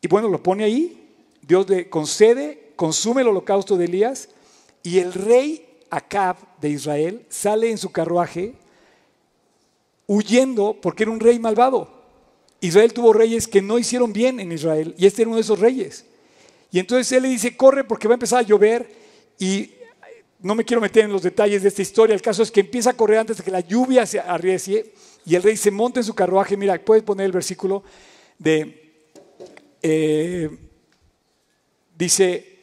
Y 0.00 0.06
bueno, 0.06 0.28
lo 0.28 0.40
pone 0.40 0.62
ahí, 0.62 1.12
Dios 1.42 1.68
le 1.68 1.90
concede, 1.90 2.74
consume 2.76 3.22
el 3.22 3.28
holocausto 3.28 3.76
de 3.76 3.86
Elías 3.86 4.28
y 4.84 5.00
el 5.00 5.12
rey 5.12 5.80
Acab 5.90 6.36
de 6.60 6.68
Israel 6.68 7.26
sale 7.28 7.72
en 7.72 7.78
su 7.78 7.90
carruaje 7.90 8.54
huyendo 10.06 10.76
porque 10.80 11.02
era 11.02 11.10
un 11.10 11.18
rey 11.18 11.40
malvado. 11.40 11.95
Israel 12.60 12.92
tuvo 12.92 13.12
reyes 13.12 13.46
que 13.46 13.62
no 13.62 13.78
hicieron 13.78 14.12
bien 14.12 14.40
en 14.40 14.52
Israel 14.52 14.94
y 14.98 15.06
este 15.06 15.22
era 15.22 15.28
uno 15.28 15.36
de 15.36 15.42
esos 15.42 15.60
reyes. 15.60 16.04
Y 16.70 16.78
entonces 16.78 17.10
él 17.12 17.22
le 17.22 17.28
dice, 17.28 17.56
corre 17.56 17.84
porque 17.84 18.08
va 18.08 18.14
a 18.14 18.16
empezar 18.16 18.40
a 18.40 18.46
llover 18.46 18.90
y 19.38 19.70
no 20.40 20.54
me 20.54 20.64
quiero 20.64 20.80
meter 20.80 21.04
en 21.04 21.12
los 21.12 21.22
detalles 21.22 21.62
de 21.62 21.68
esta 21.68 21.82
historia, 21.82 22.14
el 22.14 22.22
caso 22.22 22.42
es 22.42 22.50
que 22.50 22.60
empieza 22.60 22.90
a 22.90 22.96
correr 22.96 23.18
antes 23.18 23.38
de 23.38 23.44
que 23.44 23.50
la 23.50 23.60
lluvia 23.60 24.06
se 24.06 24.20
arrecie 24.20 24.92
y 25.24 25.34
el 25.34 25.42
rey 25.42 25.56
se 25.56 25.70
monta 25.70 26.00
en 26.00 26.04
su 26.04 26.14
carruaje, 26.14 26.56
mira, 26.56 26.78
puedes 26.84 27.02
poner 27.02 27.26
el 27.26 27.32
versículo 27.32 27.82
de, 28.38 29.02
eh, 29.82 30.50
dice, 31.96 32.60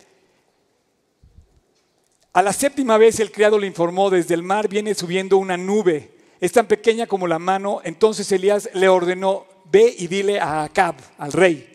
a 2.31 2.41
la 2.41 2.53
séptima 2.53 2.97
vez 2.97 3.19
el 3.19 3.31
criado 3.31 3.59
le 3.59 3.67
informó, 3.67 4.09
desde 4.09 4.33
el 4.33 4.43
mar 4.43 4.67
viene 4.67 4.95
subiendo 4.95 5.37
una 5.37 5.57
nube, 5.57 6.11
es 6.39 6.51
tan 6.51 6.67
pequeña 6.67 7.07
como 7.07 7.27
la 7.27 7.39
mano, 7.39 7.81
entonces 7.83 8.31
Elías 8.31 8.69
le 8.73 8.87
ordenó, 8.87 9.45
ve 9.73 9.95
y 9.97 10.05
dile 10.05 10.39
a 10.39 10.63
Acab, 10.65 10.95
al 11.17 11.33
rey, 11.33 11.67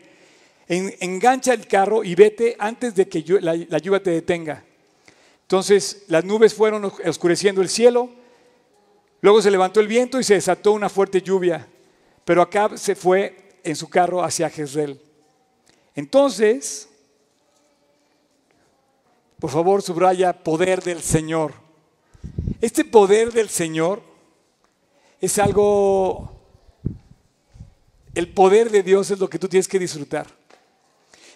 engancha 0.69 1.53
el 1.53 1.67
carro 1.67 2.01
y 2.01 2.15
vete 2.15 2.55
antes 2.57 2.95
de 2.95 3.09
que 3.09 3.25
la, 3.41 3.77
lluvia 3.77 4.01
te 4.01 4.11
detenga. 4.11 4.63
Entonces 5.41 6.05
las 6.07 6.23
nubes 6.23 6.53
fueron 6.53 6.85
oscureciendo 6.85 7.61
el 7.61 7.67
cielo, 7.67 8.09
luego 9.19 9.41
se 9.41 9.51
levantó 9.51 9.81
el 9.81 9.87
viento 9.87 10.17
y 10.17 10.23
se 10.23 10.35
desató 10.35 10.71
una 10.71 10.87
fuerte 10.87 11.21
lluvia, 11.21 11.67
pero 12.23 12.41
Acab 12.41 12.77
se 12.77 12.95
fue 12.95 13.59
en 13.65 13.75
su 13.75 13.89
carro 13.89 14.23
hacia 14.23 14.49
Jezreel. 14.49 15.01
Entonces, 15.93 16.87
por 19.41 19.49
favor, 19.49 19.81
subraya 19.81 20.31
poder 20.31 20.81
del 20.81 21.01
Señor. 21.01 21.53
Este 22.61 22.85
poder 22.85 23.33
del 23.33 23.49
Señor 23.49 24.01
es 25.19 25.37
algo 25.37 26.38
el 28.15 28.29
poder 28.29 28.69
de 28.71 28.83
Dios 28.83 29.11
es 29.11 29.19
lo 29.19 29.29
que 29.29 29.39
tú 29.39 29.47
tienes 29.47 29.67
que 29.67 29.79
disfrutar. 29.79 30.27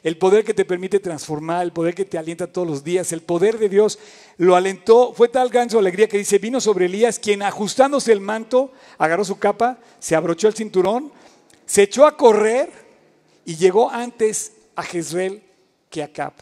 El 0.04 0.18
poder 0.18 0.44
que 0.44 0.54
te 0.54 0.66
permite 0.66 1.00
transformar, 1.00 1.64
el 1.64 1.72
poder 1.72 1.96
que 1.96 2.04
te 2.04 2.18
alienta 2.18 2.52
todos 2.52 2.68
los 2.68 2.84
días, 2.84 3.14
el 3.14 3.22
poder 3.22 3.58
de 3.58 3.70
Dios 3.70 4.00
lo 4.38 4.58
alentó. 4.58 5.14
Fue 5.14 5.30
tal 5.30 5.50
gran 5.50 5.70
su 5.70 5.80
alegría 5.80 6.10
que 6.10 6.18
dice, 6.18 6.40
vino 6.40 6.60
sobre 6.60 6.88
Elías, 6.88 7.20
quien 7.20 7.42
ajustándose 7.42 8.12
el 8.12 8.20
manto, 8.20 8.74
agarró 8.98 9.24
su 9.24 9.40
capa, 9.40 9.80
se 10.00 10.16
abrochó 10.16 10.50
el 10.50 10.56
cinturón, 10.56 11.12
se 11.66 11.84
echó 11.84 12.06
a 12.06 12.18
correr 12.18 12.70
y 13.46 13.56
llegó 13.56 13.90
antes 13.90 14.52
a 14.76 14.84
Jezreel 14.84 15.42
que 15.90 16.04
a 16.04 16.12
Cap. 16.12 16.34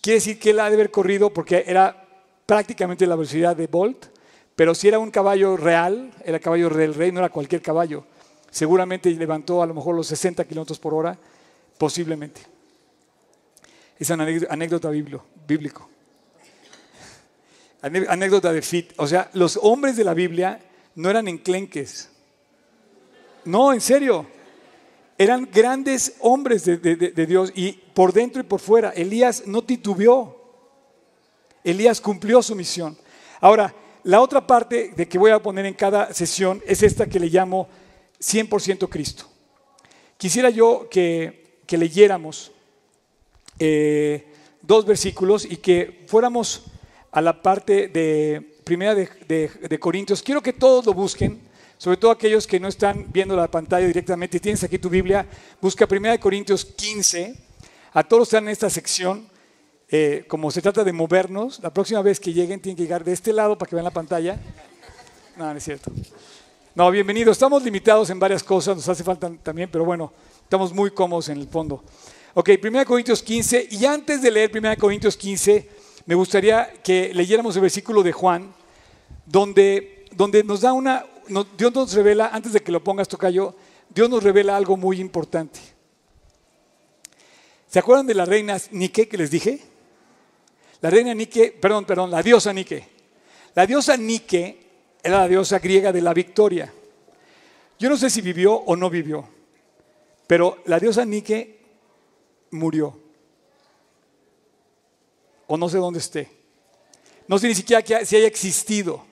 Quiere 0.00 0.18
decir 0.18 0.38
que 0.38 0.50
él 0.50 0.60
ha 0.60 0.68
de 0.68 0.74
haber 0.74 0.92
corrido 0.92 1.32
porque 1.32 1.64
era 1.66 2.06
prácticamente 2.46 3.06
la 3.06 3.16
velocidad 3.16 3.56
de 3.56 3.66
Bolt, 3.66 4.06
pero 4.54 4.74
si 4.74 4.86
era 4.86 5.00
un 5.00 5.10
caballo 5.10 5.56
real, 5.56 6.12
era 6.24 6.38
caballo 6.38 6.68
del 6.68 6.94
rey, 6.94 7.10
no 7.10 7.18
era 7.18 7.28
cualquier 7.28 7.60
caballo. 7.60 8.04
Seguramente 8.50 9.10
levantó 9.10 9.62
a 9.62 9.66
lo 9.66 9.74
mejor 9.74 9.94
los 9.94 10.06
60 10.06 10.44
kilómetros 10.44 10.78
por 10.78 10.94
hora, 10.94 11.18
posiblemente. 11.76 12.40
Es 13.98 14.10
una 14.10 14.26
anécdota 14.48 14.90
bíblico. 14.90 15.88
Anécdota 17.82 18.52
de 18.52 18.62
Fit. 18.62 18.92
O 18.96 19.06
sea, 19.06 19.30
los 19.34 19.58
hombres 19.62 19.96
de 19.96 20.04
la 20.04 20.14
Biblia 20.14 20.60
no 20.94 21.10
eran 21.10 21.28
enclenques. 21.28 22.08
No, 23.44 23.72
en 23.72 23.80
serio. 23.80 24.26
Eran 25.16 25.48
grandes 25.52 26.14
hombres 26.20 26.64
de, 26.64 26.78
de 26.78 27.26
Dios 27.26 27.52
y 27.54 27.72
por 27.72 28.12
dentro 28.12 28.40
y 28.40 28.44
por 28.44 28.60
fuera. 28.60 28.90
Elías 28.90 29.44
no 29.46 29.62
titubeó. 29.62 30.36
Elías 31.64 32.00
cumplió 32.00 32.40
su 32.42 32.54
misión. 32.54 32.96
Ahora, 33.40 33.74
la 34.04 34.20
otra 34.20 34.46
parte 34.46 34.92
de 34.96 35.08
que 35.08 35.18
voy 35.18 35.32
a 35.32 35.42
poner 35.42 35.66
en 35.66 35.74
cada 35.74 36.14
sesión 36.14 36.62
es 36.66 36.82
esta 36.82 37.06
que 37.06 37.20
le 37.20 37.26
llamo 37.26 37.68
100% 38.20 38.88
Cristo. 38.88 39.24
Quisiera 40.16 40.50
yo 40.50 40.88
que, 40.90 41.62
leyéramos 41.70 42.50
eh, 43.58 44.26
dos 44.62 44.84
versículos 44.84 45.44
y 45.44 45.58
que 45.58 46.04
fuéramos 46.06 46.64
a 47.12 47.20
la 47.20 47.40
parte 47.42 47.88
de 47.88 48.58
primera 48.64 48.94
de, 48.94 49.78
Corintios. 49.80 50.22
Quiero 50.22 50.42
que 50.42 50.52
todos 50.52 50.84
lo 50.86 50.92
busquen, 50.92 51.40
sobre 51.78 51.96
todo 51.96 52.10
aquellos 52.10 52.46
que 52.46 52.60
no 52.60 52.68
están 52.68 53.06
viendo 53.12 53.36
la 53.36 53.50
pantalla 53.50 53.86
directamente. 53.86 54.40
Tienes 54.40 54.62
aquí 54.64 54.78
tu 54.78 54.90
Biblia, 54.90 55.26
busca 55.60 55.86
primera 55.86 56.12
de 56.12 56.20
Corintios 56.20 56.64
15. 56.64 57.34
A 57.92 58.02
todos 58.04 58.28
están 58.28 58.44
en 58.44 58.50
esta 58.50 58.68
sección. 58.68 59.28
Eh, 59.90 60.24
como 60.28 60.50
se 60.50 60.60
trata 60.60 60.84
de 60.84 60.92
movernos, 60.92 61.60
la 61.62 61.72
próxima 61.72 62.02
vez 62.02 62.20
que 62.20 62.34
lleguen 62.34 62.60
tienen 62.60 62.76
que 62.76 62.82
llegar 62.82 63.04
de 63.04 63.12
este 63.14 63.32
lado 63.32 63.56
para 63.56 63.70
que 63.70 63.74
vean 63.74 63.84
la 63.84 63.90
pantalla. 63.90 64.38
No, 65.36 65.50
no 65.50 65.56
es 65.56 65.64
cierto. 65.64 65.90
No, 66.78 66.92
bienvenido. 66.92 67.32
Estamos 67.32 67.64
limitados 67.64 68.08
en 68.10 68.20
varias 68.20 68.44
cosas, 68.44 68.76
nos 68.76 68.88
hace 68.88 69.02
falta 69.02 69.28
también, 69.42 69.68
pero 69.68 69.84
bueno, 69.84 70.12
estamos 70.44 70.72
muy 70.72 70.92
cómodos 70.92 71.28
en 71.28 71.38
el 71.38 71.48
fondo. 71.48 71.82
Ok, 72.34 72.50
1 72.62 72.84
Corintios 72.84 73.20
15. 73.20 73.66
Y 73.72 73.84
antes 73.84 74.22
de 74.22 74.30
leer 74.30 74.52
1 74.56 74.76
Corintios 74.78 75.16
15, 75.16 75.68
me 76.06 76.14
gustaría 76.14 76.72
que 76.84 77.12
leyéramos 77.12 77.56
el 77.56 77.62
versículo 77.62 78.04
de 78.04 78.12
Juan, 78.12 78.54
donde, 79.26 80.04
donde 80.12 80.44
nos 80.44 80.60
da 80.60 80.72
una, 80.72 81.04
Dios 81.56 81.74
nos 81.74 81.92
revela, 81.94 82.28
antes 82.32 82.52
de 82.52 82.60
que 82.60 82.70
lo 82.70 82.84
pongas, 82.84 83.08
Tocayo, 83.08 83.56
Dios 83.92 84.08
nos 84.08 84.22
revela 84.22 84.56
algo 84.56 84.76
muy 84.76 85.00
importante. 85.00 85.58
¿Se 87.66 87.80
acuerdan 87.80 88.06
de 88.06 88.14
la 88.14 88.24
reina 88.24 88.56
Nike 88.70 89.08
que 89.08 89.18
les 89.18 89.32
dije? 89.32 89.60
La 90.80 90.90
reina 90.90 91.12
Nike, 91.12 91.50
perdón, 91.60 91.86
perdón, 91.86 92.12
la 92.12 92.22
diosa 92.22 92.52
Nike. 92.52 92.88
La 93.56 93.66
diosa 93.66 93.96
Nike 93.96 94.67
era 95.02 95.20
la 95.20 95.28
diosa 95.28 95.58
griega 95.58 95.92
de 95.92 96.00
la 96.00 96.12
victoria. 96.12 96.72
Yo 97.78 97.88
no 97.88 97.96
sé 97.96 98.10
si 98.10 98.20
vivió 98.20 98.54
o 98.54 98.76
no 98.76 98.90
vivió, 98.90 99.28
pero 100.26 100.58
la 100.66 100.80
diosa 100.80 101.04
Nike 101.04 101.60
murió. 102.50 102.98
O 105.46 105.56
no 105.56 105.68
sé 105.68 105.78
dónde 105.78 106.00
esté. 106.00 106.28
No 107.26 107.38
sé 107.38 107.48
ni 107.48 107.54
siquiera 107.54 107.84
si 108.04 108.16
haya 108.16 108.26
existido, 108.26 109.04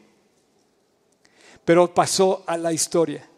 pero 1.64 1.92
pasó 1.92 2.44
a 2.46 2.56
la 2.56 2.72
historia. 2.72 3.28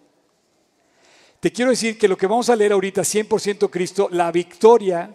Te 1.40 1.52
quiero 1.52 1.70
decir 1.70 1.98
que 1.98 2.08
lo 2.08 2.16
que 2.16 2.26
vamos 2.26 2.48
a 2.48 2.56
leer 2.56 2.72
ahorita, 2.72 3.02
100% 3.02 3.70
Cristo, 3.70 4.08
la 4.10 4.32
victoria 4.32 5.14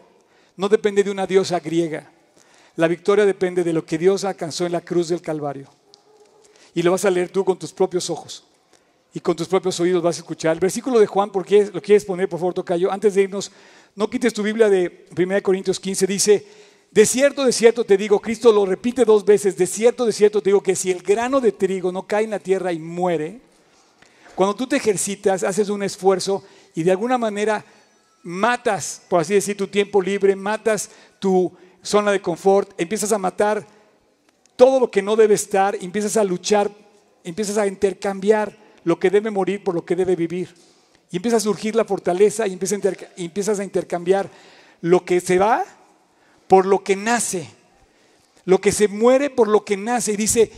no 0.56 0.70
depende 0.70 1.04
de 1.04 1.12
una 1.12 1.28
diosa 1.28 1.60
griega. 1.60 2.12
La 2.76 2.88
victoria 2.88 3.26
depende 3.26 3.64
de 3.64 3.74
lo 3.74 3.86
que 3.86 3.98
Dios 3.98 4.24
alcanzó 4.24 4.66
en 4.66 4.72
la 4.72 4.82
cruz 4.82 5.10
del 5.10 5.22
Calvario. 5.22 5.70
Y 6.74 6.82
lo 6.82 6.92
vas 6.92 7.06
a 7.06 7.12
leer 7.12 7.30
tú 7.30 7.46
con 7.46 7.58
tus 7.58 7.72
propios 7.72 8.10
ojos 8.10 8.44
y 9.14 9.20
con 9.20 9.36
tus 9.36 9.48
propios 9.48 9.80
oídos 9.80 10.02
vas 10.02 10.18
a 10.18 10.20
escuchar. 10.20 10.54
El 10.54 10.60
versículo 10.60 11.00
de 11.00 11.06
Juan, 11.06 11.32
¿por 11.32 11.46
qué 11.46 11.70
lo 11.72 11.82
quieres 11.82 12.04
poner, 12.04 12.28
por 12.28 12.40
favor, 12.40 12.54
Tocayo? 12.54 12.92
Antes 12.92 13.14
de 13.14 13.24
irnos, 13.24 13.52
no 13.96 14.10
quites 14.10 14.34
tu 14.34 14.42
Biblia 14.42 14.70
de 14.70 15.06
1 15.16 15.44
Corintios 15.44 15.80
15, 15.80 16.08
dice, 16.08 16.48
de 16.90 17.06
cierto, 17.06 17.46
de 17.46 17.52
cierto 17.52 17.84
te 17.84 17.96
digo, 17.96 18.20
Cristo 18.20 18.52
lo 18.52 18.66
repite 18.66 19.06
dos 19.06 19.24
veces, 19.24 19.56
de 19.56 19.68
cierto, 19.68 20.06
de 20.06 20.12
cierto 20.12 20.42
te 20.42 20.50
digo 20.50 20.62
que 20.62 20.76
si 20.76 20.90
el 20.90 21.04
grano 21.04 21.42
de 21.42 21.52
trigo 21.52 21.92
no 21.92 22.08
cae 22.08 22.24
en 22.24 22.32
la 22.32 22.40
tierra 22.40 22.74
y 22.74 22.80
muere, 22.80 23.42
cuando 24.36 24.56
tú 24.56 24.66
te 24.66 24.78
ejercitas, 24.78 25.44
haces 25.44 25.70
un 25.70 25.84
esfuerzo 25.84 26.44
y 26.74 26.82
de 26.82 26.92
alguna 26.92 27.20
manera 27.20 27.64
matas, 28.24 29.02
por 29.10 29.22
así 29.22 29.36
decir, 29.36 29.56
tu 29.56 29.68
tiempo 29.68 30.02
libre, 30.02 30.36
matas 30.36 30.90
tu 31.20 31.52
zona 31.84 32.12
de 32.12 32.22
confort, 32.22 32.72
empiezas 32.80 33.12
a 33.12 33.20
matar 33.20 33.68
todo 34.64 34.80
lo 34.80 34.90
que 34.90 35.02
no 35.02 35.18
debe 35.18 35.34
estar, 35.34 35.76
empiezas 35.76 36.16
a 36.16 36.24
luchar, 36.24 36.72
empiezas 37.26 37.58
a 37.58 37.68
intercambiar 37.68 38.58
lo 38.86 38.98
que 38.98 39.10
debe 39.10 39.30
morir 39.30 39.62
por 39.62 39.76
lo 39.76 39.84
que 39.84 39.94
debe 39.94 40.16
vivir. 40.16 40.56
Y 41.12 41.18
empieza 41.18 41.36
a 41.36 41.42
surgir 41.42 41.76
la 41.76 41.84
fortaleza 41.84 42.48
y 42.48 42.54
empiezas 42.54 43.60
a 43.60 43.64
intercambiar 43.66 44.30
lo 44.80 45.04
que 45.04 45.20
se 45.20 45.38
va 45.38 45.66
por 46.48 46.66
lo 46.66 46.82
que 46.82 46.96
nace. 46.96 47.50
Lo 48.46 48.62
que 48.62 48.72
se 48.72 48.88
muere 48.88 49.30
por 49.30 49.50
lo 49.50 49.66
que 49.66 49.76
nace. 49.76 50.14
Y 50.14 50.16
dice, 50.16 50.50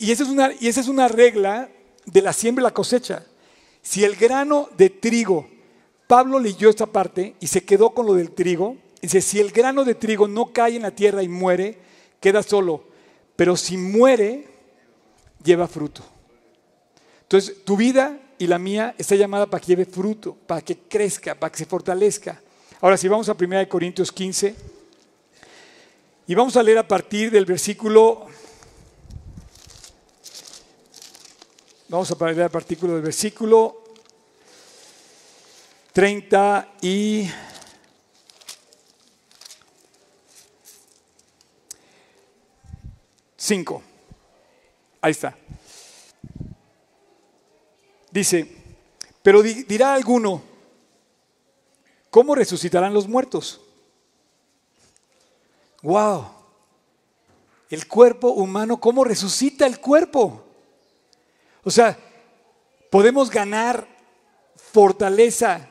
y 0.00 0.10
esa 0.10 0.24
es 0.24 0.28
una, 0.28 0.50
y 0.58 0.66
esa 0.66 0.80
es 0.80 0.88
una 0.88 1.06
regla 1.06 1.68
de 2.04 2.20
la 2.20 2.32
siembra 2.32 2.62
y 2.62 2.64
la 2.64 2.74
cosecha. 2.74 3.24
Si 3.80 4.02
el 4.02 4.16
grano 4.16 4.70
de 4.76 4.90
trigo, 4.90 5.48
Pablo 6.08 6.40
leyó 6.40 6.68
esta 6.68 6.86
parte 6.86 7.36
y 7.38 7.46
se 7.46 7.62
quedó 7.62 7.90
con 7.90 8.06
lo 8.06 8.14
del 8.14 8.32
trigo, 8.32 8.76
dice, 9.00 9.20
si 9.20 9.38
el 9.38 9.52
grano 9.52 9.84
de 9.84 9.94
trigo 9.94 10.26
no 10.26 10.52
cae 10.52 10.74
en 10.74 10.82
la 10.82 10.90
tierra 10.90 11.22
y 11.22 11.28
muere, 11.28 11.78
queda 12.18 12.42
solo, 12.42 12.90
pero 13.36 13.56
si 13.56 13.76
muere, 13.76 14.48
lleva 15.42 15.66
fruto. 15.66 16.02
Entonces, 17.22 17.64
tu 17.64 17.76
vida 17.76 18.18
y 18.38 18.46
la 18.46 18.58
mía 18.58 18.94
está 18.98 19.14
llamada 19.14 19.46
para 19.46 19.60
que 19.60 19.68
lleve 19.68 19.84
fruto, 19.84 20.36
para 20.46 20.60
que 20.60 20.76
crezca, 20.76 21.34
para 21.34 21.50
que 21.50 21.58
se 21.58 21.66
fortalezca. 21.66 22.40
Ahora, 22.80 22.96
si 22.96 23.08
vamos 23.08 23.28
a 23.28 23.36
1 23.38 23.68
Corintios 23.68 24.12
15, 24.12 24.54
y 26.26 26.34
vamos 26.34 26.56
a 26.56 26.62
leer 26.62 26.78
a 26.78 26.86
partir 26.86 27.30
del 27.30 27.46
versículo 27.46 28.26
Vamos 31.92 32.10
a 32.10 32.24
leer 32.24 32.38
el 32.38 32.56
artículo 32.56 32.94
del 32.94 33.02
versículo 33.02 33.84
30 35.92 36.76
y 36.80 37.28
Ahí 45.00 45.10
está. 45.10 45.36
Dice, 48.10 48.46
pero 49.22 49.42
dirá 49.42 49.94
alguno, 49.94 50.42
¿cómo 52.10 52.34
resucitarán 52.34 52.94
los 52.94 53.06
muertos? 53.06 53.60
Wow. 55.82 56.26
El 57.68 57.86
cuerpo 57.86 58.28
humano, 58.28 58.80
¿cómo 58.80 59.04
resucita 59.04 59.66
el 59.66 59.80
cuerpo? 59.80 60.44
O 61.64 61.70
sea, 61.70 61.98
podemos 62.90 63.30
ganar 63.30 63.86
fortaleza 64.56 65.68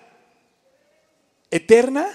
eterna. 1.50 2.08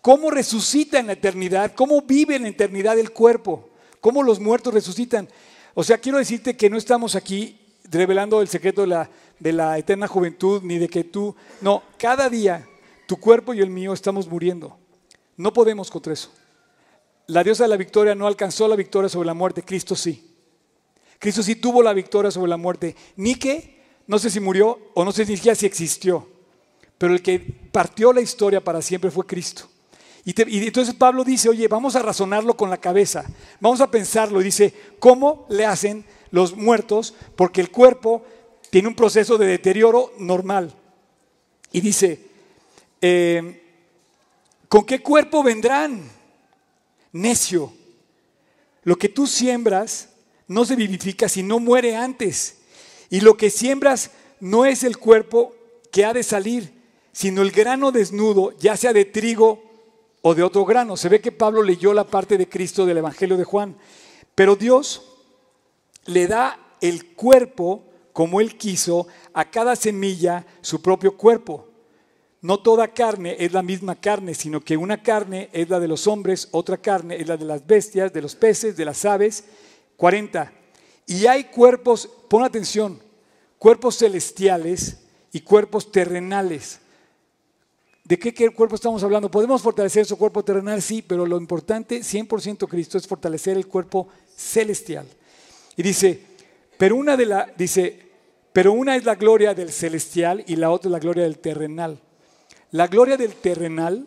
¿Cómo 0.00 0.30
resucita 0.30 0.98
en 0.98 1.06
la 1.06 1.14
eternidad? 1.14 1.72
¿Cómo 1.74 2.02
vive 2.02 2.36
en 2.36 2.42
la 2.42 2.48
eternidad 2.48 2.98
el 2.98 3.10
cuerpo? 3.10 3.70
¿Cómo 4.04 4.22
los 4.22 4.38
muertos 4.38 4.74
resucitan? 4.74 5.30
O 5.72 5.82
sea, 5.82 5.96
quiero 5.96 6.18
decirte 6.18 6.58
que 6.58 6.68
no 6.68 6.76
estamos 6.76 7.14
aquí 7.16 7.58
revelando 7.84 8.42
el 8.42 8.48
secreto 8.48 8.82
de 8.82 8.88
la, 8.88 9.10
de 9.40 9.50
la 9.54 9.78
eterna 9.78 10.06
juventud, 10.06 10.60
ni 10.62 10.76
de 10.76 10.90
que 10.90 11.04
tú... 11.04 11.34
No, 11.62 11.82
cada 11.96 12.28
día 12.28 12.68
tu 13.06 13.16
cuerpo 13.16 13.54
y 13.54 13.60
el 13.60 13.70
mío 13.70 13.94
estamos 13.94 14.28
muriendo. 14.28 14.76
No 15.38 15.54
podemos 15.54 15.90
contra 15.90 16.12
eso. 16.12 16.30
La 17.28 17.42
diosa 17.42 17.64
de 17.64 17.70
la 17.70 17.78
victoria 17.78 18.14
no 18.14 18.26
alcanzó 18.26 18.68
la 18.68 18.76
victoria 18.76 19.08
sobre 19.08 19.24
la 19.24 19.32
muerte, 19.32 19.62
Cristo 19.62 19.96
sí. 19.96 20.36
Cristo 21.18 21.42
sí 21.42 21.56
tuvo 21.56 21.82
la 21.82 21.94
victoria 21.94 22.30
sobre 22.30 22.50
la 22.50 22.58
muerte. 22.58 22.94
Ni 23.16 23.36
que, 23.36 23.84
no 24.06 24.18
sé 24.18 24.28
si 24.28 24.38
murió 24.38 24.78
o 24.92 25.02
no 25.06 25.12
sé 25.12 25.24
ni 25.24 25.36
siquiera 25.36 25.54
si 25.54 25.64
existió, 25.64 26.28
pero 26.98 27.14
el 27.14 27.22
que 27.22 27.40
partió 27.40 28.12
la 28.12 28.20
historia 28.20 28.62
para 28.62 28.82
siempre 28.82 29.10
fue 29.10 29.24
Cristo. 29.24 29.66
Y, 30.24 30.66
entonces 30.66 30.94
Pablo 30.94 31.22
dice, 31.22 31.50
oye, 31.50 31.68
vamos 31.68 31.96
a 31.96 32.02
razonarlo 32.02 32.56
con 32.56 32.70
la 32.70 32.78
cabeza, 32.78 33.24
vamos 33.60 33.80
a 33.80 33.90
pensarlo. 33.90 34.40
Y 34.40 34.44
dice, 34.44 34.72
¿cómo 34.98 35.46
le 35.50 35.66
hacen 35.66 36.04
los 36.30 36.56
muertos? 36.56 37.14
Porque 37.36 37.60
el 37.60 37.70
cuerpo 37.70 38.24
tiene 38.70 38.88
un 38.88 38.94
proceso 38.94 39.36
de 39.36 39.46
deterioro 39.46 40.12
normal. 40.18 40.74
Y 41.72 41.80
dice, 41.80 42.26
eh, 43.02 43.62
¿con 44.68 44.84
qué 44.84 45.00
cuerpo 45.00 45.42
vendrán? 45.42 46.10
Necio. 47.12 47.72
Lo 48.82 48.96
que 48.96 49.08
tú 49.08 49.26
siembras 49.26 50.10
no 50.48 50.64
se 50.64 50.76
vivifica 50.76 51.28
si 51.28 51.42
no 51.42 51.58
muere 51.58 51.96
antes. 51.96 52.58
Y 53.10 53.20
lo 53.20 53.36
que 53.36 53.50
siembras 53.50 54.10
no 54.40 54.64
es 54.64 54.84
el 54.84 54.96
cuerpo 54.96 55.54
que 55.92 56.04
ha 56.04 56.12
de 56.12 56.22
salir, 56.22 56.72
sino 57.12 57.42
el 57.42 57.50
grano 57.50 57.92
desnudo, 57.92 58.56
ya 58.58 58.76
sea 58.76 58.92
de 58.92 59.04
trigo 59.04 59.63
o 60.26 60.34
de 60.34 60.42
otro 60.42 60.64
grano. 60.64 60.96
Se 60.96 61.10
ve 61.10 61.20
que 61.20 61.32
Pablo 61.32 61.62
leyó 61.62 61.92
la 61.92 62.04
parte 62.04 62.38
de 62.38 62.48
Cristo 62.48 62.86
del 62.86 62.96
Evangelio 62.96 63.36
de 63.36 63.44
Juan. 63.44 63.76
Pero 64.34 64.56
Dios 64.56 65.02
le 66.06 66.26
da 66.26 66.58
el 66.80 67.14
cuerpo 67.14 67.84
como 68.14 68.40
Él 68.40 68.56
quiso 68.56 69.06
a 69.34 69.50
cada 69.50 69.76
semilla 69.76 70.46
su 70.62 70.80
propio 70.80 71.18
cuerpo. 71.18 71.68
No 72.40 72.60
toda 72.60 72.88
carne 72.88 73.36
es 73.38 73.52
la 73.52 73.62
misma 73.62 73.96
carne, 73.96 74.34
sino 74.34 74.62
que 74.62 74.78
una 74.78 75.02
carne 75.02 75.50
es 75.52 75.68
la 75.68 75.78
de 75.78 75.88
los 75.88 76.06
hombres, 76.06 76.48
otra 76.52 76.78
carne 76.78 77.16
es 77.20 77.28
la 77.28 77.36
de 77.36 77.44
las 77.44 77.66
bestias, 77.66 78.10
de 78.10 78.22
los 78.22 78.34
peces, 78.34 78.78
de 78.78 78.84
las 78.86 79.04
aves 79.04 79.44
40. 79.98 80.52
Y 81.06 81.26
hay 81.26 81.44
cuerpos, 81.44 82.08
pon 82.30 82.44
atención, 82.44 82.98
cuerpos 83.58 83.98
celestiales 83.98 85.00
y 85.32 85.40
cuerpos 85.40 85.92
terrenales. 85.92 86.80
¿De 88.04 88.18
qué, 88.18 88.50
cuerpo 88.50 88.74
estamos 88.74 89.02
hablando? 89.02 89.30
¿Podemos 89.30 89.62
fortalecer 89.62 90.04
su 90.04 90.18
cuerpo 90.18 90.44
terrenal? 90.44 90.82
Sí, 90.82 91.00
pero 91.00 91.24
lo 91.24 91.38
importante, 91.38 92.00
100% 92.00 92.68
Cristo, 92.68 92.98
es 92.98 93.06
fortalecer 93.06 93.56
el 93.56 93.66
cuerpo 93.66 94.08
celestial. 94.36 95.06
Y 95.74 95.82
dice, 95.82 96.20
pero 96.76 96.96
una 96.96 97.16
de 97.16 97.24
la, 97.24 97.50
dice, 97.56 98.10
pero 98.52 98.72
una 98.72 98.94
es 98.94 99.06
la 99.06 99.14
gloria 99.14 99.54
del 99.54 99.72
celestial 99.72 100.44
y 100.46 100.56
la 100.56 100.70
otra 100.70 100.88
es 100.88 100.92
la 100.92 100.98
gloria 100.98 101.22
del 101.22 101.38
terrenal. 101.38 101.98
La 102.72 102.88
gloria 102.88 103.16
del 103.16 103.34
terrenal, 103.36 104.06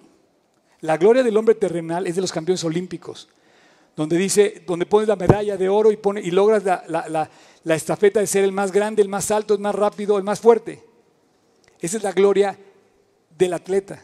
la 0.82 0.98
gloria 0.98 1.24
del 1.24 1.36
hombre 1.36 1.56
terrenal 1.56 2.06
es 2.06 2.14
de 2.14 2.22
los 2.22 2.32
campeones 2.32 2.64
olímpicos 2.64 3.30
donde 3.98 4.16
dice, 4.16 4.64
donde 4.68 4.86
pones 4.86 5.08
la 5.08 5.16
medalla 5.16 5.58
de 5.58 5.68
oro 5.68 5.91
y, 5.91 5.98
pone, 5.98 6.22
y 6.22 6.30
logras 6.30 6.64
la, 6.64 6.84
la, 7.64 7.76
estafeta 7.76 8.20
de 8.20 8.28
ser 8.28 8.43
el 8.43 8.52
más 8.52 8.72
grande, 8.72 9.02
el 9.02 9.10
más 9.10 9.32
alto, 9.32 9.56
el 9.56 9.60
más 9.60 9.74
rápido, 9.74 10.20
el 10.20 10.24
más 10.24 10.39
fuerte. 10.39 10.84
Esa 11.80 11.98
es 11.98 12.04
la 12.04 12.12
gloria 12.12 12.60
del 13.38 13.54
atleta. 13.54 14.04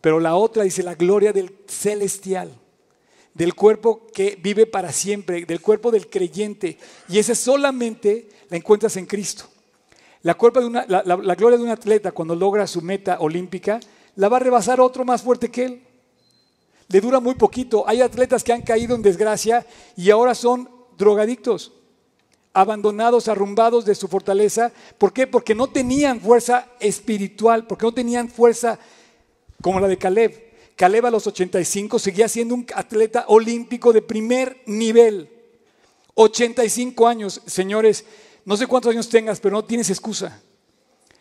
Pero 0.00 0.20
la 0.20 0.36
otra 0.36 0.64
dice 0.64 0.82
la 0.82 0.94
gloria 0.94 1.32
del 1.32 1.56
celestial, 1.66 2.52
del 3.32 3.54
cuerpo 3.54 4.06
que 4.12 4.38
vive 4.40 4.66
para 4.66 4.92
siempre, 4.92 5.44
del 5.44 5.60
cuerpo 5.60 5.90
del 5.90 6.08
creyente. 6.08 6.78
Y 7.08 7.18
esa 7.18 7.34
solamente 7.34 8.28
la 8.50 8.56
encuentras 8.56 8.96
en 8.96 9.06
Cristo. 9.06 9.44
La, 10.22 10.36
la 10.36 11.34
gloria 11.34 11.58
de 11.58 11.64
un 11.64 11.70
atleta 11.70 12.12
cuando 12.12 12.34
logra 12.34 12.66
su 12.66 12.80
meta 12.80 13.18
olímpica, 13.20 13.80
la 14.16 14.28
va 14.28 14.36
a 14.38 14.40
rebasar 14.40 14.80
otro 14.80 15.04
más 15.04 15.22
fuerte 15.22 15.50
que 15.50 15.64
él. 15.64 15.82
Le 16.88 17.00
dura 17.00 17.20
muy 17.20 17.34
poquito. 17.34 17.84
Hay 17.86 18.00
atletas 18.00 18.44
que 18.44 18.52
han 18.52 18.62
caído 18.62 18.94
en 18.94 19.02
desgracia 19.02 19.66
y 19.96 20.10
ahora 20.10 20.34
son 20.34 20.68
drogadictos, 20.96 21.72
abandonados, 22.54 23.28
arrumbados 23.28 23.84
de 23.84 23.96
su 23.96 24.08
fortaleza. 24.08 24.72
¿Por 24.96 25.12
qué? 25.12 25.26
Porque 25.26 25.54
no 25.54 25.66
tenían 25.66 26.20
fuerza 26.20 26.68
espiritual, 26.80 27.66
porque 27.66 27.84
no 27.84 27.92
tenían 27.92 28.28
fuerza 28.30 28.78
como 29.60 29.80
la 29.80 29.88
de 29.88 29.98
Caleb. 29.98 30.54
Caleb 30.76 31.06
a 31.06 31.10
los 31.10 31.26
85 31.26 31.98
seguía 31.98 32.28
siendo 32.28 32.54
un 32.54 32.66
atleta 32.74 33.24
olímpico 33.28 33.92
de 33.92 34.02
primer 34.02 34.62
nivel. 34.66 35.28
85 36.14 37.08
años, 37.08 37.42
señores, 37.44 38.04
no 38.44 38.56
sé 38.56 38.66
cuántos 38.66 38.92
años 38.92 39.08
tengas, 39.08 39.40
pero 39.40 39.56
no 39.56 39.64
tienes 39.64 39.90
excusa. 39.90 40.40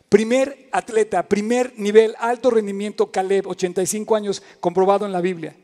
Primer 0.09 0.69
atleta, 0.71 1.27
primer 1.27 1.73
nivel, 1.77 2.15
alto 2.19 2.51
rendimiento, 2.51 3.11
Caleb, 3.11 3.47
85 3.47 4.15
años, 4.15 4.43
comprobado 4.59 5.07
en 5.07 5.11
la 5.11 5.21
Biblia. 5.21 5.55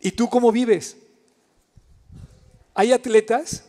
¿Y 0.00 0.12
tú 0.12 0.30
cómo 0.30 0.50
vives? 0.50 0.96
Hay 2.72 2.92
atletas, 2.92 3.65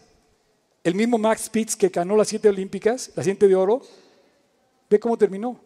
el 0.83 0.95
mismo 0.95 1.17
Max 1.17 1.43
Spitz 1.45 1.75
que 1.75 1.89
ganó 1.89 2.15
las 2.15 2.27
siete 2.27 2.49
olímpicas, 2.49 3.11
la 3.15 3.23
siete 3.23 3.47
de 3.47 3.55
oro, 3.55 3.81
ve 4.89 4.99
cómo 4.99 5.17
terminó. 5.17 5.59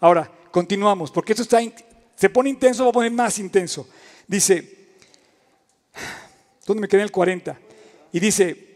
Ahora, 0.00 0.30
continuamos, 0.50 1.10
porque 1.10 1.32
esto 1.32 1.42
está, 1.42 1.60
se 2.16 2.30
pone 2.30 2.50
intenso, 2.50 2.84
va 2.84 2.90
a 2.90 2.92
poner 2.92 3.12
más 3.12 3.38
intenso. 3.38 3.88
Dice, 4.26 4.96
¿dónde 6.66 6.82
me 6.82 6.88
quedé 6.88 7.00
en 7.00 7.06
el 7.06 7.12
40? 7.12 7.58
Y 8.12 8.20
dice, 8.20 8.72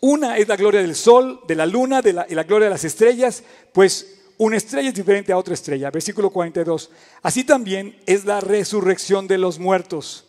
una 0.00 0.36
es 0.36 0.48
la 0.48 0.56
gloria 0.56 0.80
del 0.80 0.94
sol, 0.94 1.40
de 1.46 1.54
la 1.54 1.66
luna, 1.66 2.02
de 2.02 2.12
la, 2.12 2.26
y 2.28 2.34
la 2.34 2.44
gloria 2.44 2.66
de 2.66 2.74
las 2.74 2.84
estrellas, 2.84 3.42
pues 3.72 4.20
una 4.36 4.56
estrella 4.56 4.88
es 4.88 4.94
diferente 4.94 5.32
a 5.32 5.38
otra 5.38 5.54
estrella. 5.54 5.90
Versículo 5.90 6.30
42. 6.30 6.90
Así 7.22 7.44
también 7.44 7.98
es 8.06 8.24
la 8.24 8.40
resurrección 8.40 9.26
de 9.26 9.38
los 9.38 9.58
muertos. 9.58 10.23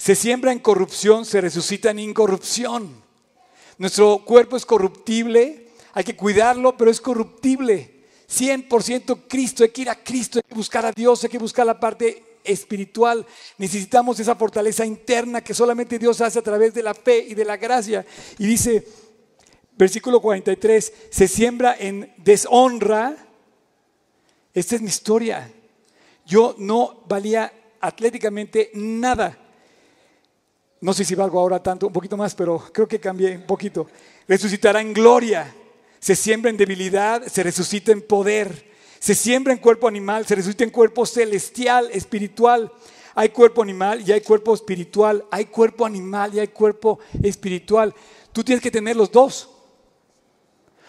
Se 0.00 0.14
siembra 0.14 0.50
en 0.50 0.60
corrupción, 0.60 1.26
se 1.26 1.42
resucita 1.42 1.90
en 1.90 1.98
incorrupción. 1.98 2.90
Nuestro 3.76 4.24
cuerpo 4.24 4.56
es 4.56 4.64
corruptible, 4.64 5.66
hay 5.92 6.04
que 6.04 6.16
cuidarlo, 6.16 6.74
pero 6.74 6.90
es 6.90 7.02
corruptible. 7.02 8.06
100% 8.26 9.24
Cristo, 9.28 9.62
hay 9.62 9.68
que 9.68 9.82
ir 9.82 9.90
a 9.90 10.02
Cristo, 10.02 10.38
hay 10.38 10.48
que 10.48 10.54
buscar 10.54 10.86
a 10.86 10.92
Dios, 10.92 11.22
hay 11.22 11.28
que 11.28 11.36
buscar 11.36 11.66
la 11.66 11.78
parte 11.78 12.38
espiritual. 12.42 13.26
Necesitamos 13.58 14.18
esa 14.18 14.36
fortaleza 14.36 14.86
interna 14.86 15.42
que 15.42 15.52
solamente 15.52 15.98
Dios 15.98 16.22
hace 16.22 16.38
a 16.38 16.42
través 16.42 16.72
de 16.72 16.82
la 16.82 16.94
fe 16.94 17.18
y 17.28 17.34
de 17.34 17.44
la 17.44 17.58
gracia. 17.58 18.06
Y 18.38 18.46
dice, 18.46 18.88
versículo 19.76 20.22
43, 20.22 20.94
se 21.10 21.28
siembra 21.28 21.76
en 21.78 22.10
deshonra. 22.16 23.14
Esta 24.54 24.76
es 24.76 24.80
mi 24.80 24.88
historia. 24.88 25.52
Yo 26.24 26.54
no 26.56 27.02
valía 27.06 27.52
atléticamente 27.82 28.70
nada. 28.72 29.36
No 30.80 30.94
sé 30.94 31.04
si 31.04 31.14
valgo 31.14 31.38
ahora 31.38 31.62
tanto, 31.62 31.86
un 31.86 31.92
poquito 31.92 32.16
más, 32.16 32.34
pero 32.34 32.58
creo 32.72 32.88
que 32.88 32.98
cambié 32.98 33.36
un 33.36 33.42
poquito. 33.42 33.86
Resucitará 34.26 34.80
en 34.80 34.94
gloria. 34.94 35.54
Se 35.98 36.16
siembra 36.16 36.50
en 36.50 36.56
debilidad, 36.56 37.26
se 37.26 37.42
resucita 37.42 37.92
en 37.92 38.00
poder. 38.00 38.70
Se 38.98 39.14
siembra 39.14 39.52
en 39.52 39.58
cuerpo 39.58 39.88
animal, 39.88 40.26
se 40.26 40.34
resucita 40.34 40.64
en 40.64 40.70
cuerpo 40.70 41.04
celestial, 41.04 41.90
espiritual. 41.92 42.72
Hay 43.14 43.28
cuerpo 43.28 43.62
animal 43.62 44.02
y 44.06 44.12
hay 44.12 44.22
cuerpo 44.22 44.54
espiritual. 44.54 45.24
Hay 45.30 45.46
cuerpo 45.46 45.84
animal 45.84 46.34
y 46.34 46.40
hay 46.40 46.48
cuerpo 46.48 46.98
espiritual. 47.22 47.94
Tú 48.32 48.42
tienes 48.42 48.62
que 48.62 48.70
tener 48.70 48.96
los 48.96 49.12
dos. 49.12 49.50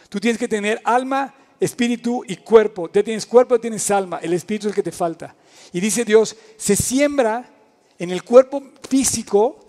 Tú 0.07 0.19
tienes 0.19 0.39
que 0.39 0.47
tener 0.47 0.81
alma, 0.85 1.35
espíritu 1.59 2.23
y 2.25 2.37
cuerpo. 2.37 2.89
Ya 2.93 3.03
tienes 3.03 3.25
cuerpo, 3.25 3.55
ya 3.55 3.61
tienes 3.61 3.91
alma. 3.91 4.19
El 4.21 4.33
espíritu 4.33 4.67
es 4.67 4.71
el 4.71 4.75
que 4.75 4.83
te 4.83 4.91
falta. 4.93 5.35
Y 5.73 5.81
dice 5.81 6.05
Dios, 6.05 6.35
se 6.55 6.77
siembra 6.77 7.49
en 7.97 8.11
el 8.11 8.23
cuerpo 8.23 8.63
físico 8.87 9.60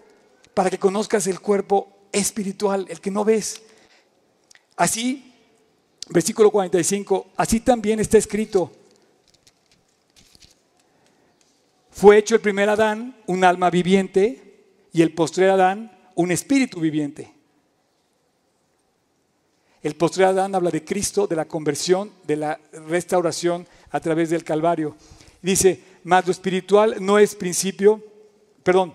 para 0.54 0.70
que 0.70 0.78
conozcas 0.78 1.26
el 1.26 1.40
cuerpo 1.40 1.88
espiritual, 2.12 2.86
el 2.88 3.00
que 3.00 3.10
no 3.10 3.24
ves. 3.24 3.62
Así 4.76 5.32
versículo 6.08 6.50
45, 6.50 7.32
así 7.36 7.60
también 7.60 8.00
está 8.00 8.18
escrito, 8.18 8.70
fue 11.90 12.18
hecho 12.18 12.34
el 12.34 12.40
primer 12.40 12.68
Adán 12.68 13.16
un 13.26 13.44
alma 13.44 13.70
viviente 13.70 14.64
y 14.92 15.02
el 15.02 15.14
postrer 15.14 15.50
Adán 15.50 15.96
un 16.14 16.32
espíritu 16.32 16.80
viviente. 16.80 17.32
El 19.82 19.94
postrer 19.96 20.28
Adán 20.28 20.54
habla 20.54 20.70
de 20.70 20.84
Cristo, 20.84 21.26
de 21.26 21.36
la 21.36 21.44
conversión, 21.44 22.12
de 22.24 22.36
la 22.36 22.60
restauración 22.88 23.66
a 23.90 24.00
través 24.00 24.30
del 24.30 24.44
Calvario. 24.44 24.96
Dice, 25.40 25.82
más 26.04 26.24
lo 26.24 26.32
espiritual 26.32 26.96
no 27.00 27.18
es 27.18 27.34
principio, 27.34 28.02
perdón, 28.62 28.94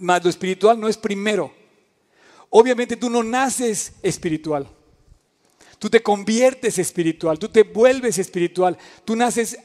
más 0.00 0.24
lo 0.24 0.30
espiritual 0.30 0.80
no 0.80 0.88
es 0.88 0.96
primero. 0.96 1.52
Obviamente 2.48 2.96
tú 2.96 3.08
no 3.08 3.22
naces 3.22 3.92
espiritual. 4.02 4.66
Tú 5.78 5.88
te 5.88 6.02
conviertes 6.02 6.78
espiritual, 6.78 7.38
tú 7.38 7.48
te 7.48 7.62
vuelves 7.62 8.18
espiritual, 8.18 8.76
tú 9.04 9.16
naces, 9.16 9.58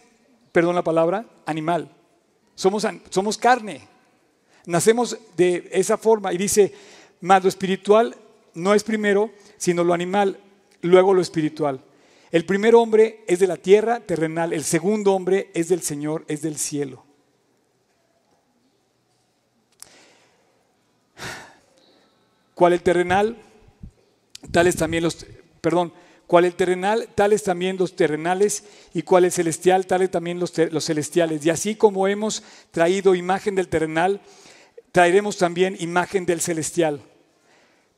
perdón 0.51 0.75
la 0.75 0.83
palabra, 0.83 1.25
animal. 1.45 1.91
Somos, 2.53 2.87
somos 3.09 3.37
carne. 3.37 3.87
Nacemos 4.65 5.17
de 5.35 5.67
esa 5.73 5.97
forma 5.97 6.31
y 6.31 6.37
dice, 6.37 6.73
más 7.21 7.43
lo 7.43 7.49
espiritual 7.49 8.15
no 8.53 8.73
es 8.73 8.83
primero, 8.83 9.31
sino 9.57 9.83
lo 9.83 9.93
animal, 9.93 10.39
luego 10.81 11.13
lo 11.13 11.21
espiritual. 11.21 11.81
El 12.31 12.45
primer 12.45 12.75
hombre 12.75 13.23
es 13.27 13.39
de 13.39 13.47
la 13.47 13.57
tierra 13.57 13.99
terrenal, 13.99 14.53
el 14.53 14.63
segundo 14.63 15.13
hombre 15.13 15.51
es 15.53 15.69
del 15.69 15.81
Señor, 15.81 16.25
es 16.27 16.41
del 16.41 16.57
cielo. 16.57 17.04
¿Cuál 22.55 22.73
el 22.73 22.81
terrenal? 22.81 23.37
Tales 24.51 24.75
también 24.75 25.03
los, 25.03 25.25
perdón, 25.61 25.93
cuál 26.25 26.45
el 26.45 26.55
terrenal, 26.55 27.09
tales 27.13 27.43
también 27.43 27.77
los 27.77 27.95
terrenales, 27.95 28.63
y 28.93 29.03
cuál 29.03 29.25
el 29.25 29.31
celestial, 29.31 29.85
tales 29.85 30.09
también 30.09 30.39
los, 30.39 30.57
los 30.71 30.85
celestiales. 30.85 31.45
Y 31.45 31.49
así 31.49 31.75
como 31.75 32.07
hemos 32.07 32.43
traído 32.71 33.13
imagen 33.13 33.55
del 33.55 33.67
terrenal, 33.67 34.21
traeremos 34.91 35.37
también 35.37 35.75
imagen 35.79 36.25
del 36.25 36.41
celestial. 36.41 37.01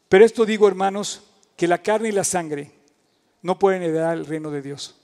Pero 0.09 0.25
esto 0.25 0.45
digo, 0.45 0.67
hermanos, 0.67 1.23
que 1.55 1.67
la 1.67 1.81
carne 1.81 2.09
y 2.09 2.13
la 2.13 2.23
sangre 2.23 2.71
no 3.41 3.59
pueden 3.59 3.83
heredar 3.83 4.17
el 4.17 4.25
reino 4.25 4.49
de 4.49 4.61
Dios. 4.61 4.95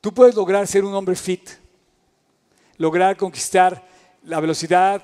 Tú 0.00 0.12
puedes 0.12 0.34
lograr 0.34 0.66
ser 0.66 0.84
un 0.84 0.94
hombre 0.94 1.16
fit, 1.16 1.48
lograr 2.76 3.16
conquistar 3.16 3.86
la 4.24 4.40
velocidad, 4.40 5.02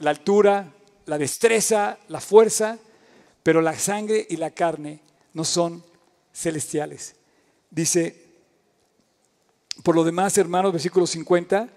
la 0.00 0.10
altura, 0.10 0.72
la 1.08 1.16
destreza, 1.16 1.98
la 2.08 2.20
fuerza, 2.20 2.78
pero 3.42 3.62
la 3.62 3.76
sangre 3.78 4.26
y 4.28 4.36
la 4.36 4.50
carne 4.50 5.00
no 5.32 5.42
son 5.42 5.82
celestiales. 6.34 7.16
Dice, 7.70 8.26
por 9.82 9.96
lo 9.96 10.04
demás, 10.04 10.36
hermanos, 10.36 10.70
versículo 10.70 11.06
50, 11.06 11.70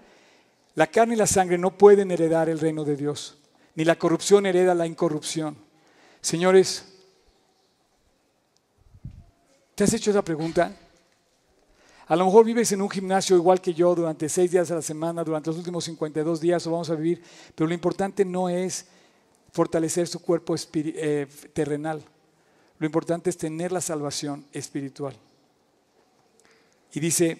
la 0.76 0.88
carne 0.88 1.14
y 1.14 1.18
la 1.18 1.28
sangre 1.28 1.58
no 1.58 1.78
pueden 1.78 2.12
heredar 2.12 2.50
el 2.50 2.60
reino 2.60 2.84
de 2.84 2.98
Dios, 2.98 3.38
ni 3.76 3.86
la 3.86 3.98
corrupción 3.98 4.46
hereda 4.46 4.76
la 4.76 4.86
incorrupción. 4.86 5.56
Señores, 6.20 6.84
¿te 9.76 9.86
has 9.86 9.94
hecho 9.94 10.12
esa 10.12 10.24
pregunta? 10.24 10.76
A 12.08 12.16
lo 12.18 12.26
mejor 12.26 12.44
vives 12.44 12.70
en 12.74 12.82
un 12.82 12.90
gimnasio 12.90 13.38
igual 13.38 13.62
que 13.62 13.74
yo 13.74 13.96
durante 13.96 14.28
seis 14.28 14.52
días 14.52 14.70
a 14.72 14.76
la 14.76 14.82
semana, 14.82 15.24
durante 15.24 15.50
los 15.50 15.58
últimos 15.58 15.86
52 15.86 16.42
días, 16.42 16.68
o 16.68 16.72
vamos 16.72 16.90
a 16.90 16.96
vivir, 16.96 17.24
pero 17.56 17.70
lo 17.70 17.74
importante 17.74 18.26
no 18.26 18.50
es 18.50 18.88
fortalecer 19.52 20.08
su 20.08 20.20
cuerpo 20.22 20.56
eh, 20.74 21.28
terrenal. 21.54 22.04
Lo 22.80 22.86
importante 22.86 23.30
es 23.30 23.38
tener 23.38 23.72
la 23.72 23.82
salvación 23.82 24.46
espiritual. 24.52 25.16
Y 26.94 27.00
dice, 27.00 27.38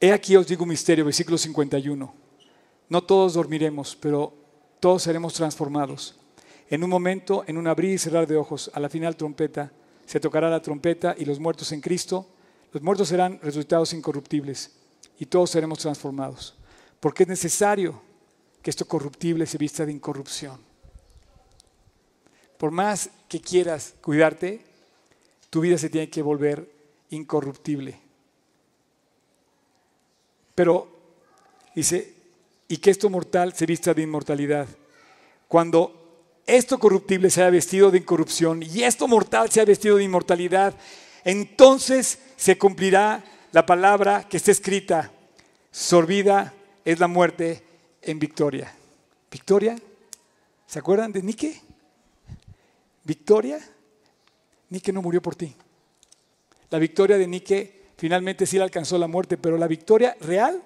he 0.00 0.12
aquí 0.12 0.36
os 0.36 0.46
digo 0.46 0.62
un 0.62 0.68
misterio, 0.68 1.04
versículo 1.04 1.36
51. 1.36 2.14
No 2.88 3.02
todos 3.02 3.34
dormiremos, 3.34 3.96
pero 4.00 4.32
todos 4.78 5.02
seremos 5.02 5.34
transformados. 5.34 6.14
En 6.68 6.84
un 6.84 6.90
momento, 6.90 7.44
en 7.46 7.56
un 7.56 7.66
abrir 7.66 7.92
y 7.92 7.98
cerrar 7.98 8.26
de 8.26 8.36
ojos, 8.36 8.70
a 8.72 8.80
la 8.80 8.88
final 8.88 9.16
trompeta, 9.16 9.72
se 10.04 10.20
tocará 10.20 10.48
la 10.48 10.62
trompeta 10.62 11.14
y 11.18 11.24
los 11.24 11.40
muertos 11.40 11.72
en 11.72 11.80
Cristo, 11.80 12.26
los 12.72 12.82
muertos 12.82 13.08
serán 13.08 13.40
resultados 13.42 13.92
incorruptibles 13.92 14.72
y 15.18 15.26
todos 15.26 15.50
seremos 15.50 15.78
transformados. 15.78 16.54
Porque 17.06 17.22
es 17.22 17.28
necesario 17.28 18.02
que 18.60 18.68
esto 18.68 18.84
corruptible 18.84 19.46
se 19.46 19.58
vista 19.58 19.86
de 19.86 19.92
incorrupción. 19.92 20.58
Por 22.58 22.72
más 22.72 23.10
que 23.28 23.40
quieras 23.40 23.94
cuidarte, 24.00 24.64
tu 25.48 25.60
vida 25.60 25.78
se 25.78 25.88
tiene 25.88 26.10
que 26.10 26.20
volver 26.20 26.68
incorruptible. 27.10 27.96
Pero 30.56 30.88
dice, 31.76 32.12
y 32.66 32.78
que 32.78 32.90
esto 32.90 33.08
mortal 33.08 33.52
se 33.52 33.66
vista 33.66 33.94
de 33.94 34.02
inmortalidad. 34.02 34.66
Cuando 35.46 36.40
esto 36.44 36.76
corruptible 36.80 37.30
sea 37.30 37.50
vestido 37.50 37.92
de 37.92 37.98
incorrupción 37.98 38.64
y 38.64 38.82
esto 38.82 39.06
mortal 39.06 39.48
sea 39.48 39.64
vestido 39.64 39.98
de 39.98 40.02
inmortalidad, 40.02 40.74
entonces 41.22 42.18
se 42.34 42.58
cumplirá 42.58 43.22
la 43.52 43.64
palabra 43.64 44.26
que 44.28 44.38
está 44.38 44.50
escrita, 44.50 45.12
sorbida 45.70 46.52
es 46.86 47.00
la 47.00 47.08
muerte 47.08 47.64
en 48.00 48.20
victoria. 48.20 48.72
¿Victoria? 49.28 49.76
¿Se 50.68 50.78
acuerdan 50.78 51.10
de 51.10 51.20
Nike? 51.20 51.60
¿Victoria? 53.02 53.58
Nike 54.70 54.92
no 54.92 55.02
murió 55.02 55.20
por 55.20 55.34
ti. 55.34 55.52
La 56.70 56.78
victoria 56.78 57.18
de 57.18 57.26
Nike 57.26 57.88
finalmente 57.96 58.46
sí 58.46 58.56
le 58.56 58.62
alcanzó 58.62 58.98
la 58.98 59.08
muerte, 59.08 59.36
pero 59.36 59.58
la 59.58 59.66
victoria 59.66 60.16
real 60.20 60.62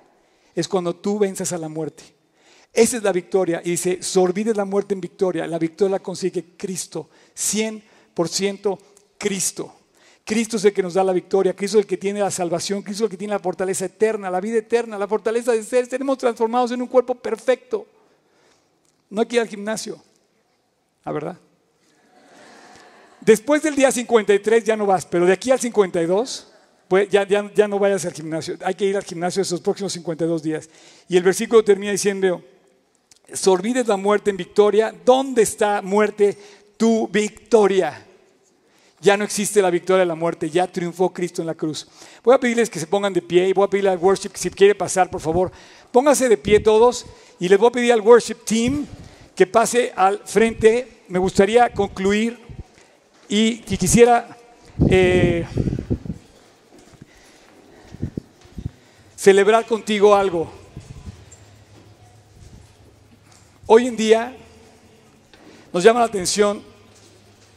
es 0.55 0.69
cuando 0.69 0.95
tú 0.95 1.19
venzas 1.19 1.55
a 1.55 1.59
la 1.59 1.71
muerte. 1.71 2.05
Esa 2.71 2.99
es 2.99 3.03
la 3.03 3.13
victoria. 3.13 3.63
Y 3.65 3.71
dice, 3.71 4.03
sorbides 4.03 4.59
la 4.59 4.67
muerte 4.67 4.93
en 4.93 5.01
victoria. 5.01 5.47
La 5.47 5.59
victoria 5.59 5.93
la 5.93 6.01
consigue 6.01 6.55
Cristo. 6.55 7.09
100% 7.35 8.79
Cristo. 9.17 9.75
Cristo 10.25 10.57
es 10.57 10.65
el 10.65 10.73
que 10.73 10.83
nos 10.83 10.95
da 10.95 11.03
la 11.03 11.13
victoria, 11.13 11.55
Cristo 11.55 11.79
es 11.79 11.85
el 11.85 11.89
que 11.89 11.97
tiene 11.97 12.21
la 12.21 12.31
salvación, 12.31 12.83
Cristo 12.83 13.05
es 13.05 13.09
el 13.09 13.11
que 13.11 13.17
tiene 13.17 13.35
la 13.35 13.41
fortaleza 13.41 13.87
eterna, 13.87 14.31
la 14.31 14.41
vida 14.41 14.59
eterna, 14.59 14.99
la 14.99 15.09
fortaleza 15.09 15.53
de 15.53 15.63
ser. 15.63 15.89
Tenemos 15.89 16.19
transformados 16.19 16.71
en 16.73 16.83
un 16.83 16.89
cuerpo 16.89 17.15
perfecto. 17.15 17.87
No 19.09 19.23
hay 19.23 19.27
que 19.27 19.37
ir 19.37 19.43
al 19.43 19.49
gimnasio. 19.49 20.01
¿La 21.05 21.13
verdad? 21.13 21.37
Después 23.21 23.63
del 23.63 23.75
día 23.75 23.91
53 23.91 24.65
ya 24.65 24.77
no 24.77 24.87
vas, 24.87 25.05
pero 25.05 25.27
de 25.27 25.33
aquí 25.33 25.51
al 25.51 25.59
52 25.59 26.51
pues 26.91 27.09
ya, 27.09 27.25
ya, 27.25 27.69
no 27.69 27.79
vayas 27.79 28.05
al 28.05 28.13
gimnasio. 28.13 28.57
Hay 28.65 28.75
que 28.75 28.85
ir 28.85 28.97
al 28.97 29.05
gimnasio 29.05 29.43
esos 29.43 29.61
próximos 29.61 29.93
52 29.93 30.43
días. 30.43 30.69
Y 31.09 31.17
el 31.17 31.23
versículo 31.23 31.63
termina 31.63 31.93
diciendo, 31.93 32.43
sorbides 33.33 33.87
la 33.87 33.97
muerte 33.97 34.31
en 34.31 34.37
victoria. 34.37 34.93
¿Dónde 35.05 35.43
está 35.43 35.83
muerte 35.83 36.37
tu 36.77 37.07
victoria? 37.07 38.09
Ya 39.01 39.17
no 39.17 39.25
existe 39.25 39.63
la 39.63 39.71
victoria 39.71 40.01
de 40.01 40.07
la 40.07 40.15
muerte, 40.15 40.51
ya 40.51 40.67
triunfó 40.67 41.11
Cristo 41.11 41.41
en 41.41 41.47
la 41.47 41.55
cruz. 41.55 41.87
Voy 42.23 42.35
a 42.35 42.39
pedirles 42.39 42.69
que 42.69 42.79
se 42.79 42.87
pongan 42.87 43.15
de 43.15 43.23
pie 43.23 43.49
y 43.49 43.55
voy 43.55 43.65
a 43.65 43.69
pedirle 43.69 43.91
al 43.91 43.99
worship 43.99 44.29
que 44.29 44.39
si 44.39 44.51
quiere 44.51 44.75
pasar, 44.75 45.09
por 45.09 45.23
favor, 45.23 45.51
pónganse 45.91 46.29
de 46.29 46.37
pie 46.37 46.61
todos 46.61 47.07
y 47.39 47.49
les 47.49 47.59
voy 47.59 47.69
a 47.69 47.73
pedir 47.73 47.93
al 47.95 48.03
worship 48.03 48.37
team 48.45 48.87
que 49.35 49.47
pase 49.47 49.93
al 49.97 50.21
frente. 50.27 51.05
Me 51.09 51.19
gustaría 51.19 51.71
concluir 51.73 52.39
y, 53.27 53.59
quisiera 53.61 54.37
eh, 54.91 55.47
celebrar 59.17 59.65
contigo 59.65 60.15
algo. 60.15 60.51
Hoy 63.67 63.87
en 63.87 63.97
día 63.97 64.37
nos 65.73 65.83
llama 65.83 66.01
la 66.01 66.07
atención 66.07 66.70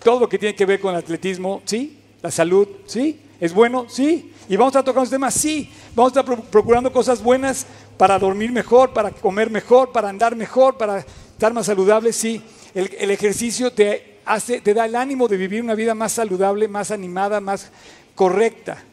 todo 0.04 0.20
lo 0.20 0.30
que 0.30 0.38
tiene 0.38 0.56
que 0.56 0.66
ver 0.66 0.80
con 0.80 0.94
el 0.94 1.00
atletismo, 1.00 1.62
¿sí? 1.66 1.98
La 2.22 2.32
salud, 2.32 2.68
¿sí? 2.86 3.20
¿Es 3.40 3.54
bueno? 3.54 3.88
Sí. 3.90 4.32
¿Y 4.48 4.56
vamos 4.56 4.76
a 4.76 4.80
estar 4.80 4.86
tocando 4.86 5.10
temas? 5.10 5.34
Sí. 5.34 5.70
Vamos 5.96 6.16
a 6.16 6.20
estar 6.22 6.42
procurando 6.44 6.92
cosas 6.92 7.22
buenas 7.22 7.66
para 7.98 8.20
dormir 8.20 8.52
mejor, 8.52 8.94
para 8.94 9.12
comer 9.12 9.50
mejor, 9.50 9.92
para 9.92 10.10
andar 10.10 10.36
mejor, 10.36 10.78
para 10.78 11.00
estar 11.00 11.54
más 11.54 11.66
saludable, 11.66 12.14
sí. 12.14 12.42
El, 12.74 12.90
el 12.98 13.12
ejercicio 13.12 13.72
te, 13.72 14.20
hace, 14.26 14.62
te 14.62 14.74
da 14.74 14.86
el 14.86 14.96
ánimo 14.96 15.28
de 15.28 15.38
vivir 15.38 15.62
una 15.64 15.76
vida 15.76 15.96
más 15.96 16.14
saludable, 16.14 16.68
más 16.68 16.92
animada, 16.92 17.40
más 17.40 17.70
correcta. 18.16 18.84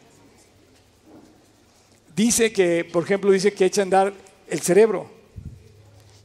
Dice 2.15 2.53
que, 2.53 2.85
por 2.85 3.05
ejemplo, 3.05 3.31
dice 3.31 3.53
que 3.53 3.65
echa 3.65 3.83
a 3.83 3.85
andar 3.85 4.13
el 4.49 4.61
cerebro 4.61 5.09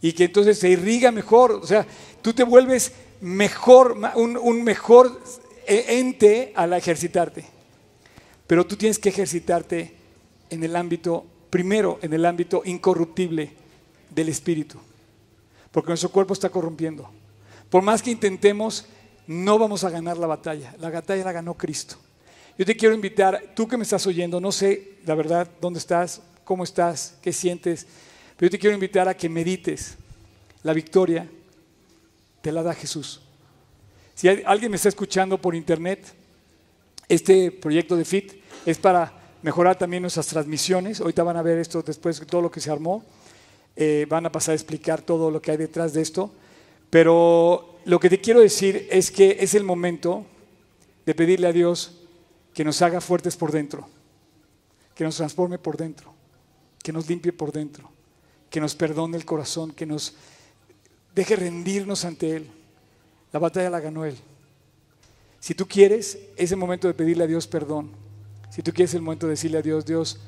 y 0.01 0.13
que 0.13 0.25
entonces 0.25 0.59
se 0.59 0.69
irriga 0.69 1.11
mejor. 1.11 1.51
O 1.51 1.65
sea, 1.65 1.85
tú 2.21 2.33
te 2.33 2.43
vuelves 2.43 2.91
mejor, 3.21 3.97
un, 4.15 4.63
mejor 4.63 5.21
ente 5.67 6.53
al 6.55 6.73
ejercitarte. 6.73 7.45
Pero 8.47 8.65
tú 8.65 8.75
tienes 8.75 8.99
que 8.99 9.09
ejercitarte 9.09 9.95
en 10.49 10.63
el 10.63 10.75
ámbito, 10.75 11.25
primero 11.49 11.99
en 12.01 12.13
el 12.13 12.25
ámbito 12.25 12.61
incorruptible 12.65 13.51
del 14.09 14.29
espíritu. 14.29 14.79
Porque 15.71 15.89
nuestro 15.89 16.09
cuerpo 16.09 16.33
está 16.33 16.49
corrompiendo. 16.49 17.09
Por 17.69 17.81
más 17.81 18.01
que 18.01 18.11
intentemos, 18.11 18.85
no 19.27 19.57
vamos 19.57 19.83
a 19.83 19.89
ganar 19.89 20.17
la 20.17 20.27
batalla. 20.27 20.75
La 20.79 20.89
batalla 20.89 21.23
la 21.23 21.31
ganó 21.31 21.55
Cristo. 21.55 21.95
Yo 22.57 22.65
te 22.65 22.77
quiero 22.77 22.95
invitar, 22.95 23.51
tú 23.53 23.67
que 23.67 23.75
me 23.75 23.83
estás 23.83 24.07
oyendo, 24.07 24.39
no 24.39 24.51
sé 24.51 24.99
la 25.05 25.15
verdad 25.15 25.49
dónde 25.59 25.79
estás, 25.79 26.21
cómo 26.45 26.63
estás, 26.63 27.15
qué 27.21 27.33
sientes, 27.33 27.85
pero 28.37 28.47
yo 28.47 28.51
te 28.51 28.59
quiero 28.59 28.73
invitar 28.73 29.09
a 29.09 29.17
que 29.17 29.27
medites 29.27 29.95
la 30.63 30.71
victoria 30.71 31.29
te 32.45 32.51
la 32.51 32.61
da 32.61 32.75
Jesús. 32.75 33.21
Si 34.13 34.27
alguien 34.29 34.69
me 34.69 34.77
está 34.77 34.89
escuchando 34.89 35.41
por 35.41 35.55
internet, 35.55 36.13
este 37.09 37.49
proyecto 37.49 37.97
de 37.97 38.05
FIT 38.05 38.33
es 38.67 38.77
para 38.77 39.11
mejorar 39.41 39.79
también 39.79 40.03
nuestras 40.03 40.27
transmisiones. 40.27 41.01
Ahorita 41.01 41.23
van 41.23 41.37
a 41.37 41.41
ver 41.41 41.57
esto 41.57 41.81
después 41.81 42.19
de 42.19 42.27
todo 42.27 42.43
lo 42.43 42.51
que 42.51 42.61
se 42.61 42.69
armó. 42.69 43.03
Eh, 43.75 44.05
van 44.07 44.27
a 44.27 44.31
pasar 44.31 44.51
a 44.51 44.55
explicar 44.57 45.01
todo 45.01 45.31
lo 45.31 45.41
que 45.41 45.49
hay 45.49 45.57
detrás 45.57 45.93
de 45.93 46.03
esto. 46.03 46.31
Pero 46.91 47.79
lo 47.83 47.99
que 47.99 48.11
te 48.11 48.21
quiero 48.21 48.41
decir 48.41 48.87
es 48.91 49.09
que 49.09 49.37
es 49.39 49.55
el 49.55 49.63
momento 49.63 50.23
de 51.03 51.15
pedirle 51.15 51.47
a 51.47 51.51
Dios 51.51 51.99
que 52.53 52.63
nos 52.63 52.79
haga 52.83 53.01
fuertes 53.01 53.35
por 53.35 53.51
dentro, 53.51 53.89
que 54.93 55.03
nos 55.03 55.17
transforme 55.17 55.57
por 55.57 55.77
dentro, 55.77 56.13
que 56.83 56.93
nos 56.93 57.09
limpie 57.09 57.33
por 57.33 57.51
dentro, 57.51 57.89
que 58.51 58.61
nos 58.61 58.75
perdone 58.75 59.17
el 59.17 59.25
corazón, 59.25 59.71
que 59.71 59.87
nos 59.87 60.13
Deje 61.15 61.35
rendirnos 61.37 62.05
ante 62.05 62.35
Él. 62.35 62.49
La 63.31 63.39
batalla 63.39 63.69
la 63.69 63.79
ganó 63.79 64.05
Él. 64.05 64.17
Si 65.39 65.55
tú 65.55 65.67
quieres, 65.67 66.19
es 66.35 66.51
el 66.51 66.57
momento 66.57 66.87
de 66.87 66.93
pedirle 66.93 67.23
a 67.23 67.27
Dios 67.27 67.47
perdón. 67.47 67.91
Si 68.49 68.61
tú 68.61 68.71
quieres, 68.71 68.91
es 68.91 68.95
el 68.95 69.01
momento 69.01 69.25
de 69.25 69.31
decirle 69.31 69.57
a 69.57 69.61
Dios, 69.61 69.85
Dios, 69.85 70.19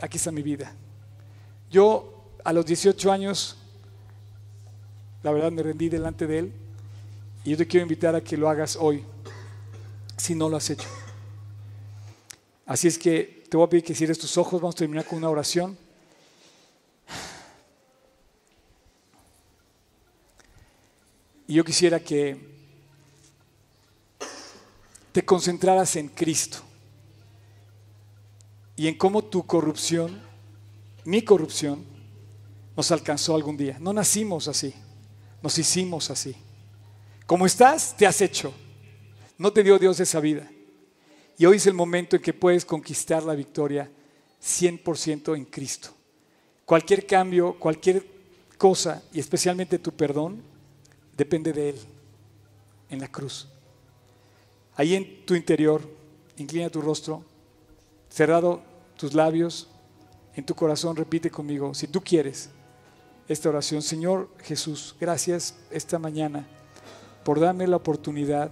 aquí 0.00 0.18
está 0.18 0.30
mi 0.30 0.42
vida. 0.42 0.74
Yo 1.70 2.36
a 2.44 2.52
los 2.52 2.66
18 2.66 3.12
años, 3.12 3.56
la 5.22 5.32
verdad 5.32 5.52
me 5.52 5.62
rendí 5.62 5.88
delante 5.88 6.26
de 6.26 6.38
Él 6.40 6.52
y 7.44 7.50
yo 7.50 7.56
te 7.56 7.66
quiero 7.66 7.84
invitar 7.84 8.14
a 8.14 8.20
que 8.20 8.36
lo 8.36 8.48
hagas 8.48 8.76
hoy, 8.76 9.04
si 10.16 10.34
no 10.34 10.48
lo 10.48 10.56
has 10.56 10.68
hecho. 10.70 10.88
Así 12.66 12.88
es 12.88 12.98
que 12.98 13.44
te 13.48 13.56
voy 13.56 13.66
a 13.66 13.70
pedir 13.70 13.84
que 13.84 13.94
cierres 13.94 14.18
tus 14.18 14.36
ojos, 14.38 14.60
vamos 14.60 14.74
a 14.74 14.78
terminar 14.78 15.04
con 15.04 15.18
una 15.18 15.28
oración. 15.28 15.76
Y 21.52 21.56
yo 21.56 21.64
quisiera 21.66 22.00
que 22.00 22.34
te 25.12 25.22
concentraras 25.22 25.96
en 25.96 26.08
Cristo 26.08 26.60
y 28.74 28.88
en 28.88 28.96
cómo 28.96 29.22
tu 29.22 29.44
corrupción, 29.44 30.18
mi 31.04 31.20
corrupción, 31.20 31.84
nos 32.74 32.90
alcanzó 32.90 33.34
algún 33.34 33.58
día. 33.58 33.76
No 33.78 33.92
nacimos 33.92 34.48
así, 34.48 34.72
nos 35.42 35.58
hicimos 35.58 36.10
así. 36.10 36.34
Como 37.26 37.44
estás, 37.44 37.94
te 37.98 38.06
has 38.06 38.22
hecho. 38.22 38.54
No 39.36 39.52
te 39.52 39.62
dio 39.62 39.78
Dios 39.78 40.00
esa 40.00 40.20
vida. 40.20 40.50
Y 41.36 41.44
hoy 41.44 41.58
es 41.58 41.66
el 41.66 41.74
momento 41.74 42.16
en 42.16 42.22
que 42.22 42.32
puedes 42.32 42.64
conquistar 42.64 43.24
la 43.24 43.34
victoria 43.34 43.90
100% 44.42 45.36
en 45.36 45.44
Cristo. 45.44 45.90
Cualquier 46.64 47.06
cambio, 47.06 47.58
cualquier 47.58 48.06
cosa, 48.56 49.02
y 49.12 49.20
especialmente 49.20 49.78
tu 49.78 49.92
perdón, 49.92 50.50
depende 51.22 51.52
de 51.52 51.68
Él 51.68 51.76
en 52.90 53.00
la 53.00 53.06
cruz. 53.06 53.46
Ahí 54.74 54.96
en 54.96 55.24
tu 55.24 55.36
interior, 55.36 55.80
inclina 56.36 56.68
tu 56.68 56.80
rostro, 56.80 57.22
cerrado 58.08 58.60
tus 58.96 59.14
labios, 59.14 59.68
en 60.34 60.44
tu 60.44 60.54
corazón 60.56 60.96
repite 60.96 61.30
conmigo, 61.30 61.74
si 61.74 61.86
tú 61.86 62.00
quieres, 62.00 62.50
esta 63.28 63.50
oración. 63.50 63.82
Señor 63.82 64.30
Jesús, 64.42 64.96
gracias 65.00 65.54
esta 65.70 65.96
mañana 65.98 66.44
por 67.22 67.38
darme 67.38 67.68
la 67.68 67.76
oportunidad 67.76 68.50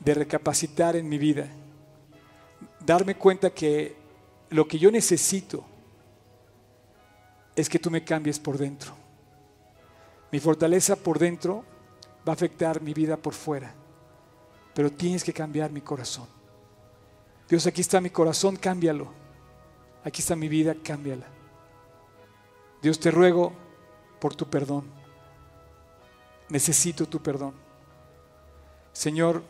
de 0.00 0.14
recapacitar 0.14 0.96
en 0.96 1.08
mi 1.10 1.18
vida, 1.18 1.46
darme 2.86 3.16
cuenta 3.16 3.50
que 3.50 3.96
lo 4.48 4.66
que 4.66 4.78
yo 4.78 4.90
necesito 4.90 5.62
es 7.54 7.68
que 7.68 7.78
tú 7.78 7.90
me 7.90 8.02
cambies 8.02 8.38
por 8.38 8.56
dentro. 8.56 9.07
Mi 10.30 10.40
fortaleza 10.40 10.96
por 10.96 11.18
dentro 11.18 11.64
va 12.26 12.32
a 12.32 12.34
afectar 12.34 12.82
mi 12.82 12.92
vida 12.92 13.16
por 13.16 13.32
fuera, 13.32 13.72
pero 14.74 14.92
tienes 14.92 15.24
que 15.24 15.32
cambiar 15.32 15.70
mi 15.70 15.80
corazón. 15.80 16.26
Dios, 17.48 17.66
aquí 17.66 17.80
está 17.80 18.00
mi 18.00 18.10
corazón, 18.10 18.56
cámbialo. 18.56 19.08
Aquí 20.04 20.20
está 20.20 20.36
mi 20.36 20.48
vida, 20.48 20.74
cámbiala. 20.82 21.26
Dios, 22.82 23.00
te 23.00 23.10
ruego 23.10 23.52
por 24.20 24.34
tu 24.34 24.48
perdón. 24.48 24.84
Necesito 26.50 27.06
tu 27.06 27.22
perdón. 27.22 27.54
Señor, 28.92 29.42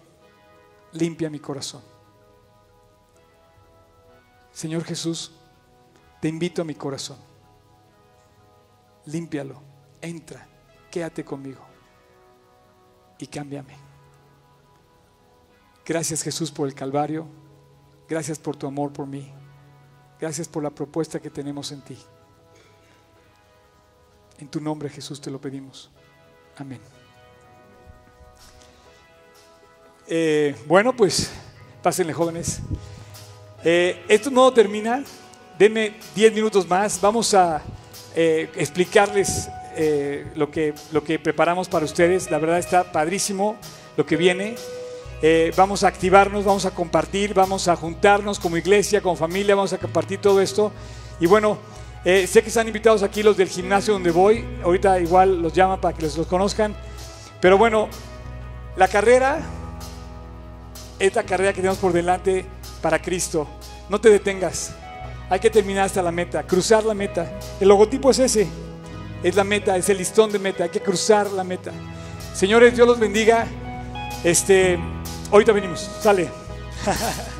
limpia 0.92 1.28
mi 1.28 1.40
corazón. 1.40 1.82
Señor 4.52 4.84
Jesús, 4.84 5.32
te 6.20 6.28
invito 6.28 6.62
a 6.62 6.64
mi 6.64 6.74
corazón. 6.74 7.18
Límpialo, 9.06 9.60
entra 10.00 10.46
quédate 10.98 11.24
conmigo. 11.24 11.64
y 13.20 13.26
cámbiame. 13.26 13.74
Gracias 15.84 16.22
Jesús 16.22 16.50
por 16.50 16.66
el 16.68 16.74
Calvario. 16.74 17.26
Gracias 18.08 18.38
por 18.38 18.56
tu 18.56 18.66
amor 18.66 18.92
por 18.92 19.06
mí. 19.06 19.32
Gracias 20.20 20.48
por 20.48 20.62
la 20.62 20.70
propuesta 20.70 21.20
que 21.20 21.30
tenemos 21.30 21.70
en 21.72 21.82
ti. 21.82 21.98
En 24.38 24.48
tu 24.48 24.60
nombre 24.60 24.88
Jesús 24.88 25.20
te 25.20 25.30
lo 25.30 25.40
pedimos. 25.40 25.90
Amén. 26.56 26.80
Eh, 30.06 30.56
bueno, 30.66 30.94
pues 30.96 31.30
pásenle 31.82 32.12
jóvenes. 32.12 32.60
Eh, 33.64 34.04
esto 34.08 34.30
no 34.30 34.52
termina. 34.52 35.04
Denme 35.58 35.96
10 36.14 36.34
minutos 36.34 36.68
más. 36.68 37.00
Vamos 37.00 37.34
a 37.34 37.62
eh, 38.14 38.50
explicarles 38.54 39.48
lo, 40.34 40.50
que, 40.50 40.74
lo 40.92 41.04
que 41.04 41.18
preparamos 41.18 41.68
para 41.68 41.84
ustedes. 41.84 42.30
La 42.30 42.38
verdad 42.38 42.58
está 42.58 42.92
padrísimo 42.92 43.56
lo 43.96 44.04
que 44.04 44.16
viene. 44.16 44.56
vamos 45.56 45.84
a 45.84 45.88
activarnos, 45.88 46.44
vamos 46.44 46.64
a 46.66 46.70
compartir, 46.72 47.34
vamos 47.34 47.68
a 47.68 47.76
juntarnos 47.76 48.38
como 48.38 48.56
iglesia, 48.56 49.00
como 49.00 49.16
familia, 49.16 49.54
vamos 49.54 49.72
a 49.72 49.78
compartir 49.78 50.20
todo 50.20 50.40
esto. 50.40 50.72
Y 51.20 51.26
bueno, 51.26 51.58
sé 52.04 52.42
que 52.42 52.48
están 52.48 52.66
invitados 52.66 53.02
aquí 53.02 53.22
los 53.22 53.36
del 53.36 53.48
gimnasio 53.48 53.92
donde 53.92 54.10
voy. 54.10 54.44
Ahorita 54.62 55.00
igual 55.00 55.42
los 55.42 55.52
llama 55.52 55.80
para 55.80 55.96
que 55.96 56.02
los, 56.02 56.16
los 56.16 56.26
conozcan. 56.26 56.74
Pero 57.40 57.56
bueno, 57.56 57.88
la 58.76 58.88
carrera, 58.88 59.40
esta 60.98 61.22
carrera 61.24 61.52
que 61.52 61.60
tenemos 61.60 61.78
por 61.78 61.92
delante 61.92 62.46
para 62.80 63.00
Cristo, 63.00 63.46
no 63.88 64.00
te 64.00 64.10
detengas. 64.10 64.74
Hay 65.30 65.40
que 65.40 65.50
terminar 65.50 65.86
hasta 65.86 66.02
la 66.02 66.12
meta, 66.12 66.42
cruzar 66.44 66.84
la 66.84 66.94
meta. 66.94 67.38
El 67.60 67.68
logotipo 67.68 68.10
es 68.10 68.20
ese, 68.20 68.46
es 69.22 69.34
la 69.34 69.44
meta, 69.44 69.76
es 69.76 69.88
el 69.88 69.98
listón 69.98 70.30
de 70.32 70.38
meta. 70.38 70.64
Hay 70.64 70.70
que 70.70 70.80
cruzar 70.80 71.30
la 71.30 71.44
meta. 71.44 71.72
Señores, 72.34 72.74
Dios 72.74 72.86
los 72.86 72.98
bendiga. 72.98 73.46
Este, 74.24 74.78
ahorita 75.30 75.52
venimos. 75.52 75.80
Sale. 76.00 76.28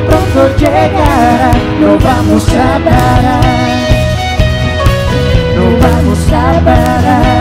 pronto 0.00 0.56
llegará, 0.58 1.52
no 1.80 1.98
vamos 1.98 2.48
a 2.48 2.78
parar, 2.84 3.40
no 5.56 5.64
vamos 5.80 6.32
a 6.32 6.64
parar. 6.64 7.33